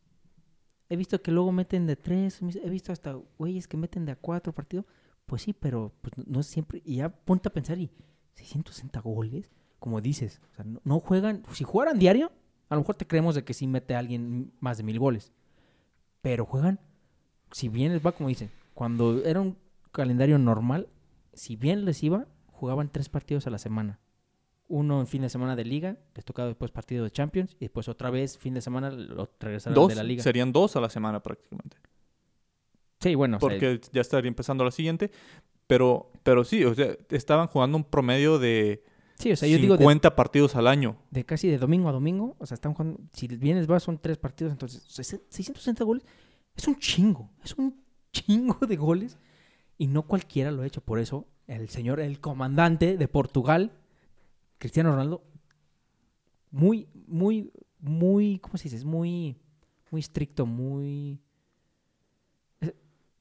He 0.92 0.96
visto 0.96 1.22
que 1.22 1.30
luego 1.30 1.52
meten 1.52 1.86
de 1.86 1.96
tres, 1.96 2.42
he 2.42 2.68
visto 2.68 2.92
hasta 2.92 3.14
güeyes 3.38 3.66
que 3.66 3.78
meten 3.78 4.04
de 4.04 4.12
a 4.12 4.16
cuatro 4.16 4.52
partidos. 4.52 4.84
Pues 5.24 5.40
sí, 5.40 5.54
pero 5.54 5.90
pues, 6.02 6.12
no 6.28 6.42
siempre. 6.42 6.82
Y 6.84 6.96
ya 6.96 7.08
ponte 7.08 7.48
a 7.48 7.52
pensar, 7.54 7.78
y 7.78 7.90
660 8.34 9.00
goles, 9.00 9.48
como 9.78 10.02
dices, 10.02 10.42
no, 10.84 11.00
juegan. 11.00 11.44
Si 11.52 11.64
jugaran 11.64 11.98
diario, 11.98 12.30
a 12.68 12.74
lo 12.74 12.82
mejor 12.82 12.96
te 12.96 13.06
creemos 13.06 13.34
de 13.34 13.42
que 13.42 13.54
sí 13.54 13.66
mete 13.66 13.94
a 13.94 14.00
alguien 14.00 14.52
más 14.60 14.76
de 14.76 14.82
mil 14.82 14.98
goles. 14.98 15.32
Pero 16.20 16.44
juegan, 16.44 16.78
si 17.52 17.70
bien 17.70 17.94
les 17.94 18.04
va, 18.04 18.12
como 18.12 18.28
dicen, 18.28 18.50
cuando 18.74 19.24
era 19.24 19.40
un 19.40 19.56
calendario 19.92 20.36
normal, 20.36 20.90
si 21.32 21.56
bien 21.56 21.86
les 21.86 22.02
iba, 22.02 22.26
jugaban 22.48 22.92
tres 22.92 23.08
partidos 23.08 23.46
a 23.46 23.50
la 23.50 23.58
semana 23.58 23.98
uno 24.72 25.00
en 25.00 25.06
fin 25.06 25.20
de 25.20 25.28
semana 25.28 25.54
de 25.54 25.66
liga, 25.66 25.98
les 26.14 26.24
tocaba 26.24 26.48
después 26.48 26.70
partido 26.70 27.04
de 27.04 27.10
Champions 27.10 27.54
y 27.56 27.66
después 27.66 27.88
otra 27.88 28.08
vez 28.08 28.38
fin 28.38 28.54
de 28.54 28.62
semana 28.62 28.90
lo 28.90 29.28
regresaron 29.38 29.86
de 29.86 29.94
la 29.94 30.02
liga. 30.02 30.22
Serían 30.22 30.50
dos 30.50 30.76
a 30.76 30.80
la 30.80 30.88
semana 30.88 31.22
prácticamente. 31.22 31.76
Sí, 32.98 33.14
bueno. 33.14 33.38
Porque 33.38 33.82
ya 33.92 34.00
estaría 34.00 34.28
empezando 34.28 34.64
la 34.64 34.70
siguiente. 34.70 35.10
Pero, 35.66 36.10
pero 36.22 36.42
sí, 36.42 36.64
o 36.64 36.74
sea, 36.74 36.96
estaban 37.10 37.48
jugando 37.48 37.76
un 37.76 37.84
promedio 37.84 38.38
de 38.38 38.82
sí, 39.18 39.30
o 39.32 39.36
sea, 39.36 39.46
yo 39.46 39.58
50 39.58 40.08
digo 40.08 40.16
partidos 40.16 40.56
al 40.56 40.66
año. 40.66 40.96
De 41.10 41.24
casi 41.24 41.48
de 41.48 41.58
domingo 41.58 41.90
a 41.90 41.92
domingo. 41.92 42.34
O 42.38 42.46
sea, 42.46 42.54
están 42.54 42.72
jugando. 42.72 42.98
Si 43.12 43.28
vienes, 43.28 43.66
vas, 43.66 43.82
son 43.82 43.98
tres 43.98 44.16
partidos. 44.16 44.52
Entonces, 44.52 44.82
660 44.88 45.84
goles 45.84 46.02
es 46.56 46.66
un 46.66 46.78
chingo. 46.78 47.30
Es 47.44 47.54
un 47.58 47.78
chingo 48.10 48.66
de 48.66 48.76
goles. 48.76 49.18
Y 49.76 49.86
no 49.88 50.04
cualquiera 50.04 50.50
lo 50.50 50.62
ha 50.62 50.66
hecho. 50.66 50.80
Por 50.80 50.98
eso, 50.98 51.26
el 51.46 51.68
señor, 51.68 52.00
el 52.00 52.20
comandante 52.20 52.96
de 52.96 53.08
Portugal, 53.08 53.72
Cristiano 54.62 54.92
Ronaldo, 54.92 55.24
muy, 56.52 56.88
muy, 57.08 57.50
muy, 57.80 58.38
¿cómo 58.38 58.56
se 58.56 58.62
dice? 58.62 58.76
Es 58.76 58.84
muy, 58.84 59.36
muy 59.90 60.00
estricto, 60.00 60.46
muy... 60.46 61.20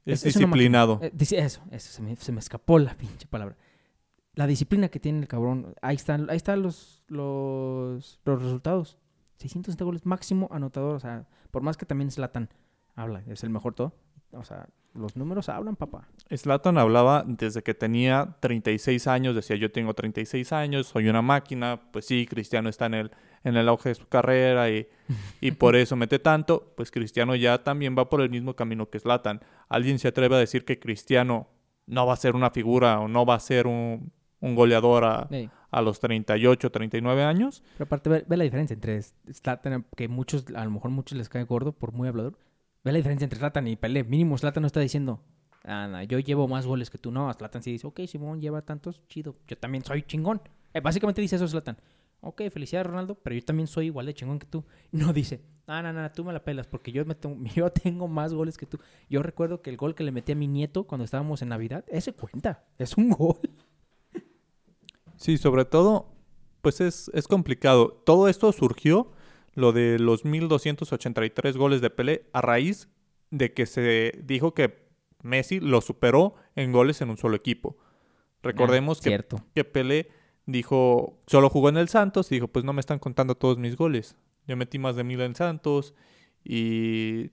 Es, 0.05 0.23
disciplinado. 0.23 0.99
Eh, 1.01 1.11
eso, 1.19 1.63
eso, 1.71 1.91
se 1.91 2.01
me, 2.03 2.15
se 2.15 2.31
me, 2.31 2.39
escapó 2.39 2.77
la 2.77 2.95
pinche 2.95 3.25
palabra. 3.25 3.57
La 4.35 4.45
disciplina 4.45 4.89
que 4.89 4.99
tiene 4.99 5.17
el 5.17 5.27
cabrón. 5.27 5.73
Ahí 5.81 5.95
están, 5.95 6.29
ahí 6.29 6.37
están 6.37 6.61
los, 6.61 7.01
los, 7.07 8.19
los 8.23 8.43
resultados. 8.43 8.99
660 9.37 9.83
goles 9.83 10.05
máximo 10.05 10.47
anotador. 10.51 10.93
O 10.93 10.99
sea, 10.99 11.27
por 11.49 11.63
más 11.63 11.75
que 11.75 11.87
también 11.87 12.11
Slatan 12.11 12.49
habla, 12.93 13.23
es 13.25 13.43
el 13.43 13.49
mejor 13.49 13.73
todo. 13.73 13.95
O 14.31 14.43
sea, 14.43 14.69
los 14.93 15.15
números 15.15 15.49
hablan, 15.49 15.75
papá. 15.75 16.07
Slatan 16.29 16.77
hablaba 16.77 17.23
desde 17.25 17.61
que 17.63 17.73
tenía 17.73 18.35
36 18.39 19.07
años, 19.07 19.35
decía 19.35 19.55
yo 19.55 19.71
tengo 19.71 19.93
36 19.93 20.51
años, 20.53 20.87
soy 20.87 21.07
una 21.07 21.21
máquina, 21.21 21.81
pues 21.91 22.05
sí, 22.05 22.25
Cristiano 22.25 22.69
está 22.69 22.87
en 22.87 22.93
el, 22.95 23.11
en 23.43 23.55
el 23.55 23.67
auge 23.69 23.89
de 23.89 23.95
su 23.95 24.07
carrera 24.07 24.69
y, 24.69 24.87
y 25.39 25.51
por 25.51 25.75
eso 25.75 25.95
mete 25.95 26.19
tanto, 26.19 26.73
pues 26.75 26.91
Cristiano 26.91 27.35
ya 27.35 27.63
también 27.63 27.95
va 27.97 28.09
por 28.09 28.21
el 28.21 28.29
mismo 28.29 28.55
camino 28.55 28.89
que 28.89 28.99
Slatan. 28.99 29.41
¿Alguien 29.69 29.99
se 29.99 30.09
atreve 30.09 30.35
a 30.35 30.39
decir 30.39 30.65
que 30.65 30.79
Cristiano 30.79 31.47
no 31.87 32.05
va 32.05 32.13
a 32.13 32.17
ser 32.17 32.35
una 32.35 32.51
figura 32.51 32.99
o 32.99 33.07
no 33.07 33.25
va 33.25 33.35
a 33.35 33.39
ser 33.39 33.67
un, 33.67 34.11
un 34.39 34.55
goleador 34.55 35.05
a, 35.05 35.29
a, 35.71 35.81
los 35.81 35.99
38, 35.99 36.69
39 36.69 37.23
años? 37.23 37.63
Pero 37.77 37.85
aparte, 37.85 38.09
ve, 38.09 38.25
ve 38.27 38.37
la 38.37 38.43
diferencia 38.43 38.73
entre 38.73 39.01
Slatan, 39.01 39.85
que 39.95 40.07
muchos, 40.07 40.45
a 40.55 40.65
lo 40.65 40.71
mejor 40.71 40.91
muchos 40.91 41.17
les 41.17 41.29
cae 41.29 41.43
gordo 41.43 41.71
por 41.71 41.93
muy 41.93 42.07
hablador, 42.07 42.37
Ve 42.83 42.91
la 42.91 42.97
diferencia 42.97 43.25
entre 43.25 43.39
Zlatan 43.39 43.67
y 43.67 43.75
Pelé. 43.75 44.03
Mínimo 44.03 44.37
Zlatan 44.37 44.61
no 44.61 44.67
está 44.67 44.79
diciendo, 44.79 45.21
yo 46.07 46.19
llevo 46.19 46.47
más 46.47 46.65
goles 46.65 46.89
que 46.89 46.97
tú. 46.97 47.11
No, 47.11 47.31
Zlatan 47.33 47.61
sí 47.61 47.71
dice, 47.71 47.87
ok, 47.87 48.01
Simón 48.07 48.41
lleva 48.41 48.61
tantos, 48.63 49.01
chido. 49.07 49.35
Yo 49.47 49.57
también 49.57 49.83
soy 49.83 50.03
chingón. 50.03 50.41
Eh, 50.73 50.79
básicamente 50.79 51.21
dice 51.21 51.35
eso 51.35 51.47
Zlatan. 51.47 51.77
Ok, 52.21 52.43
felicidades 52.51 52.87
Ronaldo, 52.87 53.15
pero 53.15 53.35
yo 53.35 53.43
también 53.43 53.67
soy 53.67 53.87
igual 53.87 54.05
de 54.05 54.13
chingón 54.13 54.39
que 54.39 54.47
tú. 54.47 54.63
No 54.91 55.13
dice, 55.13 55.41
ah, 55.67 55.81
no, 55.81 55.93
no, 55.93 56.11
tú 56.11 56.23
me 56.23 56.33
la 56.33 56.43
pelas 56.43 56.67
porque 56.67 56.91
yo, 56.91 57.05
me 57.05 57.15
tengo, 57.15 57.43
yo 57.55 57.71
tengo 57.71 58.07
más 58.07 58.33
goles 58.33 58.57
que 58.57 58.65
tú. 58.65 58.79
Yo 59.09 59.21
recuerdo 59.21 59.61
que 59.61 59.69
el 59.69 59.77
gol 59.77 59.95
que 59.95 60.03
le 60.03 60.11
metí 60.11 60.31
a 60.31 60.35
mi 60.35 60.47
nieto 60.47 60.85
cuando 60.85 61.05
estábamos 61.05 61.41
en 61.41 61.49
Navidad, 61.49 61.85
ese 61.87 62.13
cuenta, 62.13 62.65
es 62.77 62.97
un 62.97 63.09
gol. 63.09 63.39
Sí, 65.17 65.37
sobre 65.37 65.65
todo, 65.65 66.07
pues 66.63 66.81
es, 66.81 67.11
es 67.13 67.27
complicado. 67.27 68.01
Todo 68.05 68.27
esto 68.27 68.51
surgió 68.51 69.11
lo 69.53 69.71
de 69.71 69.99
los 69.99 70.25
1283 70.25 71.57
goles 71.57 71.81
de 71.81 71.89
Pelé 71.89 72.25
a 72.33 72.41
raíz 72.41 72.89
de 73.29 73.53
que 73.53 73.65
se 73.65 74.13
dijo 74.23 74.53
que 74.53 74.89
Messi 75.23 75.59
lo 75.59 75.81
superó 75.81 76.35
en 76.55 76.71
goles 76.71 77.01
en 77.01 77.09
un 77.09 77.17
solo 77.17 77.35
equipo. 77.35 77.77
Recordemos 78.43 78.99
ah, 78.99 79.03
que, 79.03 79.25
que 79.53 79.63
Pelé 79.63 80.09
dijo, 80.45 81.21
solo 81.27 81.49
jugó 81.49 81.69
en 81.69 81.77
el 81.77 81.89
Santos 81.89 82.31
y 82.31 82.35
dijo, 82.35 82.47
pues 82.47 82.65
no 82.65 82.73
me 82.73 82.79
están 82.79 82.99
contando 82.99 83.35
todos 83.35 83.57
mis 83.57 83.75
goles. 83.75 84.15
Yo 84.47 84.57
metí 84.57 84.79
más 84.79 84.95
de 84.95 85.03
mil 85.03 85.21
en 85.21 85.35
Santos 85.35 85.93
y 86.43 87.31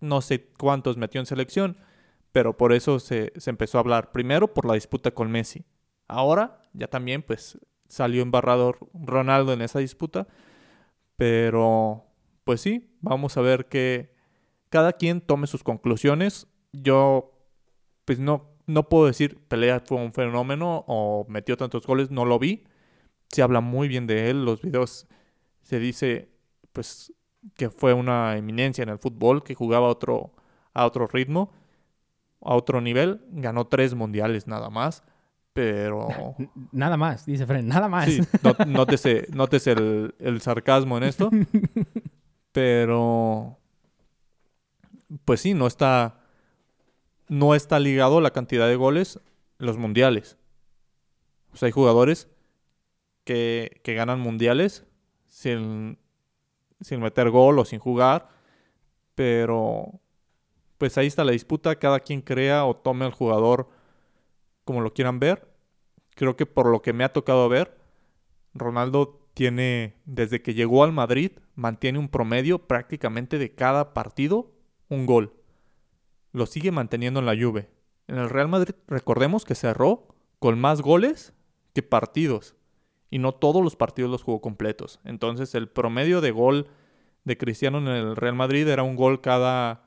no 0.00 0.20
sé 0.20 0.48
cuántos 0.58 0.96
metió 0.96 1.20
en 1.20 1.26
selección, 1.26 1.78
pero 2.32 2.56
por 2.56 2.72
eso 2.72 3.00
se, 3.00 3.32
se 3.36 3.50
empezó 3.50 3.78
a 3.78 3.80
hablar. 3.80 4.12
Primero 4.12 4.52
por 4.52 4.66
la 4.66 4.74
disputa 4.74 5.12
con 5.12 5.30
Messi. 5.30 5.64
Ahora 6.08 6.62
ya 6.74 6.88
también 6.88 7.22
pues 7.22 7.58
salió 7.88 8.22
embarrador 8.22 8.78
Ronaldo 8.94 9.52
en 9.52 9.62
esa 9.62 9.78
disputa 9.78 10.28
pero, 11.16 12.06
pues 12.44 12.60
sí, 12.60 12.96
vamos 13.00 13.36
a 13.36 13.40
ver 13.42 13.68
que 13.68 14.14
cada 14.70 14.94
quien 14.94 15.20
tome 15.20 15.46
sus 15.46 15.62
conclusiones. 15.62 16.46
yo, 16.72 17.32
pues 18.04 18.18
no, 18.18 18.52
no 18.66 18.88
puedo 18.88 19.06
decir 19.06 19.38
Pelea 19.48 19.80
fue 19.80 19.98
un 19.98 20.12
fenómeno 20.12 20.84
o 20.88 21.26
metió 21.28 21.56
tantos 21.56 21.86
goles, 21.86 22.10
no 22.10 22.24
lo 22.24 22.38
vi. 22.38 22.64
Se 23.28 23.42
habla 23.42 23.60
muy 23.60 23.88
bien 23.88 24.06
de 24.06 24.30
él, 24.30 24.44
los 24.44 24.62
videos 24.62 25.06
se 25.62 25.78
dice, 25.78 26.30
pues, 26.72 27.12
que 27.56 27.70
fue 27.70 27.92
una 27.94 28.36
eminencia 28.36 28.82
en 28.82 28.88
el 28.90 28.98
fútbol, 28.98 29.42
que 29.42 29.54
jugaba 29.54 29.88
otro, 29.88 30.34
a 30.74 30.86
otro 30.86 31.06
ritmo, 31.06 31.52
a 32.40 32.54
otro 32.54 32.80
nivel, 32.80 33.24
ganó 33.30 33.66
tres 33.66 33.94
mundiales 33.94 34.46
nada 34.46 34.70
más. 34.70 35.04
Pero. 35.52 36.34
Nada 36.70 36.96
más, 36.96 37.26
dice 37.26 37.46
Fren, 37.46 37.68
nada 37.68 37.88
más. 37.88 38.06
Sí, 38.06 38.20
nótese, 38.66 39.72
el, 39.72 40.14
el, 40.18 40.40
sarcasmo 40.40 40.96
en 40.96 41.04
esto. 41.04 41.30
pero. 42.52 43.58
Pues 45.24 45.40
sí, 45.40 45.52
no 45.54 45.66
está. 45.66 46.20
No 47.28 47.54
está 47.54 47.78
ligado 47.78 48.20
la 48.20 48.30
cantidad 48.30 48.66
de 48.66 48.76
goles 48.76 49.20
en 49.58 49.66
los 49.66 49.78
mundiales. 49.78 50.36
O 51.52 51.56
sea, 51.56 51.66
hay 51.66 51.72
jugadores 51.72 52.28
que, 53.24 53.80
que 53.84 53.94
ganan 53.94 54.20
mundiales 54.20 54.84
sin, 55.26 55.98
sin 56.80 57.00
meter 57.00 57.30
gol 57.30 57.58
o 57.58 57.64
sin 57.64 57.78
jugar. 57.78 58.28
Pero. 59.14 60.00
Pues 60.78 60.96
ahí 60.96 61.06
está 61.06 61.24
la 61.24 61.32
disputa. 61.32 61.76
Cada 61.76 62.00
quien 62.00 62.22
crea 62.22 62.64
o 62.64 62.74
tome 62.74 63.04
al 63.04 63.12
jugador 63.12 63.68
como 64.64 64.80
lo 64.80 64.92
quieran 64.92 65.18
ver. 65.18 65.48
Creo 66.14 66.36
que 66.36 66.46
por 66.46 66.66
lo 66.66 66.82
que 66.82 66.92
me 66.92 67.04
ha 67.04 67.12
tocado 67.12 67.48
ver, 67.48 67.78
Ronaldo 68.54 69.28
tiene, 69.34 69.96
desde 70.04 70.42
que 70.42 70.54
llegó 70.54 70.84
al 70.84 70.92
Madrid, 70.92 71.32
mantiene 71.54 71.98
un 71.98 72.08
promedio 72.08 72.66
prácticamente 72.66 73.38
de 73.38 73.54
cada 73.54 73.94
partido 73.94 74.52
un 74.88 75.06
gol. 75.06 75.32
Lo 76.32 76.46
sigue 76.46 76.70
manteniendo 76.70 77.20
en 77.20 77.26
la 77.26 77.36
Juve. 77.36 77.70
En 78.08 78.18
el 78.18 78.30
Real 78.30 78.48
Madrid, 78.48 78.74
recordemos 78.88 79.44
que 79.44 79.54
cerró 79.54 80.08
con 80.38 80.58
más 80.58 80.82
goles 80.82 81.34
que 81.72 81.82
partidos. 81.82 82.56
Y 83.10 83.18
no 83.18 83.32
todos 83.32 83.62
los 83.62 83.76
partidos 83.76 84.10
los 84.10 84.22
jugó 84.22 84.40
completos. 84.40 85.00
Entonces 85.04 85.54
el 85.54 85.68
promedio 85.68 86.20
de 86.20 86.30
gol 86.30 86.68
de 87.24 87.36
Cristiano 87.36 87.78
en 87.78 87.88
el 87.88 88.16
Real 88.16 88.34
Madrid 88.34 88.66
era 88.68 88.82
un 88.82 88.96
gol 88.96 89.20
cada 89.20 89.84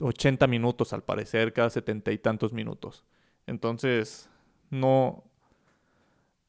80 0.00 0.46
minutos 0.46 0.92
al 0.92 1.02
parecer, 1.02 1.52
cada 1.52 1.70
setenta 1.70 2.12
y 2.12 2.18
tantos 2.18 2.52
minutos. 2.52 3.04
Entonces, 3.50 4.30
no, 4.70 5.24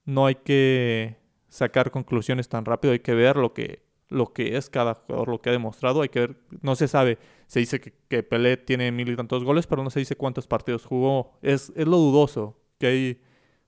no 0.06 0.28
hay 0.28 0.36
que 0.36 1.18
sacar 1.49 1.89
conclusiones 1.89 2.47
tan 2.47 2.64
rápido, 2.64 2.93
hay 2.93 2.99
que 2.99 3.16
ver 3.16 3.38
lo 3.38 3.54
que, 3.54 3.84
lo 4.08 4.34
que 4.34 4.56
es 4.56 4.70
cada 4.70 4.93
jugador, 4.93 5.30
lo 5.30 5.41
que 5.41 5.49
ha 5.49 5.54
demostrado, 5.54 6.04
hay 6.04 6.10
que 6.10 6.20
ver, 6.20 6.36
no 6.62 6.76
se 6.76 6.88
sabe, 6.88 7.18
se 7.47 7.60
dice 7.60 7.82
que, 7.82 7.93
que 8.08 8.22
Pelé 8.22 8.56
tiene 8.56 8.91
mil 8.91 9.10
y 9.10 9.16
tantos 9.16 9.43
goles, 9.43 9.66
pero 9.66 9.84
no 9.84 9.89
se 9.89 9.99
dice 9.99 10.16
cuántos 10.16 10.45
partidos 10.45 10.86
jugó, 10.86 11.34
es, 11.41 11.74
es 11.76 11.88
lo 11.88 11.97
dudoso, 11.97 12.58
que 12.78 12.88
hay 12.88 13.22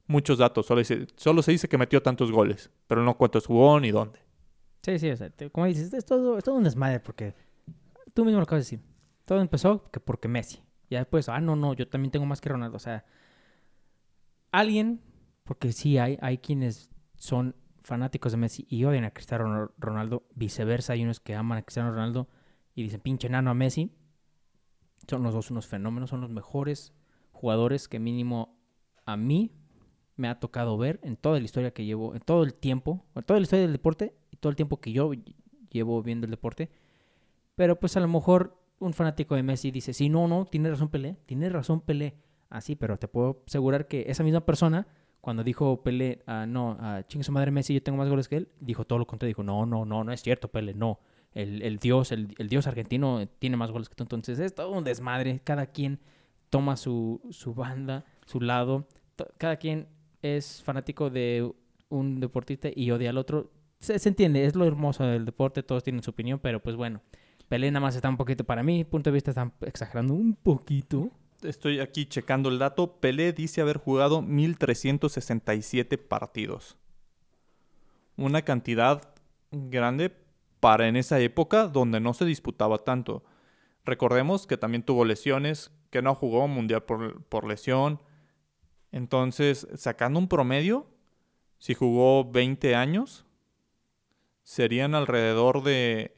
muchos 0.06 0.38
datos, 0.38 0.68
solo, 0.68 0.82
solo 1.16 1.42
se 1.42 1.52
dice 1.52 1.68
que 1.68 1.80
metió 1.80 2.04
tantos 2.04 2.32
goles, 2.32 2.70
pero 2.86 3.04
no 3.04 3.18
cuántos 3.18 3.48
jugó 3.48 3.80
ni 3.80 3.90
dónde. 3.90 4.20
Sí, 4.84 5.00
sí, 5.00 5.10
o 5.10 5.18
sea, 5.18 5.32
como 5.52 5.66
dices, 5.66 5.92
es 5.92 6.06
todo, 6.06 6.38
es 6.38 6.44
todo 6.44 6.56
un 6.56 6.64
desmadre, 6.64 7.00
porque 7.00 7.34
tú 8.14 8.26
mismo 8.26 8.40
lo 8.40 8.44
acabas 8.44 8.70
de 8.70 8.78
decir, 8.78 8.88
todo 9.26 9.42
empezó 9.42 9.90
que 9.90 10.00
porque 10.00 10.28
Messi, 10.28 10.62
ya 10.90 11.00
después, 11.00 11.30
ah, 11.30 11.42
no, 11.42 11.56
no, 11.56 11.74
yo 11.74 11.88
también 11.88 12.12
tengo 12.12 12.28
más 12.28 12.40
que 12.40 12.50
Ronaldo, 12.50 12.78
o 12.78 12.80
sea, 12.80 13.04
alguien, 14.54 15.02
porque 15.44 15.74
sí 15.74 15.98
hay, 15.98 16.18
hay 16.22 16.38
quienes 16.38 16.90
son 17.16 17.56
fanáticos 17.84 18.32
de 18.32 18.38
Messi 18.38 18.66
y 18.70 18.86
odian 18.86 19.04
a 19.04 19.12
Cristiano 19.12 19.72
Ronaldo, 19.78 20.24
viceversa, 20.36 20.94
hay 20.94 21.04
unos 21.04 21.20
que 21.20 21.36
aman 21.36 21.58
a 21.58 21.64
Cristiano 21.64 21.92
Ronaldo 21.92 22.30
y 22.76 22.84
dicen 22.84 23.02
pinche 23.02 23.28
nano 23.28 23.50
a 23.52 23.54
Messi. 23.54 23.92
Son 25.08 25.22
los 25.24 25.34
dos 25.34 25.52
unos 25.52 25.68
fenómenos, 25.68 26.12
son 26.12 26.22
los 26.22 26.30
mejores 26.30 26.94
jugadores 27.32 27.90
que 27.90 28.00
mínimo 28.00 28.58
a 29.06 29.18
mí 29.18 29.52
me 30.16 30.30
ha 30.30 30.40
tocado 30.40 30.78
ver 30.78 31.00
en 31.04 31.18
toda 31.18 31.40
la 31.40 31.46
historia 31.46 31.74
que 31.74 31.84
llevo, 31.84 32.14
en 32.14 32.22
todo 32.22 32.44
el 32.44 32.54
tiempo, 32.54 33.04
en 33.16 33.24
toda 33.24 33.40
la 33.40 33.44
historia 33.44 33.64
del 33.64 33.74
deporte 33.74 34.16
y 34.32 34.38
todo 34.38 34.52
el 34.52 34.56
tiempo 34.56 34.80
que 34.80 34.94
yo 34.94 35.12
llevo 35.72 36.02
viendo 36.04 36.26
el 36.26 36.32
deporte. 36.32 36.70
Pero 37.56 37.80
pues 37.80 37.98
a 37.98 38.00
lo 38.00 38.08
mejor 38.08 38.64
un 38.80 38.94
fanático 38.94 39.36
de 39.36 39.44
Messi 39.44 39.72
dice, 39.72 39.94
sí, 39.94 40.10
no, 40.10 40.28
no, 40.28 40.46
tiene 40.46 40.70
razón 40.70 40.90
Pelé, 40.90 41.18
tiene 41.26 41.50
razón 41.50 41.82
Pelé 41.82 42.16
así, 42.50 42.76
pero 42.76 42.98
te 42.98 43.08
puedo 43.08 43.44
asegurar 43.48 43.88
que 43.88 44.06
esa 44.08 44.24
misma 44.24 44.46
persona, 44.46 44.88
cuando 45.22 45.44
dijo 45.44 45.84
Pele, 45.84 46.24
ah, 46.28 46.46
no, 46.46 46.78
a 46.80 47.06
chingue 47.08 47.24
su 47.24 47.32
madre 47.32 47.52
Messi, 47.52 47.74
yo 47.74 47.84
tengo 47.84 47.98
más 47.98 48.10
goles 48.10 48.28
que 48.28 48.38
él, 48.38 48.50
dijo 48.60 48.86
todo 48.86 49.00
lo 49.00 49.08
contrario, 49.08 49.32
dijo, 49.32 49.44
no, 49.44 49.66
no, 49.66 49.86
no, 49.86 50.04
no 50.04 50.12
es 50.12 50.22
cierto, 50.22 50.50
Pele, 50.50 50.74
no. 50.74 51.00
El, 51.34 51.80
dios, 51.80 52.12
el, 52.12 52.28
dios 52.48 52.68
argentino 52.68 53.28
tiene 53.40 53.58
más 53.58 53.72
goles 53.72 53.90
que 53.90 53.96
tú. 53.96 54.04
Entonces 54.04 54.38
es 54.40 54.54
todo 54.54 54.70
un 54.70 54.84
desmadre. 54.84 55.42
Cada 55.44 55.66
quien 55.66 56.00
toma 56.52 56.78
su, 56.78 57.22
su 57.32 57.56
banda, 57.56 58.06
su 58.28 58.40
lado. 58.40 58.88
Cada 59.40 59.56
quien 59.56 59.88
es 60.22 60.62
fanático 60.64 61.10
de 61.10 61.52
un 61.90 62.20
deportista 62.20 62.70
y 62.74 62.92
odia 62.92 63.10
al 63.10 63.18
otro. 63.18 63.52
Se, 63.80 63.96
entiende, 64.08 64.46
es 64.46 64.56
lo 64.56 64.66
hermoso 64.66 65.04
del 65.04 65.26
deporte, 65.26 65.62
todos 65.62 65.84
tienen 65.84 66.02
su 66.04 66.12
opinión, 66.12 66.40
pero 66.40 66.62
pues 66.64 66.76
bueno, 66.76 67.02
Pelé 67.50 67.70
nada 67.70 67.82
más 67.82 67.96
está 67.96 68.08
un 68.08 68.16
poquito, 68.16 68.46
para 68.46 68.64
mí, 68.64 68.86
punto 68.86 69.10
de 69.10 69.14
vista, 69.14 69.32
están 69.32 69.52
exagerando 69.62 70.14
un 70.14 70.36
poquito 70.36 71.12
estoy 71.44 71.80
aquí 71.80 72.06
checando 72.06 72.50
el 72.50 72.60
dato. 72.60 73.00
Pelé 73.00 73.34
dice 73.34 73.62
haber 73.62 73.78
jugado 73.78 74.22
1367 74.22 75.98
partidos. 75.98 76.78
Una 78.16 78.44
cantidad 78.44 79.14
grande 79.52 80.16
para 80.60 80.88
en 80.88 80.96
esa 80.96 81.20
época 81.20 81.68
donde 81.68 82.00
no 82.00 82.14
se 82.14 82.26
disputaba 82.26 82.80
tanto. 82.80 83.24
Recordemos 83.86 84.48
que 84.48 84.58
también 84.58 84.84
tuvo 84.84 85.06
lesiones, 85.06 85.72
que 85.90 86.02
no 86.02 86.16
jugó 86.16 86.48
mundial 86.48 86.84
por, 86.84 87.24
por 87.26 87.46
lesión. 87.46 88.02
Entonces, 88.92 89.68
sacando 89.76 90.20
un 90.20 90.28
promedio, 90.28 90.88
si 91.58 91.74
jugó 91.74 92.30
20 92.32 92.76
años, 92.76 93.26
serían 94.44 94.96
alrededor 94.96 95.64
de 95.64 96.16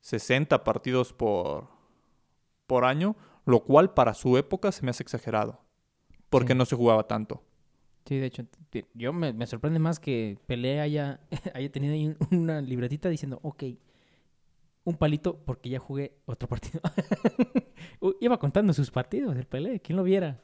60 0.00 0.64
partidos 0.64 1.12
por, 1.12 1.68
por 2.66 2.84
año 2.84 3.16
lo 3.44 3.64
cual 3.64 3.94
para 3.94 4.14
su 4.14 4.36
época 4.36 4.72
se 4.72 4.84
me 4.84 4.90
hace 4.90 5.02
exagerado, 5.02 5.60
porque 6.28 6.54
no 6.54 6.64
se 6.64 6.76
jugaba 6.76 7.06
tanto. 7.06 7.42
Sí, 8.06 8.18
de 8.18 8.26
hecho, 8.26 8.44
yo 8.94 9.12
me, 9.12 9.46
sorprende 9.46 9.78
más 9.78 10.00
que 10.00 10.38
Pelé 10.46 10.80
haya, 10.80 11.20
haya 11.54 11.70
tenido 11.70 11.94
ahí 11.94 12.16
una 12.30 12.60
libretita 12.60 13.08
diciendo, 13.08 13.38
ok, 13.42 13.64
un 14.84 14.96
palito 14.96 15.44
porque 15.44 15.68
ya 15.68 15.78
jugué 15.78 16.16
otro 16.24 16.48
partido. 16.48 16.80
Iba 18.20 18.38
contando 18.38 18.72
sus 18.72 18.90
partidos, 18.90 19.36
el 19.36 19.46
Pelé, 19.46 19.80
¿quién 19.80 19.96
lo 19.96 20.02
viera? 20.02 20.40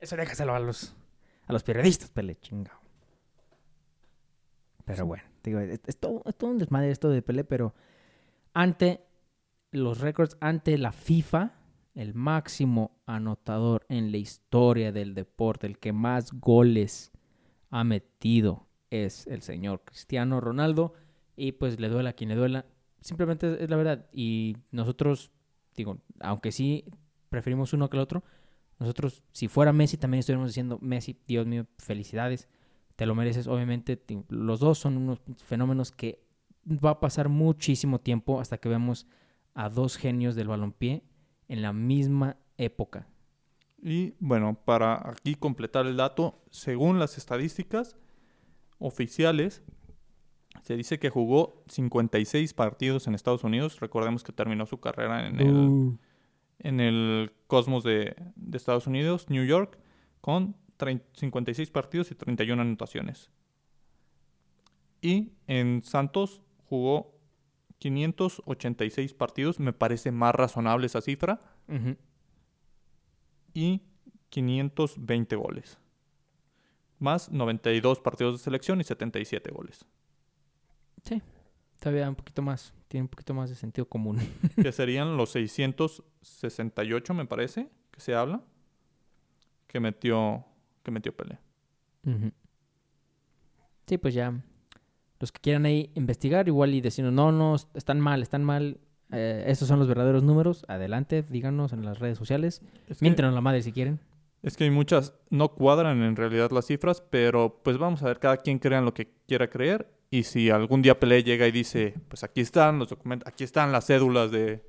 Eso 0.00 0.16
déjaselo 0.16 0.54
a 0.54 0.60
los, 0.60 0.94
a 1.46 1.52
los 1.52 1.62
periodistas, 1.62 2.10
Pelé, 2.10 2.36
chingado. 2.36 2.78
Pero 4.84 5.06
bueno, 5.06 5.24
digo, 5.42 5.60
es, 5.60 5.98
todo, 5.98 6.22
es 6.24 6.34
todo 6.36 6.50
un 6.50 6.58
desmadre 6.58 6.90
esto 6.90 7.10
de 7.10 7.22
Pelé, 7.22 7.44
pero 7.44 7.74
ante 8.54 9.07
los 9.70 10.00
récords 10.00 10.36
ante 10.40 10.76
la 10.78 10.92
FIFA, 10.92 11.54
el 11.94 12.14
máximo 12.14 13.00
anotador 13.06 13.84
en 13.88 14.12
la 14.12 14.18
historia 14.18 14.92
del 14.92 15.14
deporte, 15.14 15.66
el 15.66 15.78
que 15.78 15.92
más 15.92 16.32
goles 16.32 17.12
ha 17.70 17.84
metido 17.84 18.68
es 18.90 19.26
el 19.26 19.42
señor 19.42 19.82
Cristiano 19.84 20.40
Ronaldo. 20.40 20.94
Y 21.36 21.52
pues 21.52 21.78
le 21.78 21.88
duela 21.88 22.10
a 22.10 22.12
quien 22.14 22.30
le 22.30 22.36
duela. 22.36 22.66
Simplemente 23.00 23.62
es 23.62 23.70
la 23.70 23.76
verdad. 23.76 24.06
Y 24.12 24.56
nosotros, 24.72 25.30
digo, 25.76 25.98
aunque 26.20 26.50
sí 26.50 26.84
preferimos 27.28 27.72
uno 27.72 27.88
que 27.88 27.96
el 27.96 28.02
otro, 28.02 28.24
nosotros, 28.80 29.22
si 29.32 29.48
fuera 29.48 29.72
Messi, 29.72 29.96
también 29.96 30.20
estuviéramos 30.20 30.50
diciendo, 30.50 30.78
Messi, 30.80 31.16
Dios 31.26 31.46
mío, 31.46 31.66
felicidades, 31.78 32.48
te 32.96 33.06
lo 33.06 33.14
mereces. 33.14 33.46
Obviamente, 33.46 34.02
los 34.28 34.60
dos 34.60 34.78
son 34.78 34.96
unos 34.96 35.20
fenómenos 35.44 35.92
que 35.92 36.24
va 36.64 36.90
a 36.90 37.00
pasar 37.00 37.28
muchísimo 37.28 38.00
tiempo 38.00 38.40
hasta 38.40 38.58
que 38.58 38.68
vemos 38.68 39.06
a 39.58 39.68
dos 39.68 39.96
genios 39.96 40.36
del 40.36 40.46
balompié 40.46 41.02
en 41.48 41.62
la 41.62 41.72
misma 41.72 42.36
época. 42.58 43.08
Y 43.82 44.14
bueno, 44.20 44.56
para 44.64 45.10
aquí 45.10 45.34
completar 45.34 45.84
el 45.86 45.96
dato, 45.96 46.40
según 46.50 47.00
las 47.00 47.18
estadísticas 47.18 47.96
oficiales, 48.78 49.64
se 50.62 50.76
dice 50.76 51.00
que 51.00 51.10
jugó 51.10 51.64
56 51.66 52.54
partidos 52.54 53.08
en 53.08 53.16
Estados 53.16 53.42
Unidos. 53.42 53.80
Recordemos 53.80 54.22
que 54.22 54.30
terminó 54.30 54.64
su 54.64 54.78
carrera 54.78 55.26
en 55.26 55.40
el, 55.40 55.56
uh. 55.56 55.98
en 56.60 56.78
el 56.78 57.32
Cosmos 57.48 57.82
de, 57.82 58.14
de, 58.36 58.56
Estados 58.56 58.86
Unidos, 58.86 59.28
New 59.28 59.44
York, 59.44 59.76
con 60.20 60.54
56 61.14 61.68
partidos 61.72 62.12
y 62.12 62.14
31 62.14 62.62
anotaciones. 62.62 63.32
Y 65.02 65.32
en 65.48 65.82
Santos 65.82 66.42
jugó 66.68 67.17
586 67.78 69.14
partidos, 69.14 69.60
me 69.60 69.72
parece 69.72 70.10
más 70.12 70.34
razonable 70.34 70.86
esa 70.86 71.00
cifra. 71.00 71.40
Y 73.54 73.82
520 74.30 75.36
goles. 75.36 75.78
Más 76.98 77.30
92 77.30 78.00
partidos 78.00 78.34
de 78.34 78.44
selección 78.44 78.80
y 78.80 78.84
77 78.84 79.50
goles. 79.50 79.84
Sí, 81.04 81.22
todavía 81.78 82.08
un 82.08 82.16
poquito 82.16 82.42
más. 82.42 82.74
tiene 82.88 83.02
un 83.02 83.08
poquito 83.08 83.34
más 83.34 83.50
de 83.50 83.56
sentido 83.56 83.88
común. 83.88 84.18
que 84.56 84.72
serían 84.72 85.16
los 85.16 85.30
668, 85.30 87.14
me 87.14 87.26
parece, 87.26 87.68
que 87.90 88.00
se 88.00 88.14
habla, 88.14 88.42
que 89.66 89.78
metió, 89.80 90.44
que 90.82 90.90
metió 90.90 91.16
Pelé. 91.16 91.38
Sí, 93.86 93.98
pues 93.98 94.14
ya. 94.14 94.42
Los 95.20 95.32
que 95.32 95.40
quieran 95.40 95.64
ahí 95.64 95.90
investigar, 95.94 96.46
igual 96.48 96.74
y 96.74 96.80
decirnos, 96.80 97.12
no, 97.12 97.32
no, 97.32 97.56
están 97.74 98.00
mal, 98.00 98.22
están 98.22 98.44
mal. 98.44 98.78
eh, 99.10 99.44
estos 99.48 99.66
son 99.68 99.78
los 99.78 99.88
verdaderos 99.88 100.22
números. 100.22 100.64
Adelante, 100.68 101.24
díganos 101.28 101.72
en 101.72 101.84
las 101.84 101.98
redes 101.98 102.18
sociales. 102.18 102.62
Es 102.88 102.98
que, 102.98 103.04
Miéntenos 103.04 103.34
la 103.34 103.40
madre 103.40 103.62
si 103.62 103.72
quieren. 103.72 103.98
es 104.42 104.56
que 104.56 104.64
hay 104.64 104.70
muchas, 104.70 105.14
no 105.30 105.48
cuadran 105.54 106.02
en 106.02 106.14
realidad 106.14 106.50
las 106.52 106.66
cifras, 106.66 107.00
pero 107.10 107.60
pues 107.64 107.78
vamos 107.78 108.02
a 108.02 108.06
ver, 108.06 108.18
cada 108.20 108.36
quien 108.36 108.58
crea 108.58 108.78
en 108.78 108.84
lo 108.84 108.94
que 108.94 109.10
quiera 109.26 109.48
creer. 109.50 109.90
Y 110.10 110.22
si 110.22 110.48
algún 110.50 110.80
día 110.82 110.98
Pelé 110.98 111.22
llega 111.24 111.46
y 111.46 111.52
dice, 111.52 111.94
pues 112.08 112.22
aquí 112.24 112.40
están 112.40 112.78
los 112.78 112.88
documentos, 112.88 113.26
aquí 113.26 113.44
están 113.44 113.72
las 113.72 113.86
cédulas 113.86 114.30
de, 114.30 114.62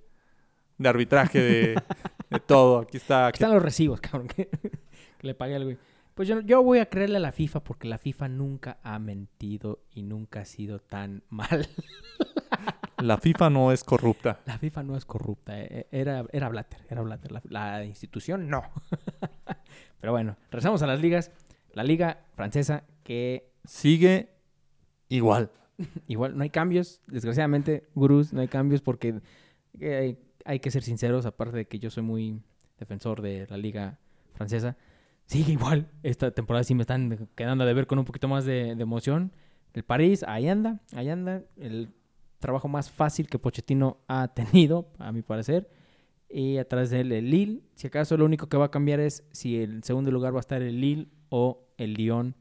de 0.78 0.90
arbitraje 0.90 1.40
de, 1.40 1.76
de 2.30 2.40
todo, 2.40 2.80
aquí 2.80 2.98
está. 2.98 3.28
Aquí 3.28 3.36
están 3.38 3.54
los 3.54 3.64
recibos, 3.64 4.02
cabrón, 4.02 4.28
que, 4.28 4.50
que 5.18 5.28
le 5.28 5.36
pague 5.36 5.56
al 5.56 5.64
güey. 5.66 5.78
Pues 6.20 6.28
yo, 6.28 6.42
yo 6.42 6.62
voy 6.62 6.80
a 6.80 6.88
creerle 6.90 7.16
a 7.16 7.22
la 7.22 7.32
FIFA 7.32 7.64
porque 7.64 7.88
la 7.88 7.98
FIFA 7.98 8.28
nunca 8.28 8.78
ha 8.84 9.00
mentido 9.00 9.86
y 9.94 10.04
nunca 10.04 10.42
ha 10.42 10.46
sido 10.46 10.80
tan 10.80 11.24
mal. 11.30 11.66
La 12.98 13.18
FIFA 13.18 13.50
no 13.50 13.72
es 13.72 13.86
corrupta. 13.86 14.42
La 14.46 14.58
FIFA 14.58 14.84
no 14.84 14.98
es 14.98 15.06
corrupta. 15.06 15.58
eh, 15.58 15.88
Era, 15.94 16.26
era 16.34 16.50
Blatter, 16.50 16.82
era 16.90 17.04
Blatter. 17.04 17.32
La, 17.32 17.42
la 17.46 17.86
institución 17.86 18.50
no. 18.50 18.64
Pero 20.02 20.12
bueno, 20.12 20.36
regresamos 20.52 20.82
a 20.82 20.88
las 20.88 21.00
ligas. 21.00 21.32
La 21.72 21.86
liga 21.86 22.26
francesa 22.36 22.84
que 23.06 23.54
Sigue 23.64 24.28
igual. 25.08 25.52
igual 26.08 26.36
no 26.36 26.44
hay 26.44 26.50
cambios. 26.50 27.00
Desgraciadamente, 27.08 27.88
gurús, 27.96 28.34
no 28.34 28.42
hay 28.42 28.50
cambios 28.50 28.82
porque 28.82 29.22
eh, 29.80 29.96
hay, 29.96 30.20
hay 30.44 30.60
que 30.60 30.70
ser 30.70 30.84
sinceros, 30.84 31.26
aparte 31.26 31.56
de 31.56 31.66
que 31.70 31.80
yo 31.80 31.90
soy 31.90 32.04
muy 32.04 32.42
defensor 32.78 33.22
de 33.22 33.48
la 33.50 33.56
liga 33.56 34.00
francesa. 34.34 34.76
Sigue 35.30 35.54
igual. 35.54 35.92
Esta 36.02 36.32
temporada 36.32 36.64
sí 36.64 36.74
me 36.74 36.82
están 36.82 37.30
quedando 37.36 37.64
de 37.64 37.72
ver 37.76 37.86
con 37.86 38.00
un 38.00 38.06
poquito 38.06 38.28
más 38.28 38.46
de, 38.46 38.74
de 38.74 38.82
emoción. 38.82 39.32
El 39.74 39.84
París, 39.84 40.26
ahí 40.28 40.50
anda, 40.50 40.82
ahí 40.96 41.08
anda. 41.08 41.44
El 41.56 41.94
trabajo 42.40 42.68
más 42.68 42.90
fácil 42.90 43.30
que 43.30 43.38
Pochettino 43.38 44.00
ha 44.08 44.28
tenido, 44.34 44.92
a 44.98 45.12
mi 45.12 45.22
parecer. 45.22 45.70
Y 46.28 46.58
atrás 46.58 46.90
de 46.90 47.02
él 47.02 47.12
el 47.12 47.30
Lille. 47.30 47.62
Si 47.76 47.86
acaso 47.86 48.18
lo 48.18 48.26
único 48.26 48.50
que 48.50 48.58
va 48.58 48.66
a 48.66 48.72
cambiar 48.72 49.00
es 49.00 49.24
si 49.32 49.62
el 49.62 49.84
segundo 49.84 50.10
lugar 50.10 50.34
va 50.34 50.40
a 50.40 50.42
estar 50.42 50.64
el 50.64 50.82
Lille 50.82 51.10
o 51.30 51.64
el 51.78 51.94
Lyon. 51.94 52.36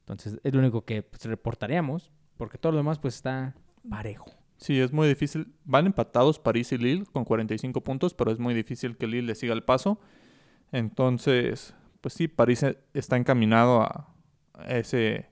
Entonces 0.00 0.38
es 0.44 0.52
lo 0.52 0.60
único 0.60 0.84
que 0.84 1.02
pues, 1.02 1.24
reportaríamos. 1.24 2.12
Porque 2.36 2.58
todo 2.58 2.72
lo 2.72 2.78
demás 2.78 2.98
pues 2.98 3.14
está 3.14 3.54
parejo. 3.88 4.26
Sí, 4.58 4.78
es 4.78 4.92
muy 4.92 5.08
difícil. 5.08 5.54
Van 5.64 5.86
empatados 5.86 6.38
París 6.38 6.72
y 6.72 6.76
Lille 6.76 7.06
con 7.06 7.24
45 7.24 7.80
puntos, 7.82 8.12
pero 8.12 8.30
es 8.30 8.38
muy 8.38 8.52
difícil 8.52 8.98
que 8.98 9.06
Lille 9.06 9.28
le 9.28 9.34
siga 9.34 9.54
el 9.54 9.62
paso. 9.62 9.98
Entonces, 10.72 11.74
pues 12.04 12.12
sí, 12.12 12.28
París 12.28 12.62
está 12.92 13.16
encaminado 13.16 13.80
a 13.80 14.14
ese 14.68 15.30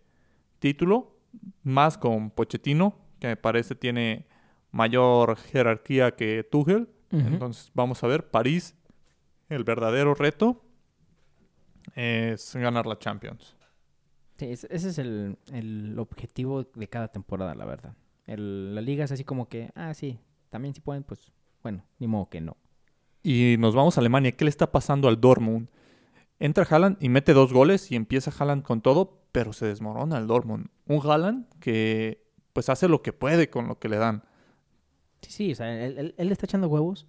título, 0.58 1.18
más 1.62 1.98
con 1.98 2.30
Pochettino, 2.30 2.96
que 3.20 3.26
me 3.26 3.36
parece 3.36 3.74
tiene 3.74 4.24
mayor 4.70 5.36
jerarquía 5.36 6.12
que 6.16 6.48
Tuchel. 6.50 6.88
Entonces, 7.10 7.70
vamos 7.74 8.02
a 8.02 8.06
ver, 8.06 8.30
París, 8.30 8.74
el 9.50 9.64
verdadero 9.64 10.14
reto 10.14 10.64
es 11.94 12.56
ganar 12.56 12.86
la 12.86 12.98
Champions. 12.98 13.54
Sí, 14.38 14.46
ese 14.46 14.66
ese 14.70 14.88
es 14.88 14.98
el, 14.98 15.36
el 15.52 15.98
objetivo 15.98 16.64
de 16.64 16.88
cada 16.88 17.08
temporada, 17.08 17.54
la 17.54 17.66
verdad. 17.66 17.94
El- 18.26 18.74
la 18.74 18.80
liga 18.80 19.04
es 19.04 19.12
así 19.12 19.24
como 19.24 19.46
que, 19.46 19.70
ah, 19.74 19.92
sí, 19.92 20.18
también 20.48 20.74
si 20.74 20.80
pueden, 20.80 21.02
pues, 21.02 21.32
bueno, 21.62 21.84
ni 21.98 22.06
modo 22.06 22.30
que 22.30 22.40
no. 22.40 22.56
Y 23.22 23.56
nos 23.58 23.74
vamos 23.74 23.98
a 23.98 24.00
Alemania. 24.00 24.32
¿Qué 24.32 24.44
le 24.44 24.48
está 24.48 24.72
pasando 24.72 25.06
al 25.08 25.20
Dortmund? 25.20 25.68
Entra 26.42 26.66
Haaland 26.68 26.96
y 27.00 27.08
mete 27.08 27.34
dos 27.34 27.52
goles 27.52 27.92
y 27.92 27.94
empieza 27.94 28.32
Haaland 28.36 28.64
con 28.64 28.80
todo, 28.80 29.20
pero 29.30 29.52
se 29.52 29.66
desmorona 29.66 30.18
el 30.18 30.26
Dortmund. 30.26 30.66
Un 30.88 31.00
Haaland 31.06 31.46
que 31.60 32.26
pues 32.52 32.68
hace 32.68 32.88
lo 32.88 33.00
que 33.00 33.12
puede 33.12 33.48
con 33.48 33.68
lo 33.68 33.78
que 33.78 33.88
le 33.88 33.96
dan. 33.96 34.24
Sí, 35.20 35.30
sí, 35.30 35.52
o 35.52 35.54
sea, 35.54 35.84
él, 35.86 36.14
él- 36.18 36.32
está 36.32 36.46
echando 36.46 36.66
huevos 36.66 37.06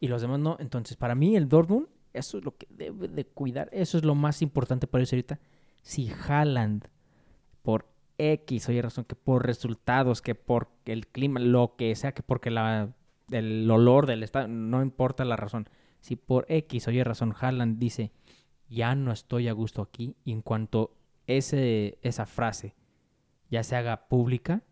y 0.00 0.08
los 0.08 0.22
demás 0.22 0.40
no. 0.40 0.56
Entonces, 0.58 0.96
para 0.96 1.14
mí, 1.14 1.36
el 1.36 1.48
Dortmund, 1.48 1.86
eso 2.12 2.38
es 2.38 2.44
lo 2.44 2.56
que 2.56 2.66
debe 2.68 3.06
de 3.06 3.24
cuidar. 3.24 3.68
Eso 3.72 3.96
es 3.96 4.04
lo 4.04 4.16
más 4.16 4.42
importante 4.42 4.88
para 4.88 5.02
ellos 5.02 5.12
ahorita. 5.12 5.38
Si 5.82 6.10
Haaland, 6.10 6.88
por 7.62 7.86
X 8.18 8.68
o 8.68 8.72
Y 8.72 8.80
razón, 8.80 9.04
que 9.04 9.14
por 9.14 9.46
resultados, 9.46 10.20
que 10.20 10.34
por 10.34 10.68
el 10.84 11.06
clima, 11.06 11.38
lo 11.38 11.76
que 11.76 11.94
sea, 11.94 12.12
que 12.12 12.24
porque 12.24 12.50
la, 12.50 12.92
el 13.30 13.70
olor 13.70 14.06
del 14.06 14.24
estado, 14.24 14.48
no 14.48 14.82
importa 14.82 15.24
la 15.24 15.36
razón. 15.36 15.68
Si 16.00 16.16
por 16.16 16.44
X 16.48 16.88
o 16.88 16.90
Y 16.90 17.02
razón 17.04 17.34
Haaland 17.40 17.78
dice, 17.78 18.10
ya 18.68 18.94
no 18.94 19.12
estoy 19.12 19.48
a 19.48 19.52
gusto 19.52 19.82
aquí, 19.82 20.16
y 20.24 20.32
en 20.32 20.42
cuanto 20.42 20.96
ese, 21.26 21.98
esa 22.02 22.26
frase 22.26 22.74
ya 23.50 23.62
se 23.62 23.76
haga 23.76 24.08
pública, 24.08 24.62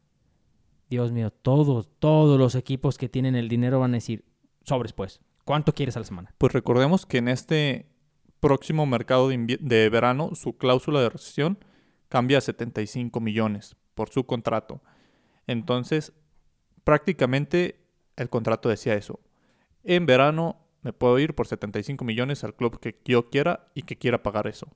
Dios 0.90 1.12
mío, 1.12 1.30
todos, 1.30 1.88
todos 1.98 2.38
los 2.38 2.54
equipos 2.54 2.98
que 2.98 3.08
tienen 3.08 3.34
el 3.34 3.48
dinero 3.48 3.80
van 3.80 3.92
a 3.92 3.94
decir, 3.94 4.24
sobres 4.64 4.92
pues, 4.92 5.20
¿cuánto 5.44 5.72
quieres 5.72 5.96
a 5.96 6.00
la 6.00 6.04
semana? 6.04 6.34
Pues 6.38 6.52
recordemos 6.52 7.06
que 7.06 7.18
en 7.18 7.28
este 7.28 7.86
próximo 8.40 8.84
mercado 8.86 9.28
de, 9.28 9.58
de 9.60 9.88
verano 9.88 10.34
su 10.34 10.56
cláusula 10.56 11.00
de 11.00 11.10
rescisión 11.10 11.58
cambia 12.08 12.38
a 12.38 12.42
75 12.42 13.20
millones 13.20 13.76
por 13.94 14.10
su 14.10 14.26
contrato. 14.26 14.82
Entonces, 15.46 16.12
prácticamente 16.84 17.80
el 18.16 18.28
contrato 18.28 18.68
decía 18.68 18.94
eso. 18.94 19.20
En 19.84 20.06
verano 20.06 20.61
me 20.82 20.92
puedo 20.92 21.18
ir 21.18 21.34
por 21.34 21.46
75 21.46 22.04
millones 22.04 22.44
al 22.44 22.54
club 22.54 22.78
que 22.80 22.98
yo 23.04 23.30
quiera 23.30 23.68
y 23.74 23.82
que 23.82 23.96
quiera 23.96 24.22
pagar 24.22 24.46
eso. 24.46 24.68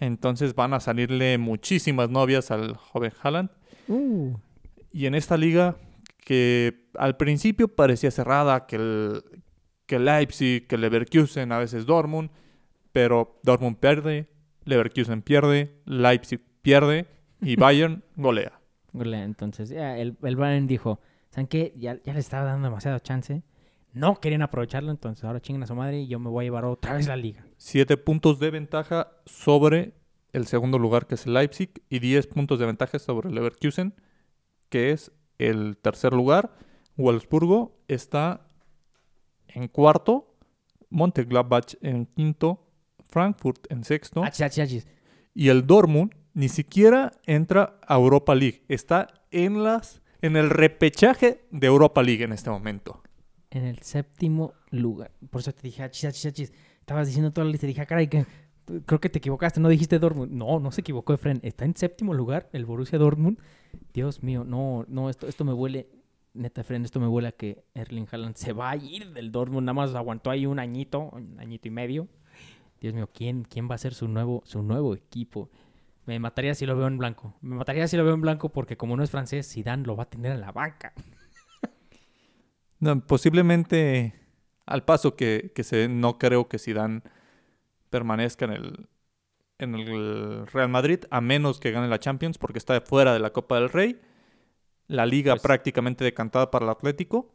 Entonces 0.00 0.54
van 0.54 0.74
a 0.74 0.80
salirle 0.80 1.38
muchísimas 1.38 2.10
novias 2.10 2.50
al 2.50 2.76
joven 2.76 3.12
Haaland. 3.22 3.50
Uh, 3.88 4.34
Y 4.92 5.06
en 5.06 5.14
esta 5.14 5.36
liga 5.36 5.76
que 6.24 6.88
al 6.98 7.16
principio 7.16 7.68
parecía 7.68 8.10
cerrada, 8.10 8.66
que 8.66 8.76
el, 8.76 9.22
que 9.86 9.98
Leipzig, 9.98 10.66
que 10.66 10.78
Leverkusen, 10.78 11.52
a 11.52 11.58
veces 11.58 11.84
Dortmund, 11.86 12.30
pero 12.92 13.38
Dortmund 13.42 13.76
pierde, 13.78 14.28
Leverkusen 14.64 15.20
pierde, 15.22 15.74
Leipzig 15.84 16.40
pierde 16.62 17.06
y 17.40 17.56
Bayern 17.64 18.02
golea. 18.16 18.60
golea. 18.92 19.24
Entonces, 19.24 19.68
ya 19.68 19.98
el, 19.98 20.16
el 20.22 20.36
Bayern 20.36 20.66
dijo, 20.66 21.00
¿saben 21.30 21.46
qué? 21.46 21.74
Ya, 21.76 21.98
ya 22.04 22.14
le 22.14 22.20
estaba 22.20 22.44
dando 22.44 22.68
demasiado 22.68 22.98
chance. 23.00 23.42
No 23.94 24.16
querían 24.16 24.42
aprovecharlo, 24.42 24.90
entonces 24.90 25.24
ahora 25.24 25.40
chingan 25.40 25.62
a 25.62 25.66
su 25.66 25.74
madre 25.74 26.00
y 26.00 26.08
yo 26.08 26.18
me 26.18 26.28
voy 26.28 26.44
a 26.44 26.46
llevar 26.46 26.64
otra 26.64 26.94
vez 26.94 27.06
la 27.06 27.16
liga. 27.16 27.46
Siete 27.56 27.96
puntos 27.96 28.40
de 28.40 28.50
ventaja 28.50 29.12
sobre 29.24 29.94
el 30.32 30.46
segundo 30.46 30.80
lugar, 30.80 31.06
que 31.06 31.14
es 31.14 31.26
el 31.26 31.34
Leipzig, 31.34 31.70
y 31.88 32.00
10 32.00 32.26
puntos 32.26 32.58
de 32.58 32.66
ventaja 32.66 32.98
sobre 32.98 33.28
el 33.28 33.36
Leverkusen, 33.36 33.94
que 34.68 34.90
es 34.90 35.12
el 35.38 35.76
tercer 35.76 36.12
lugar. 36.12 36.50
Wolfsburgo 36.96 37.78
está 37.86 38.48
en 39.46 39.68
cuarto, 39.68 40.36
Montegladbach 40.90 41.74
en 41.80 42.06
quinto, 42.06 42.66
Frankfurt 43.08 43.70
en 43.70 43.84
sexto, 43.84 44.24
Achis, 44.24 44.42
achis, 44.42 44.64
achis. 44.64 44.86
y 45.34 45.50
el 45.50 45.66
Dortmund 45.68 46.12
ni 46.32 46.48
siquiera 46.48 47.12
entra 47.26 47.78
a 47.86 47.94
Europa 47.94 48.34
League. 48.34 48.64
Está 48.68 49.06
en 49.30 49.62
las 49.62 50.02
en 50.20 50.36
el 50.36 50.50
repechaje 50.50 51.44
de 51.50 51.66
Europa 51.68 52.02
League 52.02 52.24
en 52.24 52.32
este 52.32 52.50
momento. 52.50 53.03
En 53.54 53.64
el 53.64 53.78
séptimo 53.78 54.52
lugar. 54.70 55.12
Por 55.30 55.40
eso 55.40 55.52
te 55.52 55.62
dije, 55.62 55.84
achis, 55.84 56.06
achis, 56.06 56.26
achis. 56.26 56.52
Estabas 56.80 57.06
diciendo 57.06 57.32
toda 57.32 57.44
la 57.44 57.52
lista 57.52 57.68
dije, 57.68 57.80
ah, 57.80 57.86
caray, 57.86 58.08
que 58.08 58.26
creo 58.84 59.00
que 59.00 59.08
te 59.08 59.18
equivocaste, 59.18 59.60
no 59.60 59.68
dijiste 59.68 60.00
Dortmund. 60.00 60.32
No, 60.32 60.58
no 60.58 60.72
se 60.72 60.80
equivocó, 60.80 61.14
Efren. 61.14 61.38
Está 61.44 61.64
en 61.64 61.76
séptimo 61.76 62.14
lugar 62.14 62.48
el 62.52 62.66
Borussia 62.66 62.98
Dortmund. 62.98 63.38
Dios 63.92 64.24
mío, 64.24 64.42
no, 64.42 64.84
no, 64.88 65.08
esto, 65.08 65.28
esto 65.28 65.44
me 65.44 65.52
huele, 65.52 65.88
neta, 66.32 66.62
Efren, 66.62 66.84
esto 66.84 66.98
me 66.98 67.06
huele 67.06 67.28
a 67.28 67.32
que 67.32 67.64
Erling 67.74 68.08
Haaland 68.10 68.34
se 68.34 68.52
va 68.52 68.70
a 68.70 68.76
ir 68.76 69.12
del 69.12 69.30
Dortmund. 69.30 69.66
Nada 69.66 69.74
más 69.74 69.94
aguantó 69.94 70.30
ahí 70.30 70.46
un 70.46 70.58
añito, 70.58 71.10
un 71.12 71.38
añito 71.38 71.68
y 71.68 71.70
medio. 71.70 72.08
Dios 72.80 72.92
mío, 72.92 73.08
¿quién, 73.14 73.44
quién 73.44 73.70
va 73.70 73.76
a 73.76 73.78
ser 73.78 73.94
su 73.94 74.08
nuevo, 74.08 74.42
su 74.44 74.64
nuevo 74.64 74.94
equipo? 74.94 75.48
Me 76.06 76.18
mataría 76.18 76.54
si 76.54 76.66
lo 76.66 76.76
veo 76.76 76.88
en 76.88 76.98
blanco. 76.98 77.34
Me 77.40 77.54
mataría 77.54 77.86
si 77.86 77.96
lo 77.96 78.04
veo 78.04 78.14
en 78.14 78.20
blanco 78.20 78.50
porque 78.50 78.76
como 78.76 78.96
no 78.96 79.04
es 79.04 79.10
francés, 79.10 79.50
Zidane 79.50 79.86
lo 79.86 79.96
va 79.96 80.02
a 80.02 80.10
tener 80.10 80.32
en 80.32 80.40
la 80.40 80.52
banca. 80.52 80.92
No, 82.80 83.00
posiblemente 83.06 84.14
al 84.66 84.84
paso 84.84 85.16
que, 85.16 85.52
que 85.54 85.64
se 85.64 85.88
no 85.88 86.18
creo 86.18 86.48
que 86.48 86.58
Zidane 86.58 87.02
permanezca 87.90 88.44
en 88.46 88.52
el 88.52 88.88
en 89.58 89.74
el 89.76 90.46
Real 90.48 90.68
Madrid 90.68 91.04
a 91.10 91.20
menos 91.20 91.60
que 91.60 91.70
gane 91.70 91.86
la 91.88 92.00
Champions 92.00 92.38
porque 92.38 92.58
está 92.58 92.80
fuera 92.80 93.12
de 93.12 93.20
la 93.20 93.32
Copa 93.32 93.54
del 93.60 93.68
Rey. 93.70 94.00
La 94.88 95.06
liga 95.06 95.34
Pues- 95.34 95.42
prácticamente 95.42 96.04
decantada 96.04 96.50
para 96.50 96.64
el 96.64 96.70
Atlético 96.70 97.32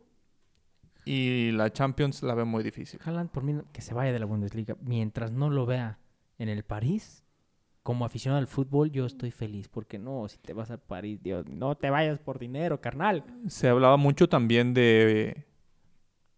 y 1.05 1.51
la 1.51 1.71
Champions 1.71 2.21
la 2.23 2.35
veo 2.35 2.45
muy 2.45 2.61
difícil. 2.63 2.99
Haaland, 3.03 3.31
por 3.31 3.43
mí, 3.43 3.55
que 3.71 3.81
se 3.81 3.93
vaya 3.93 4.11
de 4.11 4.19
la 4.19 4.25
Bundesliga. 4.25 4.75
Mientras 4.81 5.31
no 5.31 5.49
lo 5.49 5.65
vea 5.65 5.97
en 6.37 6.49
el 6.49 6.63
París, 6.63 7.23
como 7.83 8.05
aficionado 8.05 8.39
al 8.39 8.47
fútbol, 8.47 8.91
yo 8.91 9.05
estoy 9.05 9.31
feliz. 9.31 9.67
Porque 9.67 9.97
no, 9.97 10.27
si 10.27 10.37
te 10.37 10.53
vas 10.53 10.71
a 10.71 10.77
París, 10.77 11.21
Dios, 11.21 11.47
no 11.47 11.75
te 11.75 11.89
vayas 11.89 12.19
por 12.19 12.39
dinero, 12.39 12.81
carnal. 12.81 13.23
Se 13.47 13.67
hablaba 13.67 13.97
mucho 13.97 14.27
también 14.27 14.73
de, 14.73 15.45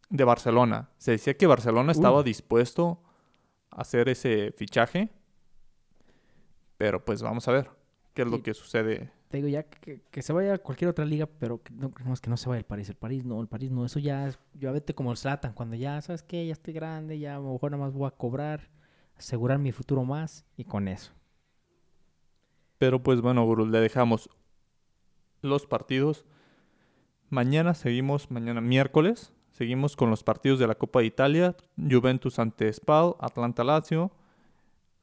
de 0.09 0.23
Barcelona. 0.23 0.89
Se 0.97 1.11
decía 1.11 1.35
que 1.35 1.47
Barcelona 1.47 1.91
estaba 1.91 2.23
dispuesto 2.23 3.01
a 3.69 3.81
hacer 3.81 4.09
ese 4.09 4.53
fichaje. 4.57 5.09
Pero 6.77 7.03
pues 7.03 7.21
vamos 7.21 7.47
a 7.47 7.51
ver 7.51 7.69
qué 8.13 8.23
es 8.23 8.27
lo 8.27 8.41
que 8.41 8.53
sucede. 8.53 9.11
Te 9.29 9.37
digo 9.37 9.47
ya 9.47 9.63
que, 9.63 10.01
que, 10.11 10.21
se 10.21 10.33
vaya 10.33 10.55
a 10.55 10.57
cualquier 10.57 10.89
otra 10.89 11.05
liga, 11.05 11.25
pero 11.25 11.63
que 11.63 11.73
no, 11.73 11.93
que 11.93 12.29
no 12.29 12.37
se 12.37 12.49
vaya 12.49 12.59
el 12.59 12.65
París. 12.65 12.89
El 12.89 12.95
París 12.95 13.23
no, 13.23 13.39
el 13.39 13.47
París 13.47 13.71
no. 13.71 13.85
Eso 13.85 13.99
ya 13.99 14.27
es, 14.27 14.37
yo 14.53 14.73
vete 14.73 14.93
como 14.93 15.11
el 15.11 15.17
Zlatan, 15.17 15.53
cuando 15.53 15.77
ya, 15.77 16.01
¿sabes 16.01 16.21
qué? 16.21 16.45
Ya 16.45 16.51
estoy 16.51 16.73
grande, 16.73 17.17
ya 17.17 17.35
a 17.35 17.39
lo 17.39 17.53
mejor 17.53 17.71
nada 17.71 17.83
más 17.85 17.93
voy 17.93 18.07
a 18.07 18.11
cobrar, 18.11 18.69
asegurar 19.15 19.57
mi 19.57 19.71
futuro 19.71 20.03
más 20.03 20.45
y 20.57 20.65
con 20.65 20.89
eso. 20.89 21.13
Pero 22.81 23.03
pues 23.03 23.21
bueno, 23.21 23.45
Guru, 23.45 23.67
le 23.67 23.79
dejamos 23.79 24.27
los 25.43 25.67
partidos. 25.67 26.25
Mañana 27.29 27.75
seguimos, 27.75 28.31
mañana 28.31 28.59
miércoles, 28.59 29.33
seguimos 29.51 29.95
con 29.95 30.09
los 30.09 30.23
partidos 30.23 30.57
de 30.57 30.65
la 30.65 30.73
Copa 30.73 31.01
de 31.01 31.05
Italia. 31.05 31.55
Juventus 31.77 32.39
ante 32.39 32.73
Spal, 32.73 33.13
Atlanta 33.19 33.63
Lazio. 33.63 34.11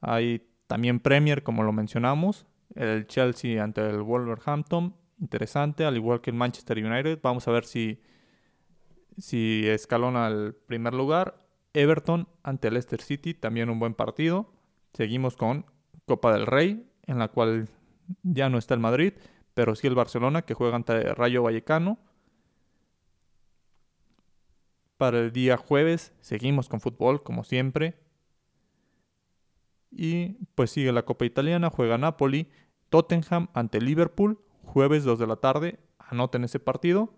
Hay 0.01 0.45
también 0.67 0.99
Premier, 0.99 1.41
como 1.41 1.63
lo 1.63 1.71
mencionamos. 1.71 2.45
El 2.75 3.07
Chelsea 3.07 3.63
ante 3.63 3.89
el 3.89 4.01
Wolverhampton. 4.01 4.93
Interesante, 5.17 5.85
al 5.85 5.95
igual 5.95 6.19
que 6.19 6.31
el 6.31 6.35
Manchester 6.35 6.85
United. 6.85 7.19
Vamos 7.23 7.47
a 7.47 7.51
ver 7.51 7.63
si, 7.63 8.01
si 9.17 9.65
escalona 9.65 10.25
al 10.25 10.53
primer 10.53 10.93
lugar. 10.93 11.47
Everton 11.73 12.27
ante 12.43 12.71
Leicester 12.71 12.99
City, 12.99 13.33
también 13.35 13.69
un 13.69 13.79
buen 13.79 13.93
partido. 13.93 14.51
Seguimos 14.91 15.37
con 15.37 15.65
Copa 16.05 16.33
del 16.33 16.45
Rey, 16.45 16.88
en 17.09 17.17
la 17.17 17.27
cual 17.27 17.67
ya 18.21 18.49
no 18.49 18.57
está 18.57 18.75
el 18.75 18.79
Madrid, 18.79 19.13
pero 19.55 19.75
sí 19.75 19.87
el 19.87 19.95
Barcelona, 19.95 20.43
que 20.43 20.53
juega 20.53 20.75
ante 20.75 21.13
Rayo 21.15 21.43
Vallecano. 21.43 21.97
Para 24.97 25.19
el 25.19 25.31
día 25.31 25.57
jueves 25.57 26.13
seguimos 26.21 26.69
con 26.69 26.81
fútbol, 26.81 27.23
como 27.23 27.43
siempre. 27.43 27.97
Y 29.91 30.37
pues 30.53 30.69
sigue 30.69 30.91
la 30.91 31.03
Copa 31.03 31.25
Italiana, 31.25 31.71
juega 31.71 31.97
Napoli, 31.97 32.47
Tottenham 32.89 33.47
ante 33.53 33.81
Liverpool, 33.81 34.39
jueves 34.63 35.03
2 35.03 35.17
de 35.17 35.27
la 35.27 35.37
tarde, 35.37 35.79
anoten 35.97 36.43
ese 36.43 36.59
partido. 36.59 37.11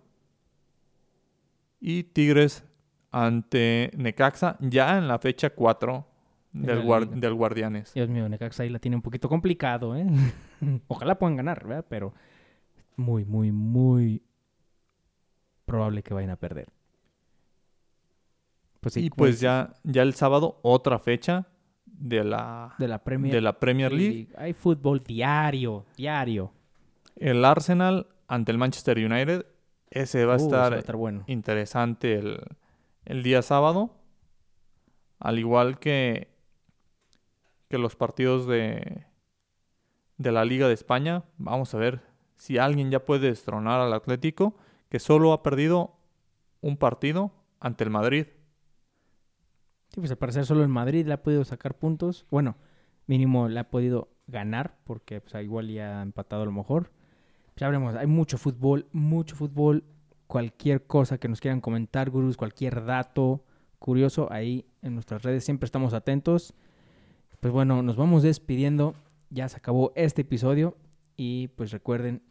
Y 1.82 2.04
Tigres 2.04 2.64
ante 3.12 3.92
Necaxa, 3.98 4.58
ya 4.62 4.98
en 4.98 5.10
la 5.10 5.20
fecha 5.20 5.50
4 5.50 6.11
del, 6.52 7.20
del 7.20 7.34
Guardianes. 7.34 7.94
Dios 7.94 8.10
mío, 8.10 8.28
Necaxa 8.28 8.64
ahí 8.64 8.70
la 8.70 8.80
tiene 8.80 8.96
un 8.96 9.02
poquito 9.02 9.30
complicado, 9.30 9.96
¿eh? 9.96 10.06
Ojalá 10.88 11.18
puedan 11.18 11.38
ganar, 11.38 11.66
¿verdad? 11.66 11.86
Pero 11.88 12.14
muy, 12.96 13.26
muy, 13.26 13.52
muy 13.52 14.24
probable 15.66 16.04
que 16.04 16.14
vayan 16.14 16.32
a 16.32 16.36
perder. 16.36 16.68
Pues 18.82 18.98
y 18.98 19.10
pues 19.12 19.40
ya, 19.40 19.74
ya 19.84 20.02
el 20.02 20.16
sábado 20.16 20.60
otra 20.64 20.98
fecha 21.00 21.48
de 21.86 22.24
la, 22.24 22.74
de 22.80 22.88
la 22.88 23.04
Premier, 23.04 23.34
de 23.34 23.42
la 23.42 23.60
Premier 23.60 23.92
League. 23.92 24.30
Hay 24.36 24.54
fútbol 24.54 25.04
diario, 25.04 25.86
diario. 25.96 26.52
El 27.16 27.46
Arsenal 27.46 28.08
ante 28.28 28.52
el 28.52 28.58
Manchester 28.58 28.98
United. 28.98 29.46
Ese 29.92 30.26
va 30.26 30.34
a, 30.34 30.38
uh, 30.38 30.40
estar, 30.40 30.74
estar, 30.74 30.96
bueno. 30.96 31.24
interesante 31.28 32.16
el, 32.16 32.40
el 33.06 33.24
día 33.24 33.42
sábado. 33.42 33.98
Al 35.20 35.38
igual 35.38 35.78
que 35.78 36.31
que 37.72 37.78
los 37.78 37.96
partidos 37.96 38.48
de, 38.48 39.06
de 40.18 40.32
la 40.34 40.44
Liga 40.44 40.68
de 40.68 40.74
España. 40.74 41.24
Vamos 41.38 41.74
a 41.74 41.78
ver 41.78 42.02
si 42.36 42.58
alguien 42.58 42.92
ya 42.92 43.06
puede 43.06 43.30
destronar 43.30 43.80
al 43.80 43.94
Atlético, 43.94 44.58
que 44.90 45.00
solo 45.00 45.32
ha 45.32 45.42
perdido 45.42 45.96
un 46.60 46.76
partido 46.76 47.32
ante 47.62 47.86
el 47.86 47.90
Madrid. 47.90 48.28
Sí, 49.88 50.02
pues 50.02 50.12
al 50.12 50.18
parecer 50.18 50.46
solo 50.46 50.64
el 50.64 50.68
Madrid 50.68 51.08
le 51.08 51.14
ha 51.14 51.24
podido 51.24 51.46
sacar 51.46 51.78
puntos. 51.78 52.26
Bueno, 52.30 52.58
mínimo 53.08 53.48
le 53.48 53.62
ha 53.62 53.70
podido 53.70 54.10
ganar, 54.28 54.78
porque 54.84 55.22
pues, 55.22 55.42
igual 55.42 55.70
ya 55.70 56.00
ha 56.00 56.04
empatado 56.04 56.42
a 56.42 56.46
lo 56.46 56.52
mejor. 56.52 56.92
Ya 57.56 57.68
veremos, 57.68 57.96
hay 57.96 58.08
mucho 58.08 58.38
fútbol, 58.38 58.88
mucho 58.92 59.38
fútbol. 59.38 59.86
Cualquier 60.28 60.86
cosa 60.88 61.20
que 61.20 61.30
nos 61.30 61.40
quieran 61.40 61.62
comentar, 61.62 62.10
gurús, 62.10 62.36
cualquier 62.36 62.84
dato 62.84 63.46
curioso, 63.80 64.28
ahí 64.30 64.66
en 64.82 64.94
nuestras 64.94 65.24
redes 65.24 65.46
siempre 65.46 65.66
estamos 65.66 65.94
atentos 65.94 66.54
pues 67.42 67.52
bueno, 67.52 67.82
nos 67.82 67.98
vamos 67.98 68.22
despidiendo. 68.24 68.96
Ya 69.32 69.50
se 69.50 69.58
acabó 69.58 69.92
este 69.96 70.22
episodio. 70.22 70.78
Y 71.18 71.50
pues 71.50 71.72
recuerden 71.72 72.22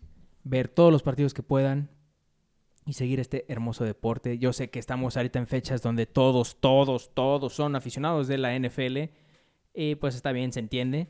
ver 0.45 0.69
todos 0.69 0.93
los 0.93 1.03
partidos 1.03 1.35
que 1.35 1.43
puedan 1.43 1.91
y 2.87 2.95
seguir 2.95 3.21
este 3.21 3.45
hermoso 3.49 3.85
deporte. 3.85 4.39
Yo 4.39 4.53
sé 4.53 4.71
que 4.71 4.79
estamos 4.79 5.17
ahorita 5.17 5.39
en 5.39 5.47
fechas 5.49 5.83
donde 5.83 6.07
todos, 6.07 6.61
todos, 6.61 7.13
todos 7.13 7.53
son 7.53 7.75
aficionados 7.75 8.29
de 8.29 8.39
la 8.39 8.57
NFL. 8.57 9.11
Y 9.75 9.97
pues 9.97 10.15
está 10.15 10.31
bien, 10.31 10.53
se 10.53 10.61
entiende. 10.61 11.09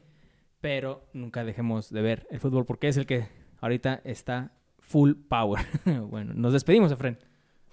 Pero 0.62 1.06
nunca 1.12 1.44
dejemos 1.44 1.90
de 1.90 2.00
ver 2.00 2.26
el 2.30 2.40
fútbol 2.40 2.64
porque 2.64 2.88
es 2.88 2.96
el 2.96 3.04
que 3.04 3.28
ahorita 3.60 4.00
está 4.04 4.54
full 4.78 5.12
power. 5.28 5.60
bueno, 6.08 6.32
nos 6.32 6.54
despedimos, 6.54 6.90
Efren. 6.90 7.18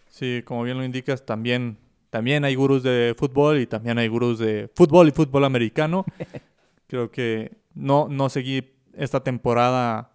Sí, 0.10 0.42
como 0.44 0.64
bien 0.64 0.78
lo 0.78 0.84
indicas, 0.84 1.26
también 1.26 1.78
también 2.10 2.46
hay 2.46 2.56
gurús 2.56 2.84
de 2.84 3.16
fútbol 3.18 3.60
y 3.60 3.68
también 3.68 3.98
hay 3.98 4.08
gurús 4.08 4.40
de 4.40 4.70
fútbol 4.76 5.10
y 5.10 5.12
fútbol 5.12 5.46
americano. 5.46 6.06
Creo 6.88 7.12
que 7.12 7.58
no, 7.74 8.08
no 8.10 8.30
seguí 8.30 8.74
esta 8.94 9.24
temporada 9.24 10.12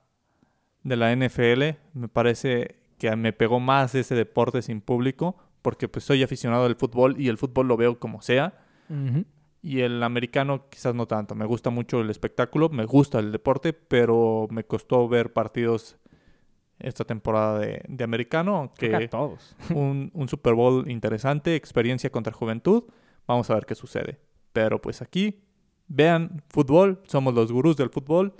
de 0.82 0.96
la 0.96 1.14
NFL. 1.14 1.78
Me 1.94 2.08
parece 2.08 2.76
que 2.98 3.14
me 3.16 3.32
pegó 3.32 3.60
más 3.60 3.94
ese 3.94 4.14
deporte 4.14 4.62
sin 4.62 4.80
público 4.80 5.36
porque 5.60 5.88
pues 5.88 6.04
soy 6.04 6.22
aficionado 6.22 6.64
del 6.64 6.76
fútbol 6.76 7.20
y 7.20 7.28
el 7.28 7.38
fútbol 7.38 7.68
lo 7.68 7.76
veo 7.76 7.98
como 7.98 8.20
sea. 8.20 8.58
Y 9.62 9.80
el 9.80 10.02
americano 10.02 10.68
quizás 10.68 10.94
no 10.94 11.06
tanto. 11.06 11.34
Me 11.34 11.46
gusta 11.46 11.70
mucho 11.70 12.00
el 12.00 12.10
espectáculo, 12.10 12.68
me 12.68 12.84
gusta 12.84 13.20
el 13.20 13.32
deporte, 13.32 13.72
pero 13.72 14.48
me 14.50 14.64
costó 14.64 15.08
ver 15.08 15.32
partidos 15.32 15.96
esta 16.82 17.04
temporada 17.04 17.58
de, 17.58 17.82
de 17.88 18.04
americano. 18.04 18.70
Que 18.76 19.08
todos. 19.08 19.56
un, 19.74 20.10
un 20.14 20.28
Super 20.28 20.54
Bowl 20.54 20.90
interesante, 20.90 21.56
experiencia 21.56 22.10
contra 22.10 22.32
juventud. 22.32 22.84
Vamos 23.26 23.50
a 23.50 23.54
ver 23.54 23.66
qué 23.66 23.74
sucede. 23.74 24.18
Pero 24.52 24.80
pues 24.80 25.00
aquí, 25.00 25.42
vean 25.88 26.42
fútbol, 26.48 27.00
somos 27.04 27.34
los 27.34 27.52
gurús 27.52 27.76
del 27.76 27.90
fútbol. 27.90 28.34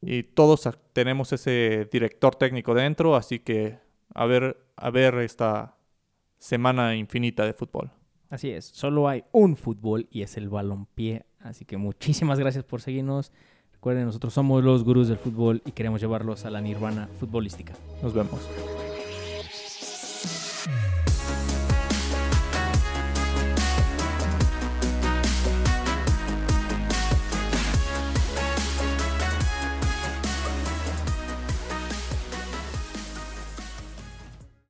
Y 0.00 0.22
todos 0.22 0.68
tenemos 0.92 1.32
ese 1.32 1.88
director 1.90 2.36
técnico 2.36 2.74
dentro, 2.74 3.16
así 3.16 3.38
que 3.38 3.78
a 4.14 4.26
ver, 4.26 4.56
a 4.76 4.90
ver 4.90 5.14
esta 5.16 5.76
semana 6.38 6.94
infinita 6.96 7.44
de 7.44 7.54
fútbol. 7.54 7.90
Así 8.28 8.50
es, 8.50 8.64
solo 8.66 9.08
hay 9.08 9.24
un 9.32 9.56
fútbol 9.56 10.06
y 10.10 10.22
es 10.22 10.36
el 10.36 10.48
balompié. 10.48 11.26
Así 11.40 11.64
que 11.64 11.76
muchísimas 11.76 12.38
gracias 12.38 12.64
por 12.64 12.80
seguirnos. 12.80 13.32
Recuerden, 13.86 14.06
nosotros 14.06 14.34
somos 14.34 14.64
los 14.64 14.82
gurús 14.82 15.06
del 15.06 15.16
fútbol 15.16 15.62
y 15.64 15.70
queremos 15.70 16.00
llevarlos 16.00 16.44
a 16.44 16.50
la 16.50 16.60
nirvana 16.60 17.08
futbolística. 17.20 17.72
Nos 18.02 18.12
vemos. 18.12 18.40